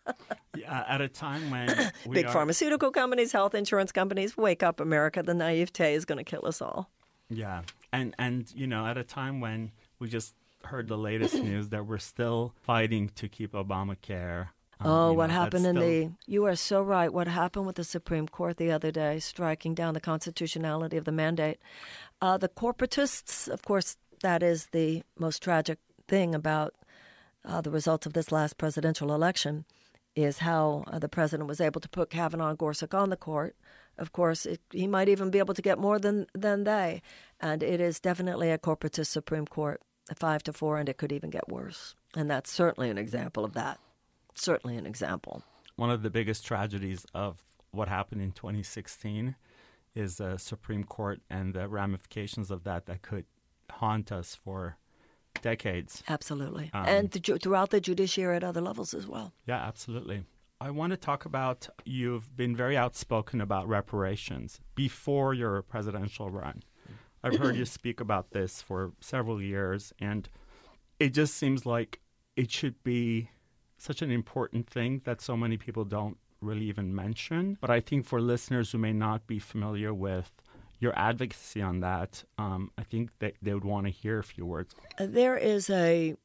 yeah, 0.57 0.85
at 0.89 1.01
a 1.01 1.09
time 1.09 1.51
when 1.51 1.93
big 2.11 2.27
are... 2.27 2.33
pharmaceutical 2.33 2.93
companies, 2.93 3.33
health 3.33 3.55
insurance 3.55 3.91
companies, 3.91 4.37
wake 4.37 4.63
up, 4.63 4.79
America! 4.79 5.23
The 5.25 5.35
naivete 5.35 5.95
is 5.95 6.05
going 6.05 6.19
to 6.19 6.25
kill 6.25 6.47
us 6.47 6.63
all. 6.63 6.89
Yeah, 7.29 7.63
and 7.93 8.15
and 8.19 8.53
you 8.55 8.69
know, 8.69 8.87
at 8.87 8.97
a 8.97 9.05
time 9.05 9.41
when 9.41 9.73
we 9.99 10.09
just 10.09 10.35
heard 10.65 10.87
the 10.87 10.99
latest 10.99 11.35
news 11.43 11.71
that 11.71 11.87
we're 11.87 11.99
still 11.99 12.55
fighting 12.63 13.11
to 13.17 13.29
keep 13.29 13.53
Obamacare 13.53 14.49
oh, 14.85 15.13
what 15.13 15.29
know, 15.29 15.35
happened 15.35 15.67
in 15.67 15.77
still... 15.77 15.89
the. 15.89 16.11
You 16.27 16.45
are 16.47 16.57
so 16.57 16.83
right. 16.83 17.13
What 17.13 17.29
happened 17.29 17.67
with 17.67 17.77
the 17.77 17.85
Supreme 17.85 18.29
Court 18.29 18.57
the 18.57 18.71
other 18.71 18.91
day, 18.91 19.19
striking 19.19 19.75
down 19.75 19.95
the 19.95 20.01
constitutionality 20.01 20.97
of 20.97 21.05
the 21.05 21.13
mandate. 21.13 21.59
Uh, 22.21 22.37
the 22.37 22.49
corporatists, 22.49 23.49
of 23.49 23.63
course, 23.63 23.97
that 24.23 24.43
is 24.43 24.67
the 24.67 25.03
most 25.19 25.43
tragic 25.43 25.79
thing 26.09 26.35
about 26.35 26.75
uh, 27.45 27.61
the 27.61 27.71
results 27.71 28.07
of 28.07 28.13
this 28.13 28.31
last 28.31 28.59
presidential 28.59 29.15
election, 29.15 29.65
is 30.15 30.39
how 30.39 30.85
uh, 30.89 30.99
the 30.99 31.09
president 31.09 31.49
was 31.49 31.61
able 31.61 31.81
to 31.81 31.89
put 31.89 32.11
Kavanaugh 32.11 32.51
and 32.51 32.59
Gorsuch 32.59 32.93
on 32.95 33.11
the 33.11 33.17
court. 33.17 33.57
Of 33.97 34.13
course, 34.13 34.47
it, 34.47 34.61
he 34.71 34.87
might 34.87 35.09
even 35.09 35.31
be 35.31 35.39
able 35.39 35.55
to 35.55 35.63
get 35.63 35.79
more 35.79 35.99
than, 35.99 36.27
than 36.35 36.65
they. 36.65 37.03
And 37.39 37.63
it 37.63 37.81
is 37.81 38.01
definitely 38.01 38.51
a 38.51 38.59
corporatist 38.59 39.07
Supreme 39.07 39.47
Court, 39.47 39.81
five 40.17 40.43
to 40.45 40.53
four, 40.53 40.79
and 40.79 40.89
it 40.89 40.97
could 40.97 41.13
even 41.13 41.31
get 41.31 41.49
worse. 41.49 41.95
And 42.17 42.31
that's 42.31 42.51
certainly 42.51 42.91
an 42.91 42.99
example 42.99 43.45
of 43.45 43.53
that 43.55 43.79
certainly 44.41 44.77
an 44.77 44.87
example. 44.87 45.43
One 45.77 45.91
of 45.91 46.03
the 46.03 46.11
biggest 46.11 46.45
tragedies 46.45 47.07
of 47.15 47.43
what 47.71 47.89
happened 47.89 48.21
in 48.21 48.33
2016 48.33 49.37
is 49.95 50.17
the 50.17 50.39
Supreme 50.39 50.85
Court 50.85 51.21
and 51.31 51.55
the 51.55 51.69
ramifications 51.69 52.51
of 52.51 52.65
that 52.65 52.87
that 52.87 53.03
could 53.03 53.25
haunt 53.71 54.13
us 54.13 54.35
for 54.35 54.77
decades. 55.43 56.03
Absolutely. 56.09 56.71
Um, 56.73 56.87
and 56.87 57.11
the, 57.11 57.39
throughout 57.39 57.71
the 57.71 57.81
judiciary 57.81 58.37
at 58.37 58.45
other 58.45 58.61
levels 58.61 58.95
as 58.95 59.07
well. 59.07 59.33
Yeah, 59.47 59.57
absolutely. 59.57 60.25
I 60.61 60.71
want 60.71 60.91
to 60.91 60.97
talk 60.97 61.25
about 61.25 61.69
you've 61.85 62.37
been 62.37 62.55
very 62.55 62.77
outspoken 62.77 63.41
about 63.41 63.67
reparations 63.67 64.61
before 64.75 65.33
your 65.33 65.63
presidential 65.63 66.29
run. 66.29 66.63
I've 67.23 67.37
heard 67.37 67.57
you 67.57 67.65
speak 67.67 68.01
about 68.01 68.31
this 68.31 68.63
for 68.63 68.93
several 69.01 69.43
years, 69.43 69.93
and 70.01 70.29
it 70.99 71.11
just 71.11 71.35
seems 71.35 71.67
like 71.67 72.01
it 72.37 72.51
should 72.51 72.83
be 72.83 73.31
such 73.81 74.03
an 74.03 74.11
important 74.11 74.69
thing 74.69 75.03
that 75.05 75.21
so 75.21 75.37
many 75.37 75.57
people 75.57 75.85
don't 75.85 76.17
really 76.41 76.67
even 76.67 76.95
mention. 76.95 77.59
But 77.61 77.71
I 77.71 77.81
think 77.81 78.07
for 78.07 78.21
listeners 78.21 78.73
who 78.73 78.79
may 78.79 78.93
not 78.93 79.27
be 79.27 79.39
familiar 79.39 79.93
with 79.93 80.31
your 80.79 80.99
advocacy 80.99 81.61
on 81.61 81.81
that, 81.81 82.25
um, 82.39 82.71
I 82.79 82.83
think 82.83 83.11
that 83.19 83.35
they 83.43 83.53
would 83.53 83.65
want 83.65 83.87
to 83.87 83.93
hear 83.93 84.19
a 84.19 84.25
few 84.25 84.47
words. 84.47 84.75
Uh, 84.99 85.07
there 85.09 85.37
is 85.37 85.69
a 85.69 86.17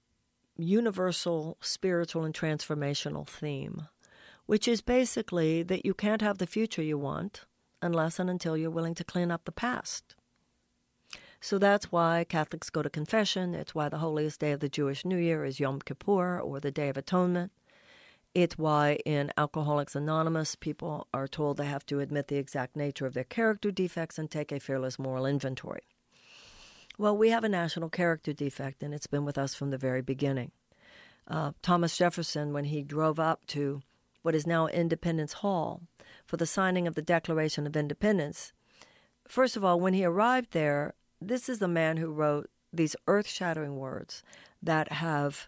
universal 0.58 1.58
spiritual 1.60 2.24
and 2.24 2.34
transformational 2.34 3.28
theme, 3.28 3.88
which 4.46 4.68
is 4.68 4.82
basically 4.82 5.64
that 5.64 5.86
you 5.86 5.94
can't 5.94 6.22
have 6.22 6.38
the 6.38 6.48
future 6.48 6.82
you 6.82 6.98
want 6.98 7.46
unless 7.82 8.20
and 8.20 8.30
until 8.30 8.56
you're 8.56 8.70
willing 8.70 8.96
to 8.96 9.04
clean 9.04 9.32
up 9.32 9.44
the 9.46 9.52
past. 9.52 10.16
So 11.42 11.60
that's 11.60 11.92
why 11.92 12.26
Catholics 12.28 12.70
go 12.70 12.82
to 12.82 12.90
confession. 12.90 13.54
It's 13.54 13.76
why 13.76 13.90
the 13.90 14.00
holiest 14.00 14.40
day 14.40 14.52
of 14.52 14.60
the 14.60 14.70
Jewish 14.70 15.06
New 15.06 15.18
Year 15.18 15.46
is 15.46 15.60
Yom 15.60 15.80
Kippur 15.80 16.40
or 16.40 16.60
the 16.60 16.72
Day 16.72 16.90
of 16.90 16.98
Atonement. 16.98 17.52
It's 18.34 18.58
why 18.58 18.98
in 19.06 19.32
Alcoholics 19.38 19.96
Anonymous, 19.96 20.56
people 20.56 21.08
are 21.14 21.28
told 21.28 21.56
they 21.56 21.66
have 21.66 21.86
to 21.86 22.02
admit 22.02 22.28
the 22.28 22.36
exact 22.36 22.76
nature 22.76 23.06
of 23.06 23.14
their 23.14 23.24
character 23.24 23.72
defects 23.72 24.20
and 24.20 24.30
take 24.30 24.52
a 24.52 24.60
fearless 24.60 25.00
moral 25.00 25.26
inventory. 25.26 25.84
Well, 26.98 27.16
we 27.16 27.30
have 27.30 27.44
a 27.44 27.50
national 27.50 27.90
character 27.90 28.34
defect, 28.34 28.84
and 28.84 28.94
it's 28.94 29.08
been 29.08 29.24
with 29.24 29.38
us 29.38 29.54
from 29.54 29.70
the 29.70 29.78
very 29.78 30.02
beginning. 30.02 30.52
Uh, 31.28 31.52
Thomas 31.62 31.98
Jefferson, 31.98 32.54
when 32.54 32.66
he 32.66 32.84
drove 32.84 33.20
up 33.20 33.46
to 33.48 33.82
what 34.22 34.36
is 34.36 34.46
now 34.46 34.68
Independence 34.68 35.34
Hall 35.34 35.82
for 36.26 36.38
the 36.38 36.46
signing 36.46 36.88
of 36.88 36.96
the 36.96 37.02
Declaration 37.02 37.66
of 37.66 37.76
Independence, 37.76 38.52
first 39.28 39.56
of 39.56 39.64
all, 39.64 39.80
when 39.80 39.94
he 39.94 40.04
arrived 40.04 40.52
there, 40.52 40.94
this 41.22 41.50
is 41.50 41.60
the 41.60 41.68
man 41.68 41.98
who 41.98 42.12
wrote 42.12 42.50
these 42.72 42.96
earth 43.08 43.28
shattering 43.28 43.78
words 43.78 44.24
that 44.62 44.92
have 44.92 45.48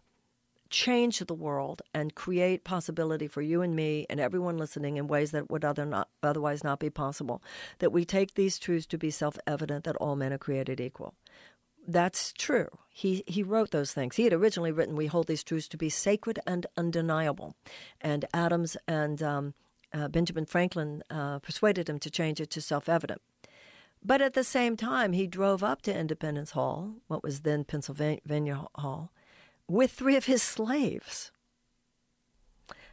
changed 0.70 1.26
the 1.28 1.34
world 1.34 1.82
and 1.94 2.16
create 2.16 2.64
possibility 2.64 3.28
for 3.28 3.42
you 3.42 3.62
and 3.62 3.76
me 3.76 4.06
and 4.10 4.20
everyone 4.20 4.58
listening 4.58 4.98
in 4.98 5.08
ways 5.08 5.32
that 5.32 5.50
would 5.50 5.64
other 5.64 5.86
not, 5.86 6.10
otherwise 6.22 6.64
not 6.64 6.80
be 6.80 6.90
possible. 6.90 7.42
That 7.80 7.92
we 7.92 8.06
take 8.06 8.34
these 8.34 8.60
truths 8.60 8.86
to 8.88 8.98
be 8.98 9.10
self 9.10 9.38
evident 9.48 9.84
that 9.86 9.96
all 9.98 10.16
men 10.16 10.34
are 10.34 10.38
created 10.38 10.80
equal. 10.80 11.14
That's 11.88 12.34
true. 12.34 12.68
He 12.90 13.24
he 13.28 13.44
wrote 13.44 13.72
those 13.72 13.94
things. 13.94 14.18
He 14.18 14.26
had 14.26 14.34
originally 14.34 14.74
written, 14.74 14.96
"We 14.98 15.08
hold 15.08 15.28
these 15.28 15.44
truths 15.44 15.70
to 15.70 15.78
be 15.78 15.90
sacred 15.90 16.40
and 16.46 16.66
undeniable," 16.76 17.56
and 18.02 18.26
Adams 18.34 18.76
and 18.88 19.24
um, 19.24 19.54
uh, 19.94 20.10
Benjamin 20.10 20.46
Franklin 20.46 21.02
uh, 21.10 21.40
persuaded 21.40 21.88
him 21.88 22.00
to 22.00 22.12
change 22.12 22.42
it 22.42 22.50
to 22.52 22.62
self 22.62 22.90
evident. 22.90 23.22
But 24.08 24.22
at 24.22 24.36
the 24.36 24.44
same 24.46 24.78
time, 24.78 25.12
he 25.12 25.28
drove 25.28 25.62
up 25.62 25.82
to 25.82 25.94
Independence 25.94 26.52
Hall, 26.52 26.96
what 27.08 27.24
was 27.24 27.42
then 27.42 27.66
Pennsylvania 27.66 28.66
Hall, 28.76 29.12
with 29.68 29.92
three 29.92 30.16
of 30.16 30.28
his 30.28 30.42
slaves. 30.42 31.34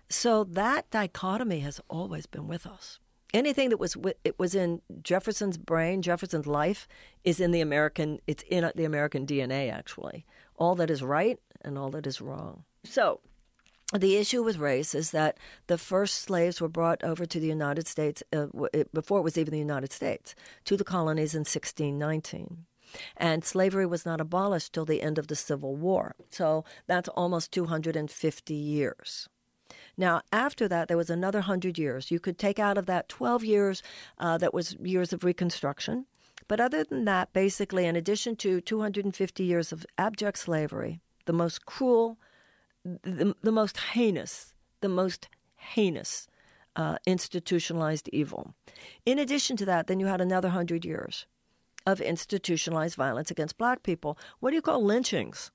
So 0.08 0.42
that 0.42 0.90
dichotomy 0.90 1.60
has 1.60 1.80
always 1.88 2.26
been 2.26 2.48
with 2.48 2.66
us. 2.66 2.98
anything 3.32 3.68
that 3.68 3.78
was 3.78 3.96
it 4.24 4.38
was 4.38 4.54
in 4.54 4.80
Jefferson's 5.02 5.58
brain, 5.58 6.02
Jefferson's 6.02 6.46
life 6.46 6.88
is 7.24 7.40
in 7.40 7.50
the 7.52 7.60
American. 7.60 8.20
It's 8.26 8.44
in 8.48 8.70
the 8.74 8.84
American 8.84 9.26
DNA 9.26 9.72
actually. 9.72 10.24
All 10.56 10.74
that 10.76 10.90
is 10.90 11.02
right 11.02 11.38
and 11.62 11.76
all 11.78 11.90
that 11.90 12.06
is 12.06 12.20
wrong. 12.20 12.64
So. 12.84 13.20
The 13.92 14.16
issue 14.16 14.42
with 14.42 14.56
race 14.56 14.94
is 14.94 15.10
that 15.10 15.38
the 15.66 15.78
first 15.78 16.14
slaves 16.14 16.60
were 16.60 16.68
brought 16.68 17.04
over 17.04 17.26
to 17.26 17.38
the 17.38 17.46
United 17.46 17.86
States 17.86 18.22
uh, 18.32 18.46
before 18.92 19.18
it 19.18 19.22
was 19.22 19.38
even 19.38 19.52
the 19.52 19.58
United 19.58 19.92
States 19.92 20.34
to 20.64 20.76
the 20.76 20.84
colonies 20.84 21.34
in 21.34 21.40
1619 21.40 22.66
and 23.16 23.44
slavery 23.44 23.86
was 23.86 24.06
not 24.06 24.20
abolished 24.20 24.72
till 24.72 24.84
the 24.84 25.02
end 25.02 25.18
of 25.18 25.28
the 25.28 25.36
Civil 25.36 25.76
War. 25.76 26.14
So 26.30 26.64
that's 26.86 27.08
almost 27.10 27.52
250 27.52 28.54
years. 28.54 29.28
Now, 29.96 30.22
after 30.32 30.66
that, 30.68 30.88
there 30.88 30.96
was 30.96 31.10
another 31.10 31.38
100 31.38 31.78
years. 31.78 32.10
You 32.10 32.18
could 32.18 32.38
take 32.38 32.58
out 32.58 32.78
of 32.78 32.86
that 32.86 33.08
12 33.08 33.44
years 33.44 33.82
uh, 34.18 34.38
that 34.38 34.54
was 34.54 34.74
years 34.74 35.12
of 35.12 35.24
Reconstruction. 35.24 36.06
But 36.48 36.60
other 36.60 36.84
than 36.84 37.04
that, 37.06 37.32
basically, 37.32 37.86
in 37.86 37.96
addition 37.96 38.36
to 38.36 38.60
250 38.60 39.44
years 39.44 39.72
of 39.72 39.86
abject 39.96 40.38
slavery, 40.38 41.00
the 41.26 41.32
most 41.32 41.64
cruel, 41.64 42.18
the, 42.84 43.34
the 43.42 43.52
most 43.52 43.78
heinous, 43.78 44.52
the 44.80 44.88
most 44.88 45.28
heinous 45.56 46.28
uh, 46.76 46.98
institutionalized 47.06 48.08
evil. 48.12 48.54
In 49.06 49.18
addition 49.18 49.56
to 49.58 49.64
that, 49.66 49.86
then 49.86 50.00
you 50.00 50.06
had 50.06 50.20
another 50.20 50.48
100 50.48 50.84
years 50.84 51.26
of 51.86 52.00
institutionalized 52.00 52.96
violence 52.96 53.30
against 53.30 53.58
black 53.58 53.82
people. 53.82 54.18
What 54.40 54.50
do 54.50 54.56
you 54.56 54.62
call 54.62 54.84
lynchings? 54.84 55.50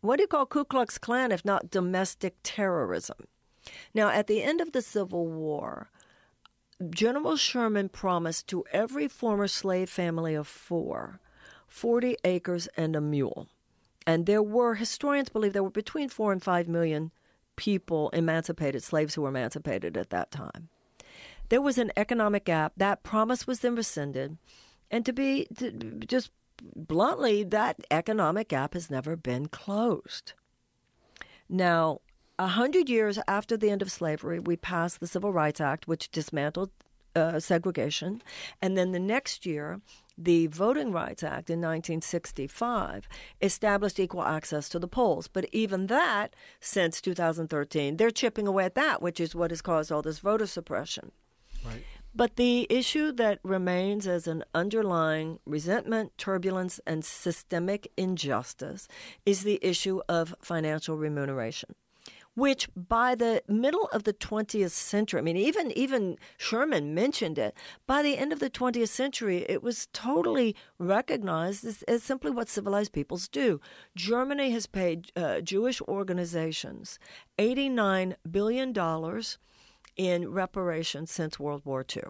What 0.00 0.16
do 0.16 0.22
you 0.22 0.28
call 0.28 0.46
Ku 0.46 0.64
Klux 0.64 0.98
Klan 0.98 1.32
if 1.32 1.44
not 1.44 1.70
domestic 1.70 2.36
terrorism? 2.42 3.26
Now, 3.92 4.08
at 4.10 4.28
the 4.28 4.42
end 4.42 4.60
of 4.60 4.72
the 4.72 4.82
Civil 4.82 5.26
War, 5.26 5.90
General 6.90 7.36
Sherman 7.36 7.88
promised 7.88 8.46
to 8.48 8.64
every 8.72 9.08
former 9.08 9.48
slave 9.48 9.90
family 9.90 10.34
of 10.34 10.46
four 10.46 11.20
40 11.66 12.16
acres 12.22 12.68
and 12.76 12.94
a 12.94 13.00
mule. 13.00 13.48
And 14.06 14.26
there 14.26 14.42
were, 14.42 14.74
historians 14.74 15.28
believe, 15.28 15.52
there 15.52 15.64
were 15.64 15.70
between 15.70 16.08
four 16.08 16.32
and 16.32 16.42
five 16.42 16.68
million 16.68 17.10
people, 17.56 18.10
emancipated 18.10 18.82
slaves 18.82 19.14
who 19.14 19.22
were 19.22 19.30
emancipated 19.30 19.96
at 19.96 20.10
that 20.10 20.30
time. 20.30 20.68
There 21.48 21.62
was 21.62 21.78
an 21.78 21.92
economic 21.96 22.44
gap. 22.44 22.72
That 22.76 23.02
promise 23.02 23.46
was 23.46 23.60
then 23.60 23.74
rescinded. 23.74 24.38
And 24.90 25.04
to 25.06 25.12
be 25.12 25.46
to 25.58 25.70
just 25.72 26.30
bluntly, 26.74 27.42
that 27.44 27.84
economic 27.90 28.48
gap 28.48 28.74
has 28.74 28.90
never 28.90 29.16
been 29.16 29.46
closed. 29.46 30.32
Now, 31.48 32.00
a 32.38 32.48
hundred 32.48 32.88
years 32.88 33.18
after 33.26 33.56
the 33.56 33.70
end 33.70 33.82
of 33.82 33.90
slavery, 33.90 34.38
we 34.38 34.56
passed 34.56 35.00
the 35.00 35.06
Civil 35.06 35.32
Rights 35.32 35.60
Act, 35.60 35.88
which 35.88 36.10
dismantled 36.10 36.70
uh, 37.16 37.40
segregation, 37.40 38.22
and 38.62 38.76
then 38.76 38.92
the 38.92 39.00
next 39.00 39.46
year, 39.46 39.80
the 40.18 40.46
Voting 40.46 40.92
Rights 40.92 41.22
Act 41.22 41.50
in 41.50 41.60
1965 41.60 43.08
established 43.40 44.00
equal 44.00 44.22
access 44.22 44.68
to 44.70 44.78
the 44.78 44.88
polls. 44.88 45.28
But 45.28 45.46
even 45.52 45.88
that, 45.88 46.34
since 46.60 47.00
2013, 47.00 47.96
they're 47.96 48.10
chipping 48.10 48.46
away 48.46 48.64
at 48.64 48.74
that, 48.76 49.02
which 49.02 49.20
is 49.20 49.34
what 49.34 49.50
has 49.50 49.60
caused 49.60 49.92
all 49.92 50.02
this 50.02 50.20
voter 50.20 50.46
suppression. 50.46 51.12
Right. 51.64 51.84
But 52.14 52.36
the 52.36 52.66
issue 52.70 53.12
that 53.12 53.40
remains 53.42 54.06
as 54.06 54.26
an 54.26 54.42
underlying 54.54 55.38
resentment, 55.44 56.16
turbulence, 56.16 56.80
and 56.86 57.04
systemic 57.04 57.92
injustice 57.98 58.88
is 59.26 59.42
the 59.42 59.58
issue 59.60 60.00
of 60.08 60.34
financial 60.40 60.96
remuneration. 60.96 61.74
Which 62.36 62.68
by 62.76 63.14
the 63.14 63.42
middle 63.48 63.88
of 63.94 64.04
the 64.04 64.12
20th 64.12 64.70
century, 64.70 65.18
I 65.18 65.22
mean, 65.22 65.38
even 65.38 65.72
even 65.72 66.18
Sherman 66.36 66.94
mentioned 66.94 67.38
it. 67.38 67.56
By 67.86 68.02
the 68.02 68.18
end 68.18 68.30
of 68.30 68.40
the 68.40 68.50
20th 68.50 68.88
century, 68.88 69.46
it 69.48 69.62
was 69.62 69.88
totally 69.94 70.54
recognized 70.78 71.64
as, 71.64 71.82
as 71.84 72.02
simply 72.02 72.30
what 72.30 72.50
civilized 72.50 72.92
peoples 72.92 73.26
do. 73.26 73.58
Germany 73.96 74.50
has 74.50 74.66
paid 74.66 75.10
uh, 75.16 75.40
Jewish 75.40 75.80
organizations 75.82 76.98
89 77.38 78.16
billion 78.30 78.72
dollars 78.74 79.38
in 79.96 80.30
reparations 80.30 81.10
since 81.10 81.40
World 81.40 81.62
War 81.64 81.84
II. 81.96 82.02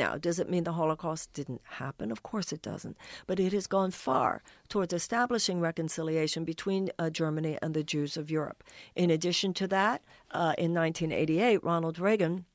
Now, 0.00 0.16
does 0.16 0.38
it 0.38 0.48
mean 0.48 0.64
the 0.64 0.72
Holocaust 0.72 1.30
didn't 1.34 1.60
happen? 1.72 2.10
Of 2.10 2.22
course 2.22 2.52
it 2.52 2.62
doesn't. 2.62 2.96
But 3.26 3.38
it 3.38 3.52
has 3.52 3.66
gone 3.66 3.90
far 3.90 4.42
towards 4.70 4.94
establishing 4.94 5.60
reconciliation 5.60 6.42
between 6.46 6.88
uh, 6.98 7.10
Germany 7.10 7.58
and 7.60 7.74
the 7.74 7.84
Jews 7.84 8.16
of 8.16 8.30
Europe. 8.30 8.64
In 8.96 9.10
addition 9.10 9.52
to 9.52 9.68
that, 9.68 10.02
uh, 10.30 10.54
in 10.56 10.72
1988, 10.72 11.62
Ronald 11.62 11.98
Reagan 11.98 12.46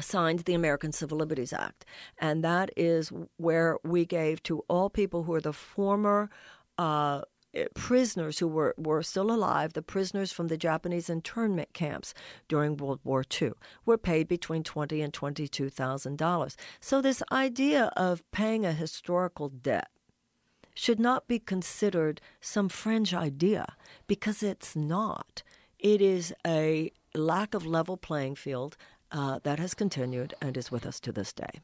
signed 0.00 0.40
the 0.40 0.54
American 0.54 0.92
Civil 0.92 1.18
Liberties 1.18 1.52
Act. 1.52 1.84
And 2.18 2.44
that 2.44 2.70
is 2.76 3.10
where 3.36 3.78
we 3.82 4.04
gave 4.04 4.40
to 4.44 4.60
all 4.68 4.88
people 4.88 5.24
who 5.24 5.34
are 5.34 5.40
the 5.40 5.52
former 5.52 6.30
uh, 6.78 7.22
prisoners 7.74 8.38
who 8.38 8.48
were, 8.48 8.74
were 8.76 9.02
still 9.02 9.30
alive, 9.30 9.72
the 9.72 9.82
prisoners 9.82 10.32
from 10.32 10.48
the 10.48 10.56
Japanese 10.56 11.08
internment 11.10 11.72
camps 11.72 12.14
during 12.48 12.76
World 12.76 13.00
War 13.04 13.24
II, 13.40 13.52
were 13.84 13.98
paid 13.98 14.28
between 14.28 14.62
twenty 14.62 15.02
and 15.02 15.12
twenty-two 15.12 15.70
thousand 15.70 16.18
dollars. 16.18 16.56
So 16.80 17.00
this 17.00 17.22
idea 17.32 17.90
of 17.96 18.22
paying 18.32 18.64
a 18.64 18.72
historical 18.72 19.48
debt 19.48 19.88
should 20.74 21.00
not 21.00 21.26
be 21.26 21.38
considered 21.38 22.20
some 22.40 22.68
fringe 22.68 23.14
idea 23.14 23.76
because 24.06 24.42
it's 24.42 24.76
not. 24.76 25.42
It 25.78 26.00
is 26.02 26.34
a 26.46 26.92
lack 27.14 27.54
of 27.54 27.64
level 27.64 27.96
playing 27.96 28.34
field 28.34 28.76
uh, 29.10 29.38
that 29.42 29.58
has 29.58 29.74
continued 29.74 30.34
and 30.40 30.56
is 30.56 30.70
with 30.70 30.84
us 30.84 31.00
to 31.00 31.12
this 31.12 31.32
day. 31.32 31.60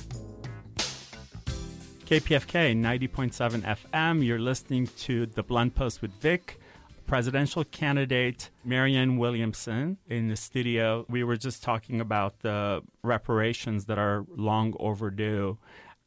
KPFK 2.06 2.76
90.7 2.78 3.62
FM. 3.62 4.26
You're 4.26 4.38
listening 4.38 4.88
to 4.98 5.26
The 5.26 5.42
Blunt 5.42 5.74
Post 5.74 6.02
with 6.02 6.12
Vic 6.20 6.60
presidential 7.06 7.64
candidate 7.64 8.50
Marianne 8.64 9.18
Williamson 9.18 9.98
in 10.08 10.28
the 10.28 10.36
studio. 10.36 11.06
We 11.10 11.24
were 11.24 11.38
just 11.38 11.64
talking 11.64 12.02
about 12.02 12.40
the 12.40 12.82
reparations 13.04 13.86
that 13.86 13.98
are 13.98 14.26
long 14.36 14.74
overdue. 14.80 15.58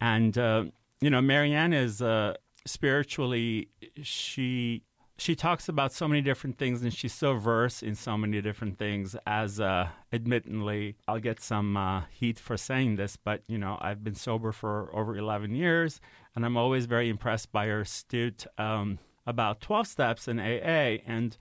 And, 0.00 0.36
uh, 0.36 0.64
you 1.00 1.10
know, 1.10 1.20
Marianne 1.20 1.72
is 1.72 2.02
uh, 2.02 2.34
spiritually, 2.66 3.68
she. 4.02 4.82
She 5.18 5.34
talks 5.34 5.66
about 5.70 5.94
so 5.94 6.06
many 6.06 6.20
different 6.20 6.58
things, 6.58 6.82
and 6.82 6.92
she's 6.92 7.14
so 7.14 7.38
versed 7.38 7.82
in 7.82 7.94
so 7.94 8.18
many 8.18 8.42
different 8.42 8.76
things. 8.76 9.16
As 9.26 9.58
uh, 9.58 9.88
admittedly, 10.12 10.96
I'll 11.08 11.20
get 11.20 11.40
some 11.40 11.74
uh, 11.74 12.02
heat 12.10 12.38
for 12.38 12.58
saying 12.58 12.96
this, 12.96 13.16
but 13.16 13.40
you 13.48 13.56
know, 13.56 13.78
I've 13.80 14.04
been 14.04 14.14
sober 14.14 14.52
for 14.52 14.94
over 14.94 15.16
11 15.16 15.54
years, 15.54 16.02
and 16.34 16.44
I'm 16.44 16.58
always 16.58 16.84
very 16.84 17.08
impressed 17.08 17.50
by 17.50 17.66
her 17.68 17.80
astute 17.80 18.44
um, 18.58 18.98
about 19.26 19.60
12 19.60 19.86
steps 19.86 20.28
in 20.28 20.38
AA, 20.38 21.02
and 21.06 21.36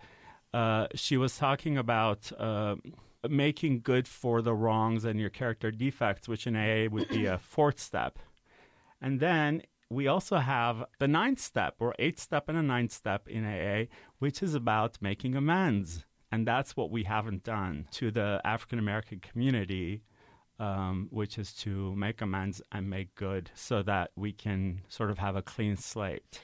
uh, 0.53 0.87
she 0.95 1.17
was 1.17 1.37
talking 1.37 1.77
about 1.77 2.31
uh, 2.39 2.75
making 3.29 3.81
good 3.81 4.07
for 4.07 4.41
the 4.41 4.53
wrongs 4.53 5.05
and 5.05 5.19
your 5.19 5.29
character 5.29 5.71
defects, 5.71 6.27
which 6.27 6.47
in 6.47 6.55
AA 6.55 6.89
would 6.89 7.09
be 7.09 7.25
a 7.25 7.37
fourth 7.53 7.79
step. 7.79 8.19
And 9.01 9.19
then 9.19 9.63
we 9.89 10.07
also 10.07 10.37
have 10.37 10.85
the 10.99 11.07
ninth 11.07 11.39
step 11.39 11.75
or 11.79 11.93
eighth 11.99 12.19
step 12.19 12.49
and 12.49 12.57
a 12.57 12.63
ninth 12.63 12.91
step 12.91 13.27
in 13.27 13.45
AA, 13.45 13.85
which 14.19 14.41
is 14.41 14.55
about 14.55 14.97
making 15.01 15.35
amends. 15.35 16.05
And 16.31 16.47
that's 16.47 16.75
what 16.75 16.89
we 16.89 17.03
haven't 17.03 17.43
done 17.43 17.87
to 17.91 18.11
the 18.11 18.41
African 18.43 18.79
American 18.79 19.19
community, 19.19 20.03
um, 20.59 21.07
which 21.11 21.37
is 21.37 21.53
to 21.53 21.95
make 21.95 22.21
amends 22.21 22.61
and 22.71 22.89
make 22.89 23.13
good 23.15 23.51
so 23.53 23.83
that 23.83 24.11
we 24.15 24.33
can 24.33 24.81
sort 24.87 25.11
of 25.11 25.19
have 25.19 25.35
a 25.35 25.41
clean 25.41 25.75
slate. 25.75 26.41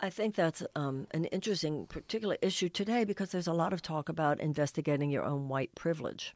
I 0.00 0.10
think 0.10 0.34
that's 0.34 0.62
um, 0.74 1.06
an 1.12 1.24
interesting 1.26 1.86
particular 1.86 2.36
issue 2.42 2.68
today 2.68 3.04
because 3.04 3.30
there's 3.30 3.46
a 3.46 3.52
lot 3.52 3.72
of 3.72 3.80
talk 3.80 4.08
about 4.08 4.40
investigating 4.40 5.10
your 5.10 5.24
own 5.24 5.48
white 5.48 5.74
privilege. 5.74 6.34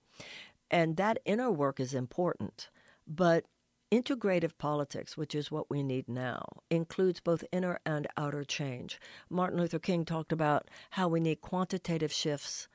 And 0.71 0.97
that 0.97 1.19
inner 1.25 1.51
work 1.51 1.81
is 1.81 1.93
important. 1.93 2.69
But 3.07 3.47
integrative 3.91 4.53
politics, 4.59 5.17
which 5.17 5.35
is 5.35 5.51
what 5.51 5.71
we 5.71 5.83
need 5.83 6.09
now, 6.09 6.45
includes 6.71 7.21
both 7.21 7.45
inner 7.53 7.81
and 7.85 8.07
outer 8.17 8.45
change. 8.45 9.01
Martin 9.29 9.59
Luther 9.59 9.79
King 9.79 10.05
talked 10.05 10.33
about 10.33 10.69
how 10.91 11.09
we 11.09 11.21
need 11.21 11.41
quantitative 11.41 12.13
shifts 12.13 12.69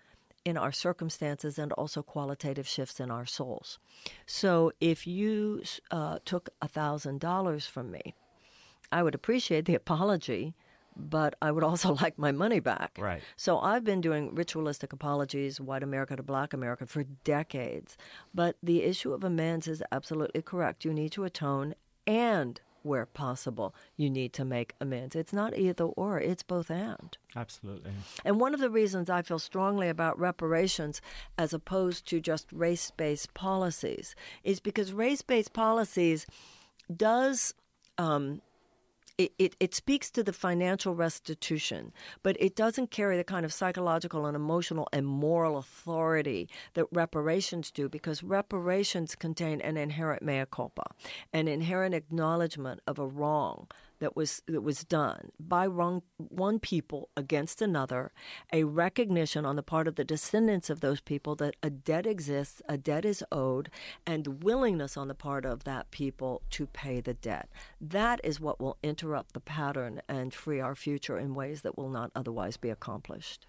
in 0.44 0.58
our 0.58 0.72
circumstances 0.72 1.58
and 1.58 1.72
also 1.74 2.02
qualitative 2.04 2.68
shifts 2.68 3.00
in 3.00 3.10
our 3.10 3.26
souls. 3.26 3.80
So 4.26 4.74
if 4.82 5.08
you 5.08 5.64
uh, 5.92 6.20
took 6.26 6.50
$1,000 6.62 7.70
from 7.70 7.92
me, 7.92 8.16
I 8.92 9.02
would 9.04 9.16
appreciate 9.16 9.66
the 9.66 9.76
apology 9.76 10.56
but 10.96 11.36
I 11.41 11.52
would 11.52 11.64
also 11.64 11.94
like 12.02 12.18
my 12.18 12.32
money 12.32 12.60
back. 12.60 12.98
Right. 13.00 13.22
So 13.36 13.60
I've 13.60 13.84
been 13.84 14.02
doing 14.02 14.34
ritualistic 14.36 14.94
apologies, 14.94 15.60
white 15.60 15.84
America 15.84 16.16
to 16.16 16.24
black 16.24 16.54
America, 16.54 16.86
for 16.86 17.04
decades. 17.04 17.98
But 18.34 18.56
the 18.62 18.84
issue 18.84 19.14
of 19.14 19.24
amends 19.24 19.68
is 19.68 19.84
absolutely 19.91 20.41
correct. 20.41 20.86
You 20.86 20.94
need 20.94 21.12
to 21.14 21.24
atone 21.24 21.76
and 22.06 22.60
where 22.84 23.06
possible, 23.06 23.74
you 23.96 24.10
need 24.10 24.34
to 24.34 24.46
make 24.46 24.74
amends. 24.80 25.16
It's 25.16 25.34
not 25.34 25.58
either 25.58 25.86
or, 25.86 26.20
it's 26.20 26.44
both 26.44 26.70
and. 26.70 27.18
Absolutely. 27.36 27.91
And 28.24 28.39
one 28.39 28.54
of 28.54 28.60
the 28.60 28.70
reasons 28.70 29.10
I 29.10 29.22
feel 29.22 29.39
strongly 29.39 29.89
about 29.89 30.20
reparations 30.20 31.02
as 31.38 31.54
opposed 31.54 32.06
to 32.08 32.20
just 32.20 32.52
race 32.52 32.91
based 32.91 33.34
policies 33.34 34.16
is 34.44 34.60
because 34.60 34.94
race 34.94 35.22
based 35.22 35.54
policies 35.54 36.28
does 36.96 37.54
um, 37.98 38.41
it, 39.18 39.34
it, 39.38 39.55
it, 39.59 39.76
speaks 39.76 40.09
to 40.11 40.24
the 40.24 40.34
financial 40.34 40.95
restitution, 40.95 41.93
but 42.24 42.36
it 42.39 42.55
doesn't 42.55 42.89
carry 42.89 43.16
the 43.16 43.24
kind 43.24 43.45
of 43.45 43.53
psychological 43.53 44.26
and 44.26 44.36
emotional 44.36 44.88
and 44.91 45.05
moral 45.05 45.57
authority 45.57 46.49
that 46.74 46.86
reparations 46.91 47.70
do 47.70 47.88
because 47.88 48.24
reparations 48.24 49.16
contain 49.16 49.61
an 49.61 49.78
inherent 49.78 50.24
mea 50.24 50.45
culpa, 50.49 50.86
an 51.32 51.47
inherent 51.47 51.93
acknowledgement 51.93 52.80
of 52.88 52.97
a 52.97 53.05
wrong 53.05 53.68
that 54.04 54.18
was 54.18 54.41
that 54.47 54.62
was 54.62 54.84
done 54.84 55.32
by 55.39 55.66
wrong, 55.66 56.01
one 56.18 56.60
people 56.60 57.10
against 57.16 57.62
another, 57.62 58.12
a 58.51 58.66
recognition 58.66 59.45
on 59.45 59.56
the 59.56 59.64
part 59.64 59.88
of 59.88 59.95
the 59.95 60.04
descendants 60.04 60.70
of 60.70 60.82
those 60.82 60.99
people 60.99 61.36
that 61.36 61.56
a 61.64 61.70
debt 61.70 62.06
exists, 62.06 62.62
a 62.68 62.78
debt 62.78 63.06
is 63.06 63.24
owed, 63.32 63.70
and 64.06 64.43
willingness 64.43 64.97
on 64.97 65.08
the 65.08 65.16
part 65.16 65.45
of 65.45 65.64
that 65.64 65.89
people 65.91 66.41
to 66.49 66.68
pay 66.68 66.99
the 66.99 67.14
debt. 67.14 67.47
That 67.80 68.20
is 68.26 68.41
what 68.41 68.60
will 68.60 68.78
interrupt 68.84 69.32
the 69.32 69.39
pattern 69.39 70.01
and 70.10 70.34
free 70.34 70.60
our 70.60 70.76
future 70.76 71.18
in 71.18 71.34
ways 71.34 71.62
that 71.62 71.78
will 71.78 71.89
not 71.89 72.12
otherwise 72.14 72.58
be 72.58 72.70
accomplished. 72.70 73.47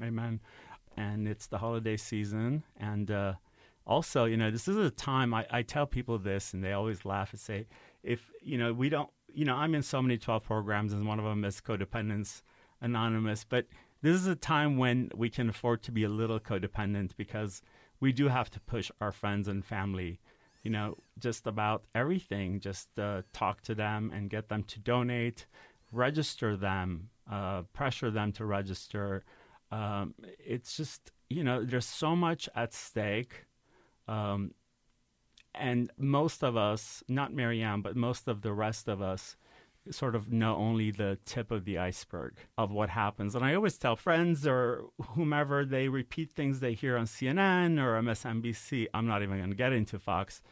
Amen. 0.00 0.38
And 0.96 1.26
it's 1.26 1.48
the 1.48 1.58
holiday 1.58 1.96
season, 1.96 2.62
and 2.76 3.10
uh, 3.10 3.34
also, 3.88 4.24
you 4.24 4.36
know, 4.36 4.52
this 4.52 4.68
is 4.68 4.76
a 4.76 4.90
time 4.90 5.34
I, 5.34 5.46
I 5.50 5.62
tell 5.62 5.86
people 5.86 6.16
this, 6.18 6.54
and 6.54 6.62
they 6.62 6.72
always 6.72 7.04
laugh 7.04 7.32
and 7.32 7.40
say, 7.40 7.66
if 8.04 8.30
you 8.40 8.56
know 8.56 8.72
we 8.72 8.88
don't 8.88 9.10
you 9.32 9.44
know, 9.44 9.54
I'm 9.54 9.74
in 9.74 9.82
so 9.82 10.02
many 10.02 10.18
12 10.18 10.44
programs, 10.44 10.92
and 10.92 11.06
one 11.06 11.18
of 11.18 11.24
them 11.24 11.44
is 11.44 11.60
Codependence 11.60 12.42
Anonymous. 12.80 13.44
But 13.44 13.66
this 14.02 14.14
is 14.14 14.26
a 14.26 14.36
time 14.36 14.76
when 14.76 15.10
we 15.14 15.28
can 15.28 15.48
afford 15.48 15.82
to 15.84 15.92
be 15.92 16.04
a 16.04 16.08
little 16.08 16.40
codependent 16.40 17.16
because 17.16 17.62
we 18.00 18.12
do 18.12 18.28
have 18.28 18.50
to 18.50 18.60
push 18.60 18.90
our 19.00 19.12
friends 19.12 19.48
and 19.48 19.64
family, 19.64 20.20
you 20.62 20.70
know, 20.70 20.96
just 21.18 21.46
about 21.46 21.84
everything. 21.94 22.60
Just 22.60 22.88
uh, 22.98 23.22
talk 23.32 23.62
to 23.62 23.74
them 23.74 24.12
and 24.14 24.30
get 24.30 24.48
them 24.48 24.62
to 24.64 24.78
donate, 24.78 25.46
register 25.92 26.56
them, 26.56 27.10
uh, 27.30 27.62
pressure 27.72 28.10
them 28.10 28.32
to 28.32 28.44
register. 28.44 29.24
Um, 29.70 30.14
it's 30.38 30.76
just, 30.76 31.12
you 31.28 31.42
know, 31.42 31.64
there's 31.64 31.86
so 31.86 32.14
much 32.14 32.48
at 32.54 32.72
stake. 32.72 33.44
Um, 34.06 34.52
and 35.58 35.90
most 35.98 36.42
of 36.42 36.56
us, 36.56 37.02
not 37.08 37.32
Marianne, 37.32 37.82
but 37.82 37.96
most 37.96 38.28
of 38.28 38.42
the 38.42 38.52
rest 38.52 38.88
of 38.88 39.02
us, 39.02 39.36
sort 39.90 40.14
of 40.14 40.32
know 40.32 40.56
only 40.56 40.90
the 40.90 41.18
tip 41.24 41.50
of 41.50 41.64
the 41.64 41.78
iceberg 41.78 42.34
of 42.56 42.70
what 42.70 42.90
happens. 42.90 43.34
And 43.34 43.44
I 43.44 43.54
always 43.54 43.78
tell 43.78 43.96
friends 43.96 44.46
or 44.46 44.84
whomever 45.10 45.64
they 45.64 45.88
repeat 45.88 46.30
things 46.30 46.60
they 46.60 46.74
hear 46.74 46.96
on 46.96 47.06
CNN 47.06 47.82
or 47.82 48.00
MSNBC. 48.00 48.86
I'm 48.94 49.06
not 49.06 49.22
even 49.22 49.38
going 49.38 49.50
to 49.50 49.56
get 49.56 49.72
into 49.72 49.98
Fox. 49.98 50.42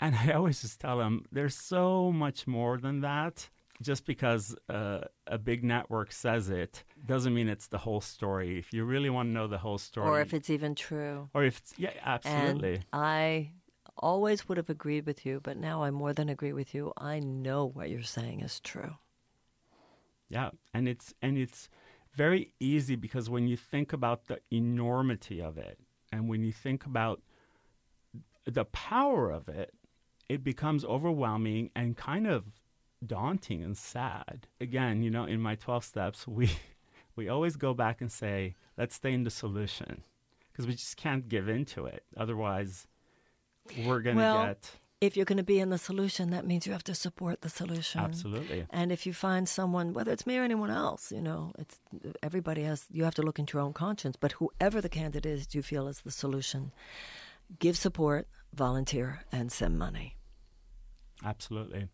And 0.00 0.14
I 0.14 0.32
always 0.32 0.60
just 0.60 0.80
tell 0.80 0.98
them 0.98 1.24
there's 1.32 1.54
so 1.54 2.12
much 2.12 2.46
more 2.46 2.78
than 2.78 3.00
that. 3.00 3.48
Just 3.82 4.04
because 4.04 4.54
uh, 4.68 5.00
a 5.26 5.38
big 5.38 5.64
network 5.64 6.12
says 6.12 6.50
it 6.50 6.84
doesn't 7.06 7.32
mean 7.32 7.48
it's 7.48 7.68
the 7.68 7.78
whole 7.78 8.02
story. 8.02 8.58
If 8.58 8.74
you 8.74 8.84
really 8.84 9.08
want 9.08 9.28
to 9.28 9.32
know 9.32 9.46
the 9.46 9.56
whole 9.56 9.78
story, 9.78 10.06
or 10.06 10.20
if 10.20 10.34
it's 10.34 10.50
even 10.50 10.74
true, 10.74 11.30
or 11.32 11.44
if 11.44 11.56
it's 11.56 11.72
yeah, 11.78 11.92
absolutely. 12.04 12.74
And 12.74 12.84
I 12.92 13.52
always 14.00 14.48
would 14.48 14.56
have 14.56 14.70
agreed 14.70 15.06
with 15.06 15.24
you, 15.24 15.40
but 15.42 15.56
now 15.56 15.82
I 15.82 15.90
more 15.90 16.12
than 16.12 16.28
agree 16.28 16.52
with 16.52 16.74
you. 16.74 16.92
I 16.96 17.20
know 17.20 17.66
what 17.66 17.90
you're 17.90 18.02
saying 18.02 18.40
is 18.40 18.58
true. 18.60 18.96
Yeah, 20.28 20.50
and 20.74 20.88
it's 20.88 21.14
and 21.22 21.36
it's 21.38 21.68
very 22.14 22.52
easy 22.58 22.96
because 22.96 23.30
when 23.30 23.46
you 23.46 23.56
think 23.56 23.92
about 23.92 24.26
the 24.26 24.40
enormity 24.50 25.40
of 25.40 25.58
it 25.58 25.78
and 26.12 26.28
when 26.28 26.42
you 26.42 26.52
think 26.52 26.86
about 26.86 27.22
the 28.44 28.64
power 28.66 29.30
of 29.30 29.48
it, 29.48 29.72
it 30.28 30.42
becomes 30.42 30.84
overwhelming 30.84 31.70
and 31.74 31.96
kind 31.96 32.26
of 32.26 32.44
daunting 33.04 33.62
and 33.62 33.76
sad. 33.76 34.46
Again, 34.60 35.02
you 35.02 35.10
know, 35.10 35.24
in 35.24 35.40
my 35.40 35.54
12 35.54 35.84
steps, 35.84 36.26
we 36.26 36.50
we 37.16 37.28
always 37.28 37.56
go 37.56 37.74
back 37.74 38.00
and 38.00 38.10
say, 38.10 38.54
let's 38.78 38.94
stay 38.94 39.12
in 39.12 39.24
the 39.24 39.30
solution 39.30 40.02
because 40.52 40.66
we 40.66 40.74
just 40.74 40.96
can't 40.96 41.28
give 41.28 41.48
into 41.48 41.86
it. 41.86 42.04
Otherwise, 42.16 42.86
we're 43.84 44.00
going 44.00 44.16
to 44.16 44.22
well, 44.22 44.46
get. 44.46 44.70
If 45.00 45.16
you're 45.16 45.24
going 45.24 45.38
to 45.38 45.42
be 45.42 45.60
in 45.60 45.70
the 45.70 45.78
solution, 45.78 46.30
that 46.30 46.46
means 46.46 46.66
you 46.66 46.72
have 46.72 46.84
to 46.84 46.94
support 46.94 47.40
the 47.40 47.48
solution. 47.48 48.02
Absolutely. 48.02 48.66
And 48.68 48.92
if 48.92 49.06
you 49.06 49.14
find 49.14 49.48
someone, 49.48 49.94
whether 49.94 50.12
it's 50.12 50.26
me 50.26 50.36
or 50.36 50.42
anyone 50.42 50.70
else, 50.70 51.10
you 51.10 51.22
know, 51.22 51.52
it's 51.58 51.80
everybody 52.22 52.64
has. 52.64 52.84
You 52.90 53.04
have 53.04 53.14
to 53.14 53.22
look 53.22 53.38
into 53.38 53.56
your 53.56 53.64
own 53.64 53.72
conscience. 53.72 54.16
But 54.16 54.32
whoever 54.32 54.82
the 54.82 54.90
candidate 54.90 55.24
is, 55.24 55.54
you 55.54 55.62
feel 55.62 55.88
is 55.88 56.02
the 56.02 56.10
solution, 56.10 56.72
give 57.58 57.78
support, 57.78 58.28
volunteer, 58.52 59.20
and 59.32 59.50
send 59.50 59.78
money. 59.78 60.16
Absolutely. 61.24 61.88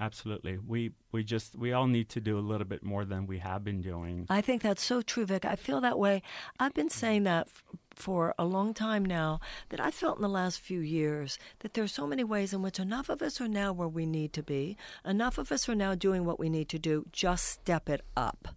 Absolutely. 0.00 0.58
We 0.58 0.92
we 1.12 1.22
just 1.22 1.56
we 1.56 1.72
all 1.72 1.86
need 1.86 2.08
to 2.10 2.20
do 2.20 2.36
a 2.36 2.40
little 2.40 2.66
bit 2.66 2.82
more 2.82 3.04
than 3.04 3.26
we 3.26 3.38
have 3.38 3.62
been 3.62 3.80
doing. 3.80 4.26
I 4.28 4.40
think 4.40 4.62
that's 4.62 4.82
so 4.82 5.02
true, 5.02 5.24
Vic. 5.24 5.44
I 5.44 5.54
feel 5.56 5.80
that 5.82 5.98
way. 5.98 6.22
I've 6.58 6.74
been 6.74 6.90
saying 6.90 7.24
that 7.24 7.48
for 7.96 8.34
a 8.38 8.44
long 8.44 8.74
time 8.74 9.04
now 9.04 9.40
that 9.70 9.80
I 9.80 9.90
felt 9.90 10.16
in 10.16 10.22
the 10.22 10.28
last 10.28 10.60
few 10.60 10.80
years 10.80 11.38
that 11.60 11.74
there 11.74 11.84
are 11.84 11.88
so 11.88 12.06
many 12.06 12.24
ways 12.24 12.52
in 12.52 12.62
which 12.62 12.78
enough 12.78 13.08
of 13.08 13.22
us 13.22 13.40
are 13.40 13.48
now 13.48 13.72
where 13.72 13.88
we 13.88 14.06
need 14.06 14.32
to 14.34 14.42
be. 14.42 14.76
Enough 15.04 15.38
of 15.38 15.50
us 15.52 15.68
are 15.68 15.74
now 15.74 15.94
doing 15.94 16.24
what 16.24 16.38
we 16.38 16.48
need 16.48 16.68
to 16.70 16.78
do. 16.78 17.06
Just 17.12 17.44
step 17.46 17.88
it 17.88 18.02
up. 18.16 18.48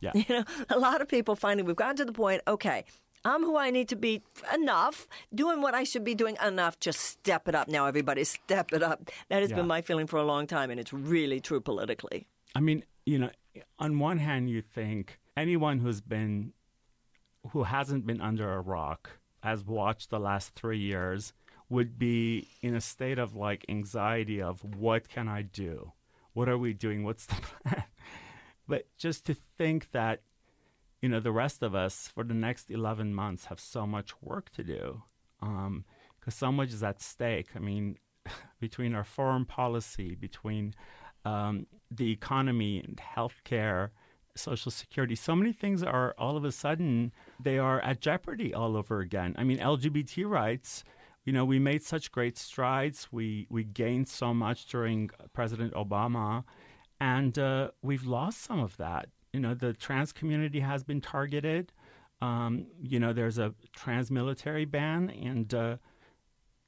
Yeah. 0.00 0.12
You 0.14 0.24
know, 0.28 0.44
a 0.68 0.78
lot 0.78 1.00
of 1.00 1.08
people 1.08 1.36
finally 1.36 1.62
we've 1.62 1.76
gotten 1.76 1.96
to 1.96 2.04
the 2.04 2.12
point, 2.12 2.42
okay, 2.46 2.84
I'm 3.24 3.42
who 3.42 3.56
I 3.56 3.70
need 3.70 3.88
to 3.88 3.96
be 3.96 4.22
enough, 4.54 5.08
doing 5.34 5.60
what 5.60 5.74
I 5.74 5.82
should 5.84 6.04
be 6.04 6.14
doing 6.14 6.36
enough. 6.44 6.78
Just 6.78 7.00
step 7.00 7.48
it 7.48 7.54
up 7.56 7.66
now, 7.66 7.86
everybody. 7.86 8.22
Step 8.22 8.72
it 8.72 8.82
up. 8.84 9.10
That 9.30 9.40
has 9.42 9.50
Yeah. 9.50 9.56
been 9.56 9.66
my 9.66 9.80
feeling 9.82 10.06
for 10.06 10.18
a 10.18 10.22
long 10.22 10.46
time, 10.46 10.70
and 10.70 10.78
it's 10.78 10.92
really 10.92 11.40
true 11.40 11.60
politically. 11.60 12.28
I 12.54 12.60
mean, 12.60 12.84
you 13.04 13.18
know, 13.18 13.30
on 13.80 13.98
one 13.98 14.18
hand, 14.18 14.48
you 14.48 14.62
think 14.62 15.18
anyone 15.36 15.78
who's 15.78 16.00
been, 16.00 16.52
who 17.52 17.64
hasn't 17.64 18.06
been 18.06 18.20
under 18.20 18.52
a 18.52 18.60
rock, 18.60 19.10
has 19.42 19.64
watched 19.64 20.10
the 20.10 20.20
last 20.20 20.54
three 20.54 20.78
years, 20.78 21.32
would 21.68 21.98
be 21.98 22.48
in 22.62 22.74
a 22.74 22.80
state 22.80 23.18
of 23.18 23.34
like 23.34 23.64
anxiety 23.68 24.40
of 24.40 24.62
what 24.76 25.08
can 25.08 25.28
I 25.28 25.42
do? 25.42 25.92
What 26.32 26.48
are 26.48 26.58
we 26.58 26.72
doing? 26.72 27.04
What's 27.04 27.26
the 27.26 27.34
plan? 27.64 27.84
but 28.68 28.86
just 28.96 29.26
to 29.26 29.34
think 29.56 29.90
that, 29.92 30.22
you 31.00 31.08
know, 31.08 31.20
the 31.20 31.32
rest 31.32 31.62
of 31.62 31.74
us 31.74 32.08
for 32.14 32.24
the 32.24 32.34
next 32.34 32.70
11 32.70 33.14
months 33.14 33.46
have 33.46 33.60
so 33.60 33.86
much 33.86 34.10
work 34.22 34.50
to 34.52 34.62
do 34.64 35.02
because 35.40 36.34
so 36.34 36.50
much 36.50 36.72
is 36.72 36.82
at 36.82 37.00
stake. 37.00 37.48
I 37.54 37.58
mean, 37.58 37.96
between 38.60 38.94
our 38.94 39.04
foreign 39.04 39.44
policy, 39.44 40.14
between 40.14 40.74
um, 41.24 41.66
the 41.90 42.10
economy 42.10 42.80
and 42.80 42.96
healthcare, 42.96 43.90
social 44.38 44.70
security, 44.70 45.14
so 45.14 45.34
many 45.36 45.52
things 45.52 45.82
are 45.82 46.14
all 46.18 46.36
of 46.36 46.44
a 46.44 46.52
sudden 46.52 47.12
they 47.42 47.58
are 47.58 47.80
at 47.80 48.00
jeopardy 48.00 48.52
all 48.54 48.76
over 48.76 49.00
again. 49.00 49.34
I 49.38 49.44
mean, 49.44 49.58
LGBT 49.58 50.28
rights. 50.28 50.84
you 51.24 51.32
know, 51.32 51.44
we 51.44 51.58
made 51.58 51.82
such 51.82 52.12
great 52.12 52.38
strides. 52.38 53.08
We 53.10 53.46
we 53.50 53.64
gained 53.64 54.08
so 54.08 54.32
much 54.32 54.66
during 54.66 55.10
President 55.32 55.74
Obama, 55.74 56.44
and 57.00 57.36
uh, 57.38 57.70
we've 57.82 58.04
lost 58.06 58.42
some 58.42 58.60
of 58.60 58.76
that. 58.76 59.08
You 59.32 59.40
know, 59.40 59.52
the 59.54 59.72
trans 59.72 60.12
community 60.12 60.60
has 60.60 60.84
been 60.84 61.00
targeted. 61.00 61.72
Um, 62.22 62.66
you 62.82 62.98
know, 63.00 63.12
there's 63.12 63.38
a 63.38 63.54
trans 63.74 64.10
military 64.10 64.64
ban, 64.64 65.10
and 65.10 65.52
uh, 65.52 65.76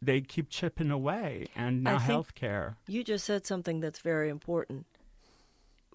they 0.03 0.21
keep 0.21 0.51
chipping 0.51 0.91
away. 0.91 1.47
And 1.57 1.85
now 1.85 1.99
healthcare. 1.99 2.75
You 2.87 3.03
just 3.05 3.25
said 3.25 3.47
something 3.47 3.81
that's 3.81 4.01
very 4.01 4.29
important. 4.29 4.87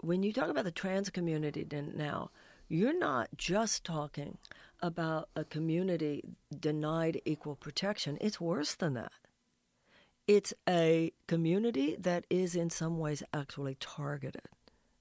When 0.04 0.22
you 0.22 0.34
talk 0.34 0.50
about 0.50 0.64
the 0.64 0.70
trans 0.70 1.08
community 1.08 1.66
now, 1.96 2.30
you're 2.68 2.98
not 2.98 3.28
just 3.38 3.84
talking 3.84 4.36
about 4.82 5.30
a 5.34 5.44
community 5.44 6.22
denied 6.60 7.22
equal 7.24 7.56
protection. 7.56 8.18
It's 8.20 8.38
worse 8.38 8.74
than 8.74 8.92
that. 8.94 9.12
It's 10.26 10.52
a 10.68 11.10
community 11.26 11.96
that 11.98 12.26
is 12.28 12.54
in 12.54 12.68
some 12.68 12.98
ways 12.98 13.22
actually 13.32 13.76
targeted. 13.80 14.48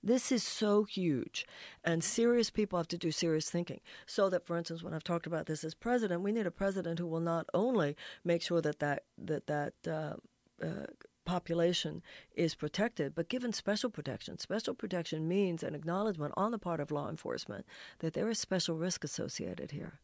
This 0.01 0.31
is 0.31 0.43
so 0.43 0.85
huge, 0.85 1.45
and 1.83 2.01
serious 2.01 2.49
people 2.49 2.79
have 2.79 2.87
to 2.89 2.97
do 2.97 3.11
serious 3.11 3.49
thinking. 3.49 3.81
So 4.05 4.29
that, 4.29 4.45
for 4.45 4.57
instance, 4.57 4.83
when 4.83 4.93
I've 4.93 5.03
talked 5.03 5.27
about 5.27 5.47
this 5.47 5.65
as 5.65 5.73
president, 5.73 6.21
we 6.21 6.31
need 6.31 6.47
a 6.47 6.51
president 6.51 6.99
who 6.99 7.07
will 7.07 7.21
not 7.21 7.45
only 7.53 7.97
make 8.23 8.41
sure 8.41 8.61
that 8.61 8.79
that 8.79 9.03
that 9.17 9.47
that 9.47 9.73
uh, 9.85 10.65
uh, 10.65 10.85
population 11.25 12.01
is 12.35 12.55
protected, 12.55 13.15
but 13.15 13.29
given 13.29 13.53
special 13.53 13.89
protection. 13.89 14.37
Special 14.37 14.73
protection 14.73 15.27
means 15.27 15.63
an 15.63 15.75
acknowledgement 15.75 16.33
on 16.37 16.51
the 16.51 16.59
part 16.59 16.79
of 16.79 16.91
law 16.91 17.09
enforcement 17.09 17.65
that 17.99 18.13
there 18.13 18.29
is 18.29 18.39
special 18.39 18.75
risk 18.75 19.03
associated 19.03 19.71
here. 19.71 19.99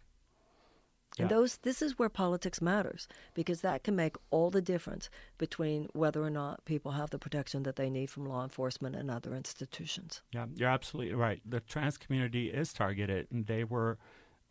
Yeah. 1.17 1.23
And 1.23 1.31
those 1.31 1.57
this 1.57 1.81
is 1.81 1.97
where 1.97 2.09
politics 2.09 2.61
matters 2.61 3.07
because 3.33 3.61
that 3.61 3.83
can 3.83 3.95
make 3.95 4.15
all 4.29 4.51
the 4.51 4.61
difference 4.61 5.09
between 5.37 5.89
whether 5.93 6.23
or 6.23 6.29
not 6.29 6.63
people 6.65 6.91
have 6.91 7.09
the 7.09 7.17
protection 7.17 7.63
that 7.63 7.75
they 7.75 7.89
need 7.89 8.09
from 8.09 8.25
law 8.25 8.43
enforcement 8.43 8.95
and 8.95 9.09
other 9.09 9.35
institutions. 9.35 10.21
Yeah, 10.31 10.45
you're 10.55 10.69
absolutely 10.69 11.15
right. 11.15 11.41
The 11.45 11.61
trans 11.61 11.97
community 11.97 12.49
is 12.49 12.73
targeted 12.73 13.27
and 13.31 13.47
they 13.47 13.63
were 13.63 13.97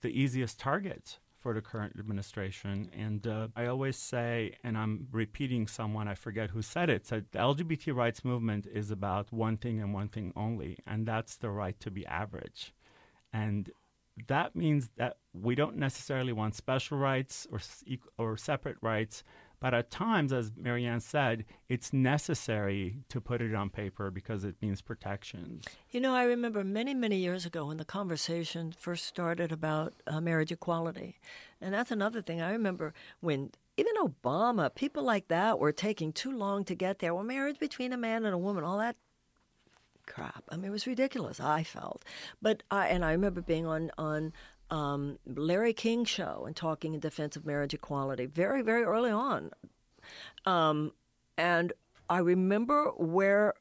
the 0.01 0.09
easiest 0.09 0.59
targets 0.59 1.21
for 1.39 1.55
the 1.55 1.61
current 1.61 1.95
administration. 1.99 2.91
And 2.97 3.27
uh, 3.27 3.49
I 3.57 3.67
always 3.67 3.97
say, 3.97 4.57
and 4.65 4.77
I'm 4.77 5.09
repeating 5.13 5.67
someone, 5.67 6.09
I 6.09 6.15
forget 6.15 6.51
who 6.51 6.63
said 6.63 6.91
it, 6.91 7.07
said 7.07 7.27
the 7.33 7.39
LGBT 7.39 7.95
rights 7.95 8.25
movement 8.25 8.67
is 8.67 8.91
about 8.91 9.33
one 9.33 9.57
thing 9.57 9.81
and 9.81 9.95
one 9.95 10.09
thing 10.09 10.33
only, 10.37 10.79
and 10.87 11.07
that's 11.07 11.37
the 11.37 11.51
right 11.51 11.79
to 11.81 11.91
be 11.91 12.05
average. 12.07 12.75
And 13.33 13.71
that 14.27 14.57
means 14.57 14.91
that 14.97 15.19
we 15.33 15.55
don't 15.55 15.77
necessarily 15.77 16.33
want 16.33 16.57
special 16.57 16.99
rights 16.99 17.47
or, 17.53 17.61
or 18.19 18.37
separate 18.37 18.79
rights, 18.83 19.23
but 19.61 19.75
at 19.75 19.91
times, 19.91 20.33
as 20.33 20.53
Marianne 20.57 21.01
said, 21.01 21.45
it's 21.69 21.93
necessary 21.93 22.99
to 23.09 23.21
put 23.21 23.43
it 23.43 23.55
on 23.55 23.71
paper 23.71 24.11
because 24.11 24.45
it 24.45 24.55
means 24.63 24.81
protections. 24.81 25.65
You 25.91 26.01
know, 26.01 26.15
I 26.15 26.25
remember 26.25 26.63
many, 26.63 26.95
many 26.95 27.17
years 27.17 27.45
ago 27.45 27.67
when 27.67 27.77
the 27.77 27.85
conversation 27.85 28.73
first 28.79 29.07
started 29.07 29.51
about 29.51 29.95
uh, 30.07 30.21
marriage 30.21 30.53
equality. 30.53 31.19
And 31.61 31.75
that's 31.75 31.91
another 31.91 32.23
thing. 32.23 32.41
I 32.41 32.53
remember 32.53 32.95
when 33.21 33.51
even 33.77 33.95
Obama, 33.97 34.75
people 34.75 35.03
like 35.03 35.29
that 35.29 35.59
were 35.59 35.73
taking 35.73 36.13
too 36.13 36.33
long 36.33 36.65
to 36.65 36.75
get 36.75 36.99
there. 36.99 37.15
Well, 37.15 37.25
marriage 37.25 37.59
between 37.59 37.93
a 37.93 37.97
man 37.97 38.25
and 38.25 38.35
a 38.35 38.39
woman, 38.39 38.65
all 38.65 38.79
that 38.79 38.97
crap. 40.07 40.45
I 40.49 40.57
mean, 40.57 40.67
it 40.67 40.71
was 40.71 40.87
ridiculous. 40.87 41.39
I 41.39 41.63
felt, 41.63 42.05
but 42.43 42.63
I 42.71 42.89
and 42.89 43.05
I 43.05 43.13
remember 43.13 43.41
being 43.41 43.67
on 43.67 43.91
on 43.99 44.33
um, 44.71 45.19
Larry 45.27 45.73
King 45.73 46.05
show 46.05 46.45
and 46.47 46.55
talking 46.55 46.95
in 46.95 47.01
defense 47.01 47.37
of 47.37 47.47
marriage 47.47 47.75
equality 47.75 48.27
very 48.27 48.63
very 48.63 48.85
early 48.85 49.11
on, 49.11 49.51
um, 50.47 50.93
and 51.37 51.73
I 52.09 52.19
remember 52.19 52.91
where 52.97 53.55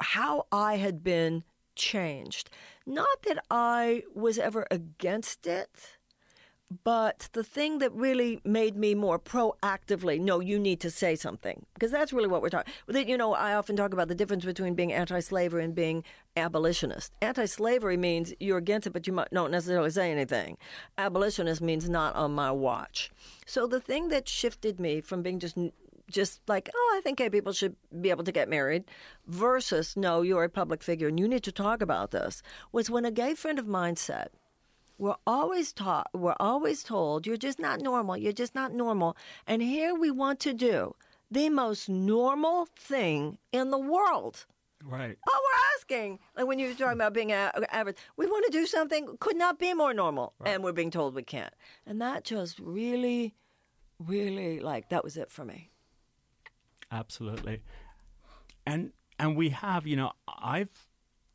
how 0.00 0.46
I 0.52 0.76
had 0.76 1.02
been 1.02 1.44
changed. 1.74 2.50
Not 2.86 3.22
that 3.26 3.44
I 3.50 4.02
was 4.14 4.38
ever 4.38 4.66
against 4.70 5.46
it 5.46 5.98
but 6.82 7.28
the 7.34 7.44
thing 7.44 7.78
that 7.78 7.92
really 7.92 8.40
made 8.44 8.76
me 8.76 8.94
more 8.94 9.18
proactively, 9.18 10.18
no, 10.18 10.40
you 10.40 10.58
need 10.58 10.80
to 10.80 10.90
say 10.90 11.14
something, 11.14 11.64
because 11.74 11.90
that's 11.90 12.12
really 12.12 12.26
what 12.26 12.42
we're 12.42 12.48
talking. 12.48 12.72
You 12.88 13.16
know, 13.16 13.34
I 13.34 13.54
often 13.54 13.76
talk 13.76 13.92
about 13.92 14.08
the 14.08 14.14
difference 14.14 14.44
between 14.44 14.74
being 14.74 14.92
anti-slavery 14.92 15.62
and 15.62 15.74
being 15.74 16.02
abolitionist. 16.36 17.12
Anti-slavery 17.22 17.96
means 17.96 18.32
you're 18.40 18.58
against 18.58 18.86
it, 18.86 18.92
but 18.92 19.06
you 19.06 19.24
don't 19.32 19.50
necessarily 19.50 19.90
say 19.90 20.10
anything. 20.10 20.56
Abolitionist 20.98 21.60
means 21.60 21.88
not 21.88 22.16
on 22.16 22.32
my 22.32 22.50
watch. 22.50 23.10
So 23.46 23.66
the 23.66 23.80
thing 23.80 24.08
that 24.08 24.28
shifted 24.28 24.80
me 24.80 25.00
from 25.00 25.22
being 25.22 25.38
just 25.38 25.56
just 26.10 26.40
like, 26.48 26.68
oh, 26.74 26.94
I 26.98 27.00
think 27.00 27.18
gay 27.18 27.30
people 27.30 27.52
should 27.52 27.76
be 28.00 28.10
able 28.10 28.24
to 28.24 28.32
get 28.32 28.48
married, 28.48 28.84
versus, 29.26 29.96
no, 29.96 30.22
you're 30.22 30.44
a 30.44 30.48
public 30.50 30.82
figure 30.82 31.08
and 31.08 31.18
you 31.18 31.26
need 31.26 31.42
to 31.44 31.52
talk 31.52 31.80
about 31.80 32.10
this, 32.10 32.42
was 32.72 32.90
when 32.90 33.04
a 33.04 33.10
gay 33.10 33.34
friend 33.34 33.58
of 33.58 33.66
mine 33.66 33.96
said, 33.96 34.28
we're 34.98 35.16
always 35.26 35.72
taught, 35.72 36.08
we're 36.12 36.36
always 36.38 36.82
told, 36.82 37.26
you're 37.26 37.36
just 37.36 37.58
not 37.58 37.80
normal, 37.80 38.16
you're 38.16 38.32
just 38.32 38.54
not 38.54 38.72
normal. 38.72 39.16
And 39.46 39.62
here 39.62 39.94
we 39.94 40.10
want 40.10 40.40
to 40.40 40.52
do 40.52 40.94
the 41.30 41.48
most 41.48 41.88
normal 41.88 42.66
thing 42.76 43.38
in 43.52 43.70
the 43.70 43.78
world. 43.78 44.46
Right. 44.84 45.16
All 45.26 45.40
we're 45.40 45.60
asking, 45.78 46.18
like 46.36 46.46
when 46.46 46.58
you're 46.58 46.74
talking 46.74 46.92
about 46.92 47.14
being 47.14 47.32
average, 47.32 47.96
we 48.16 48.26
want 48.26 48.44
to 48.46 48.52
do 48.52 48.66
something 48.66 49.16
could 49.18 49.36
not 49.36 49.58
be 49.58 49.72
more 49.72 49.94
normal, 49.94 50.34
right. 50.38 50.52
and 50.52 50.62
we're 50.62 50.72
being 50.72 50.90
told 50.90 51.14
we 51.14 51.22
can't. 51.22 51.54
And 51.86 52.00
that 52.02 52.24
just 52.24 52.58
really, 52.58 53.34
really, 53.98 54.60
like 54.60 54.90
that 54.90 55.02
was 55.02 55.16
it 55.16 55.30
for 55.30 55.44
me. 55.44 55.70
Absolutely, 56.92 57.62
and 58.66 58.92
and 59.18 59.36
we 59.36 59.48
have, 59.48 59.86
you 59.86 59.96
know, 59.96 60.12
I've 60.28 60.86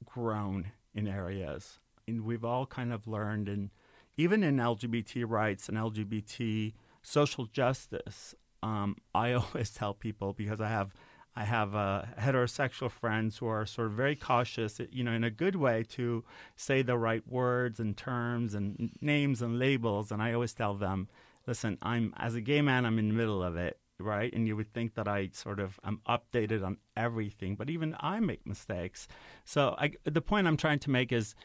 grown 0.06 0.72
in 0.94 1.08
areas 1.08 1.80
and 2.10 2.26
we've 2.26 2.46
all 2.46 2.66
kind 2.66 2.92
of 2.92 3.08
learned, 3.08 3.48
and 3.48 3.70
even 4.18 4.44
in 4.44 4.58
LGBT 4.58 5.24
rights 5.28 5.70
and 5.70 5.78
LGBT 5.78 6.74
social 7.02 7.46
justice, 7.46 8.36
um, 8.62 8.98
I 9.16 9.34
always 9.34 9.70
tell 9.72 9.94
people 9.94 10.34
because 10.34 10.60
I 10.60 10.68
have 10.68 10.94
I 11.36 11.46
have 11.46 11.74
uh, 11.74 12.04
heterosexual 12.20 12.92
friends 12.92 13.38
who 13.38 13.48
are 13.48 13.66
sort 13.66 13.88
of 13.88 13.94
very 13.94 14.16
cautious, 14.16 14.82
you 14.92 15.04
know, 15.04 15.14
in 15.14 15.24
a 15.24 15.30
good 15.30 15.56
way 15.56 15.86
to 15.92 16.26
say 16.56 16.82
the 16.82 16.98
right 16.98 17.26
words 17.28 17.80
and 17.80 17.96
terms 17.96 18.54
and 18.54 18.92
names 19.00 19.42
and 19.42 19.58
labels. 19.58 20.12
And 20.12 20.22
I 20.22 20.34
always 20.34 20.54
tell 20.54 20.74
them, 20.74 21.08
listen, 21.48 21.78
I'm 21.82 22.14
as 22.18 22.36
a 22.36 22.42
gay 22.42 22.62
man, 22.62 22.86
I'm 22.86 23.00
in 23.00 23.08
the 23.08 23.14
middle 23.14 23.42
of 23.42 23.56
it, 23.56 23.80
right? 24.00 24.34
And 24.34 24.48
you 24.48 24.56
would 24.58 24.74
think 24.74 24.96
that 24.96 25.08
I 25.08 25.30
sort 25.32 25.60
of 25.60 25.80
am 25.86 26.02
updated 26.10 26.66
on 26.66 26.78
everything, 26.98 27.56
but 27.56 27.70
even 27.70 27.96
I 28.00 28.20
make 28.20 28.46
mistakes. 28.46 29.08
So 29.46 29.76
I, 29.78 29.92
the 30.04 30.22
point 30.22 30.48
I'm 30.48 30.58
trying 30.58 30.80
to 30.80 30.90
make 30.90 31.14
is 31.14 31.36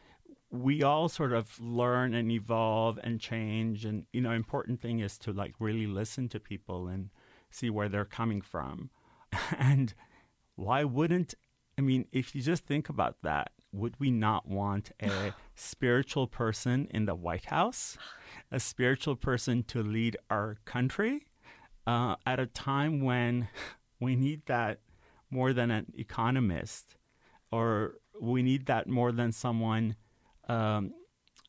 we 0.50 0.82
all 0.82 1.08
sort 1.08 1.32
of 1.32 1.60
learn 1.60 2.14
and 2.14 2.30
evolve 2.30 2.98
and 3.02 3.20
change 3.20 3.84
and 3.84 4.06
you 4.12 4.20
know 4.20 4.30
important 4.30 4.80
thing 4.80 5.00
is 5.00 5.18
to 5.18 5.32
like 5.32 5.54
really 5.58 5.86
listen 5.86 6.28
to 6.28 6.38
people 6.38 6.86
and 6.88 7.10
see 7.50 7.70
where 7.70 7.88
they're 7.88 8.04
coming 8.04 8.40
from. 8.40 8.90
And 9.58 9.94
why 10.56 10.84
wouldn't 10.84 11.34
i 11.76 11.80
mean 11.80 12.06
if 12.12 12.36
you 12.36 12.40
just 12.40 12.64
think 12.64 12.88
about 12.88 13.16
that 13.22 13.50
would 13.74 13.98
we 13.98 14.10
not 14.10 14.48
want 14.48 14.92
a 15.02 15.32
spiritual 15.54 16.26
person 16.26 16.86
in 16.90 17.06
the 17.06 17.14
white 17.14 17.46
house? 17.46 17.98
A 18.52 18.60
spiritual 18.60 19.16
person 19.16 19.64
to 19.64 19.82
lead 19.82 20.16
our 20.30 20.58
country? 20.64 21.26
Uh, 21.86 22.14
at 22.24 22.38
a 22.38 22.46
time 22.46 23.02
when 23.02 23.48
we 24.00 24.14
need 24.14 24.46
that 24.46 24.78
more 25.30 25.52
than 25.52 25.70
an 25.70 25.92
economist 25.98 26.96
or 27.50 27.96
we 28.20 28.42
need 28.42 28.66
that 28.66 28.88
more 28.88 29.10
than 29.10 29.32
someone 29.32 29.96
um, 30.48 30.92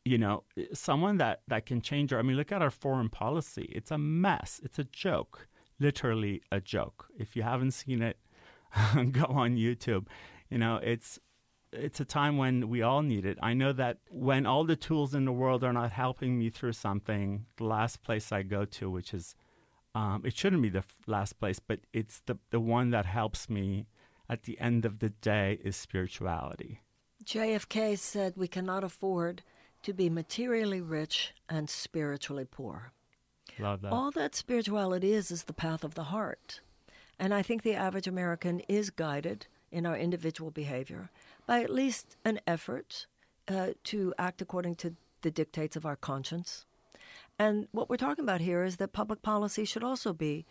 you 0.04 0.18
know, 0.18 0.44
someone 0.72 1.16
that, 1.18 1.40
that 1.48 1.66
can 1.66 1.80
change 1.80 2.12
our. 2.12 2.18
I 2.20 2.22
mean, 2.22 2.36
look 2.36 2.52
at 2.52 2.62
our 2.62 2.70
foreign 2.70 3.08
policy. 3.08 3.70
It's 3.74 3.90
a 3.90 3.98
mess. 3.98 4.60
It's 4.62 4.78
a 4.78 4.84
joke, 4.84 5.48
literally 5.80 6.42
a 6.52 6.60
joke. 6.60 7.08
If 7.18 7.34
you 7.34 7.42
haven't 7.42 7.72
seen 7.72 8.02
it, 8.02 8.16
go 9.12 9.24
on 9.24 9.56
YouTube. 9.56 10.06
You 10.48 10.58
know, 10.58 10.76
it's 10.82 11.18
it's 11.72 12.00
a 12.00 12.04
time 12.04 12.36
when 12.36 12.68
we 12.68 12.82
all 12.82 13.02
need 13.02 13.26
it. 13.26 13.38
I 13.42 13.52
know 13.54 13.72
that 13.72 13.98
when 14.08 14.46
all 14.46 14.64
the 14.64 14.76
tools 14.76 15.14
in 15.14 15.24
the 15.24 15.32
world 15.32 15.64
are 15.64 15.72
not 15.72 15.90
helping 15.92 16.38
me 16.38 16.50
through 16.50 16.72
something, 16.72 17.46
the 17.56 17.64
last 17.64 18.02
place 18.02 18.32
I 18.32 18.42
go 18.42 18.64
to, 18.64 18.88
which 18.88 19.12
is, 19.12 19.34
um, 19.94 20.22
it 20.24 20.36
shouldn't 20.36 20.62
be 20.62 20.68
the 20.68 20.84
last 21.06 21.38
place, 21.40 21.58
but 21.58 21.80
it's 21.92 22.22
the 22.26 22.38
the 22.50 22.60
one 22.60 22.90
that 22.90 23.06
helps 23.06 23.48
me 23.50 23.88
at 24.28 24.44
the 24.44 24.58
end 24.60 24.84
of 24.84 25.00
the 25.00 25.10
day 25.10 25.58
is 25.64 25.76
spirituality. 25.76 26.80
JFK 27.26 27.98
said 27.98 28.34
we 28.36 28.48
cannot 28.48 28.84
afford 28.84 29.42
to 29.82 29.92
be 29.92 30.08
materially 30.08 30.80
rich 30.80 31.32
and 31.48 31.68
spiritually 31.68 32.46
poor. 32.48 32.92
Love 33.58 33.82
that. 33.82 33.92
All 33.92 34.10
that 34.12 34.34
spirituality 34.34 35.12
is 35.12 35.30
is 35.30 35.44
the 35.44 35.52
path 35.52 35.84
of 35.84 35.94
the 35.94 36.04
heart. 36.04 36.60
And 37.18 37.32
I 37.32 37.42
think 37.42 37.62
the 37.62 37.74
average 37.74 38.06
American 38.06 38.60
is 38.68 38.90
guided 38.90 39.46
in 39.72 39.86
our 39.86 39.96
individual 39.96 40.50
behavior 40.50 41.10
by 41.46 41.62
at 41.62 41.70
least 41.70 42.16
an 42.24 42.40
effort 42.46 43.06
uh, 43.48 43.70
to 43.84 44.14
act 44.18 44.42
according 44.42 44.74
to 44.76 44.94
the 45.22 45.30
dictates 45.30 45.76
of 45.76 45.86
our 45.86 45.96
conscience 45.96 46.66
And 47.38 47.68
what 47.72 47.88
we're 47.88 47.96
talking 47.96 48.24
about 48.24 48.40
here 48.40 48.64
is 48.64 48.76
that 48.76 48.92
public 48.92 49.22
policy 49.22 49.64
should 49.64 49.84
also 49.84 50.12
be 50.12 50.46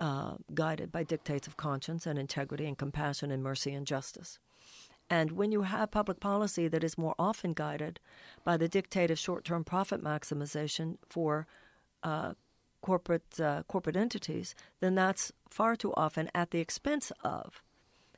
uh, 0.00 0.34
guided 0.54 0.92
by 0.92 1.02
dictates 1.02 1.46
of 1.46 1.56
conscience 1.56 2.06
and 2.06 2.18
integrity 2.18 2.66
and 2.66 2.76
compassion 2.76 3.30
and 3.30 3.42
mercy 3.42 3.72
and 3.72 3.86
justice. 3.86 4.38
And 5.10 5.32
when 5.32 5.52
you 5.52 5.62
have 5.62 5.90
public 5.90 6.20
policy 6.20 6.68
that 6.68 6.84
is 6.84 6.98
more 6.98 7.14
often 7.18 7.52
guided 7.54 7.98
by 8.44 8.56
the 8.56 8.68
dictate 8.68 9.10
of 9.10 9.18
short 9.18 9.44
term 9.44 9.64
profit 9.64 10.02
maximization 10.02 10.98
for 11.08 11.46
uh, 12.02 12.34
corporate, 12.82 13.40
uh, 13.40 13.62
corporate 13.64 13.96
entities, 13.96 14.54
then 14.80 14.94
that's 14.94 15.32
far 15.48 15.76
too 15.76 15.94
often 15.94 16.30
at 16.34 16.50
the 16.50 16.60
expense 16.60 17.10
of 17.24 17.62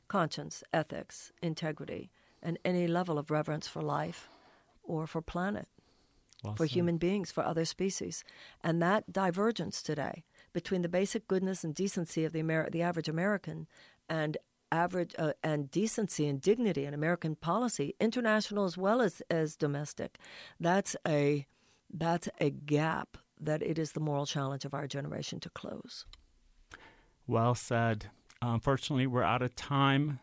conscience, 0.08 0.64
ethics, 0.72 1.32
integrity, 1.40 2.10
and 2.42 2.58
any 2.64 2.86
level 2.86 3.18
of 3.18 3.30
reverence 3.30 3.68
for 3.68 3.82
life 3.82 4.28
or 4.82 5.06
for 5.06 5.22
planet, 5.22 5.68
well 6.42 6.56
for 6.56 6.66
human 6.66 6.96
beings, 6.96 7.30
for 7.30 7.44
other 7.44 7.64
species. 7.64 8.24
And 8.64 8.82
that 8.82 9.12
divergence 9.12 9.82
today 9.82 10.24
between 10.52 10.82
the 10.82 10.88
basic 10.88 11.28
goodness 11.28 11.62
and 11.62 11.74
decency 11.74 12.24
of 12.24 12.32
the, 12.32 12.40
Amer- 12.40 12.70
the 12.70 12.82
average 12.82 13.08
American 13.08 13.68
and 14.08 14.36
average 14.72 15.14
uh, 15.18 15.32
and 15.42 15.70
decency 15.70 16.26
and 16.26 16.40
dignity 16.40 16.84
in 16.84 16.94
American 16.94 17.34
policy, 17.34 17.94
international 18.00 18.64
as 18.64 18.76
well 18.76 19.00
as, 19.00 19.22
as 19.30 19.56
domestic, 19.56 20.18
that's 20.58 20.96
a 21.06 21.46
that's 21.92 22.28
a 22.40 22.50
gap 22.50 23.16
that 23.40 23.62
it 23.62 23.78
is 23.78 23.92
the 23.92 24.00
moral 24.00 24.26
challenge 24.26 24.64
of 24.64 24.74
our 24.74 24.86
generation 24.86 25.40
to 25.40 25.50
close. 25.50 26.06
Well 27.26 27.54
said. 27.54 28.06
Unfortunately, 28.42 29.06
we're 29.06 29.22
out 29.22 29.42
of 29.42 29.56
time. 29.56 30.20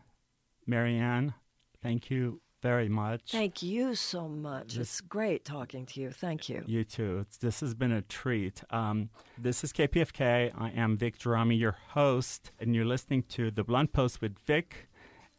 Marianne, 0.66 1.34
thank 1.82 2.10
you 2.10 2.40
very 2.62 2.88
much. 2.88 3.30
Thank 3.30 3.62
you 3.62 3.94
so 3.94 4.28
much. 4.28 4.74
This, 4.74 4.88
it's 4.88 5.00
great 5.00 5.44
talking 5.44 5.86
to 5.86 6.00
you. 6.00 6.10
Thank 6.10 6.48
you. 6.48 6.62
You 6.66 6.84
too. 6.84 7.18
It's, 7.20 7.36
this 7.36 7.60
has 7.60 7.74
been 7.74 7.92
a 7.92 8.02
treat. 8.02 8.62
Um, 8.70 9.10
this 9.36 9.64
is 9.64 9.72
KPFK. 9.72 10.52
I 10.56 10.70
am 10.70 10.96
Vic 10.96 11.18
Gerami, 11.18 11.58
your 11.58 11.76
host, 11.88 12.52
and 12.58 12.74
you're 12.74 12.84
listening 12.84 13.24
to 13.30 13.50
The 13.50 13.64
Blunt 13.64 13.92
Post 13.92 14.20
with 14.20 14.38
Vic. 14.46 14.88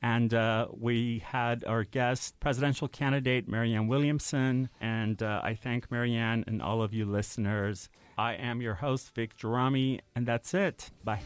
And 0.01 0.34
uh, 0.34 0.67
we 0.72 1.20
had 1.20 1.65
our 1.65 1.84
guest, 1.84 2.39
presidential 2.39 2.88
candidate 2.88 3.49
Marianne 3.49 3.88
Williamson. 3.88 4.70
And 4.80 5.22
uh, 5.22 5.41
I 5.43 5.55
thank 5.55 5.91
Marianne 5.91 6.45
and 6.47 6.61
all 6.61 6.82
of 6.82 6.93
you 6.93 7.05
listeners. 7.05 7.89
I 8.17 8.34
am 8.34 8.61
your 8.61 8.76
host, 8.76 9.13
Vic 9.15 9.38
Gerami, 9.38 10.01
and 10.15 10.26
that's 10.26 10.53
it. 10.53 10.89
Bye. 11.03 11.22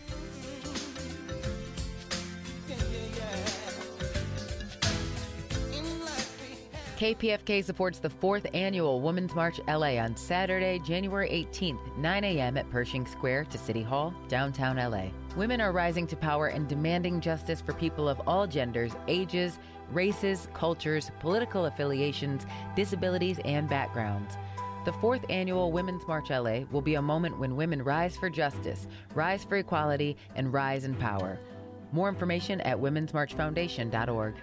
KPFK 6.94 7.64
supports 7.64 7.98
the 7.98 8.10
fourth 8.10 8.46
annual 8.54 9.02
Women's 9.02 9.34
March 9.34 9.60
LA 9.68 9.98
on 9.98 10.16
Saturday, 10.16 10.80
January 10.80 11.28
18th, 11.30 11.98
9 11.98 12.24
a.m. 12.24 12.56
at 12.56 12.70
Pershing 12.70 13.08
Square 13.08 13.46
to 13.46 13.58
City 13.58 13.82
Hall, 13.82 14.14
downtown 14.28 14.78
LA. 14.78 15.08
Women 15.36 15.60
are 15.60 15.72
rising 15.72 16.06
to 16.08 16.16
power 16.16 16.48
and 16.48 16.68
demanding 16.68 17.20
justice 17.20 17.62
for 17.62 17.74
people 17.74 18.08
of 18.08 18.22
all 18.28 18.46
genders, 18.46 18.92
ages, 19.08 19.58
races, 19.92 20.48
cultures, 20.54 21.10
political 21.20 21.66
affiliations, 21.66 22.46
disabilities, 22.76 23.40
and 23.44 23.68
backgrounds. 23.68 24.38
The 24.86 24.94
fourth 24.94 25.26
annual 25.30 25.72
Women's 25.72 26.08
March 26.08 26.30
LA 26.30 26.62
will 26.72 26.82
be 26.82 26.96
a 26.96 27.02
moment 27.02 27.40
when 27.40 27.56
women 27.56 27.82
rise 27.82 28.16
for 28.16 28.30
justice, 28.30 28.88
rise 29.16 29.44
for 29.44 29.58
equality, 29.58 30.16
and 30.36 30.54
rise 30.54 30.84
in 30.84 30.94
power. 30.96 31.40
More 31.92 32.10
information 32.10 32.62
at 32.62 32.78
womensmarchfoundation.org. 32.78 34.36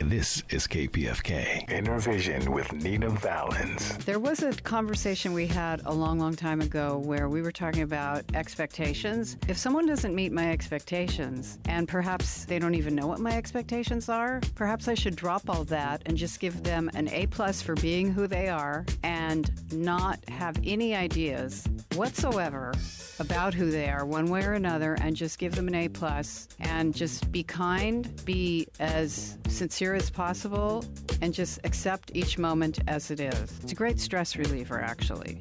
This 0.00 0.42
is 0.50 0.66
KPFK 0.66 1.70
Inner 1.70 2.00
Vision 2.00 2.50
with 2.50 2.72
Nina 2.72 3.10
Valens. 3.10 3.96
There 3.98 4.18
was 4.18 4.42
a 4.42 4.52
conversation 4.52 5.32
we 5.32 5.46
had 5.46 5.82
a 5.84 5.94
long, 5.94 6.18
long 6.18 6.34
time 6.34 6.60
ago 6.60 7.00
where 7.04 7.28
we 7.28 7.42
were 7.42 7.52
talking 7.52 7.82
about 7.82 8.24
expectations. 8.34 9.36
If 9.46 9.56
someone 9.56 9.86
doesn't 9.86 10.14
meet 10.14 10.32
my 10.32 10.50
expectations, 10.50 11.60
and 11.66 11.86
perhaps 11.86 12.44
they 12.44 12.58
don't 12.58 12.74
even 12.74 12.96
know 12.96 13.06
what 13.06 13.20
my 13.20 13.36
expectations 13.36 14.08
are, 14.08 14.40
perhaps 14.56 14.88
I 14.88 14.94
should 14.94 15.14
drop 15.14 15.48
all 15.48 15.62
that 15.64 16.02
and 16.06 16.16
just 16.16 16.40
give 16.40 16.64
them 16.64 16.90
an 16.94 17.08
A 17.10 17.26
plus 17.26 17.62
for 17.62 17.74
being 17.76 18.12
who 18.12 18.26
they 18.26 18.48
are 18.48 18.84
and 19.04 19.50
not 19.72 20.18
have 20.28 20.56
any 20.64 20.96
ideas 20.96 21.64
whatsoever 21.94 22.72
about 23.18 23.54
who 23.54 23.70
they 23.70 23.88
are 23.88 24.04
one 24.04 24.26
way 24.26 24.44
or 24.44 24.52
another 24.52 24.94
and 25.00 25.16
just 25.16 25.38
give 25.38 25.54
them 25.54 25.68
an 25.68 25.74
A 25.74 25.88
plus 25.88 26.48
and 26.60 26.94
just 26.94 27.30
be 27.32 27.42
kind, 27.42 28.24
be 28.24 28.66
as 28.78 29.35
sincere 29.48 29.94
as 29.94 30.10
possible, 30.10 30.84
and 31.20 31.32
just 31.32 31.60
accept 31.64 32.10
each 32.14 32.38
moment 32.38 32.78
as 32.88 33.10
it 33.10 33.20
is. 33.20 33.60
It's 33.62 33.72
a 33.72 33.74
great 33.74 33.98
stress 34.00 34.36
reliever, 34.36 34.80
actually. 34.80 35.40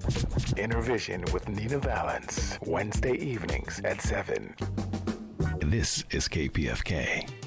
Inner 0.57 0.81
Vision 0.81 1.23
with 1.33 1.47
Nina 1.49 1.79
Valens, 1.79 2.57
Wednesday 2.65 3.13
evenings 3.13 3.81
at 3.83 4.01
7. 4.01 4.55
This 5.59 6.03
is 6.11 6.27
KPFK. 6.27 7.44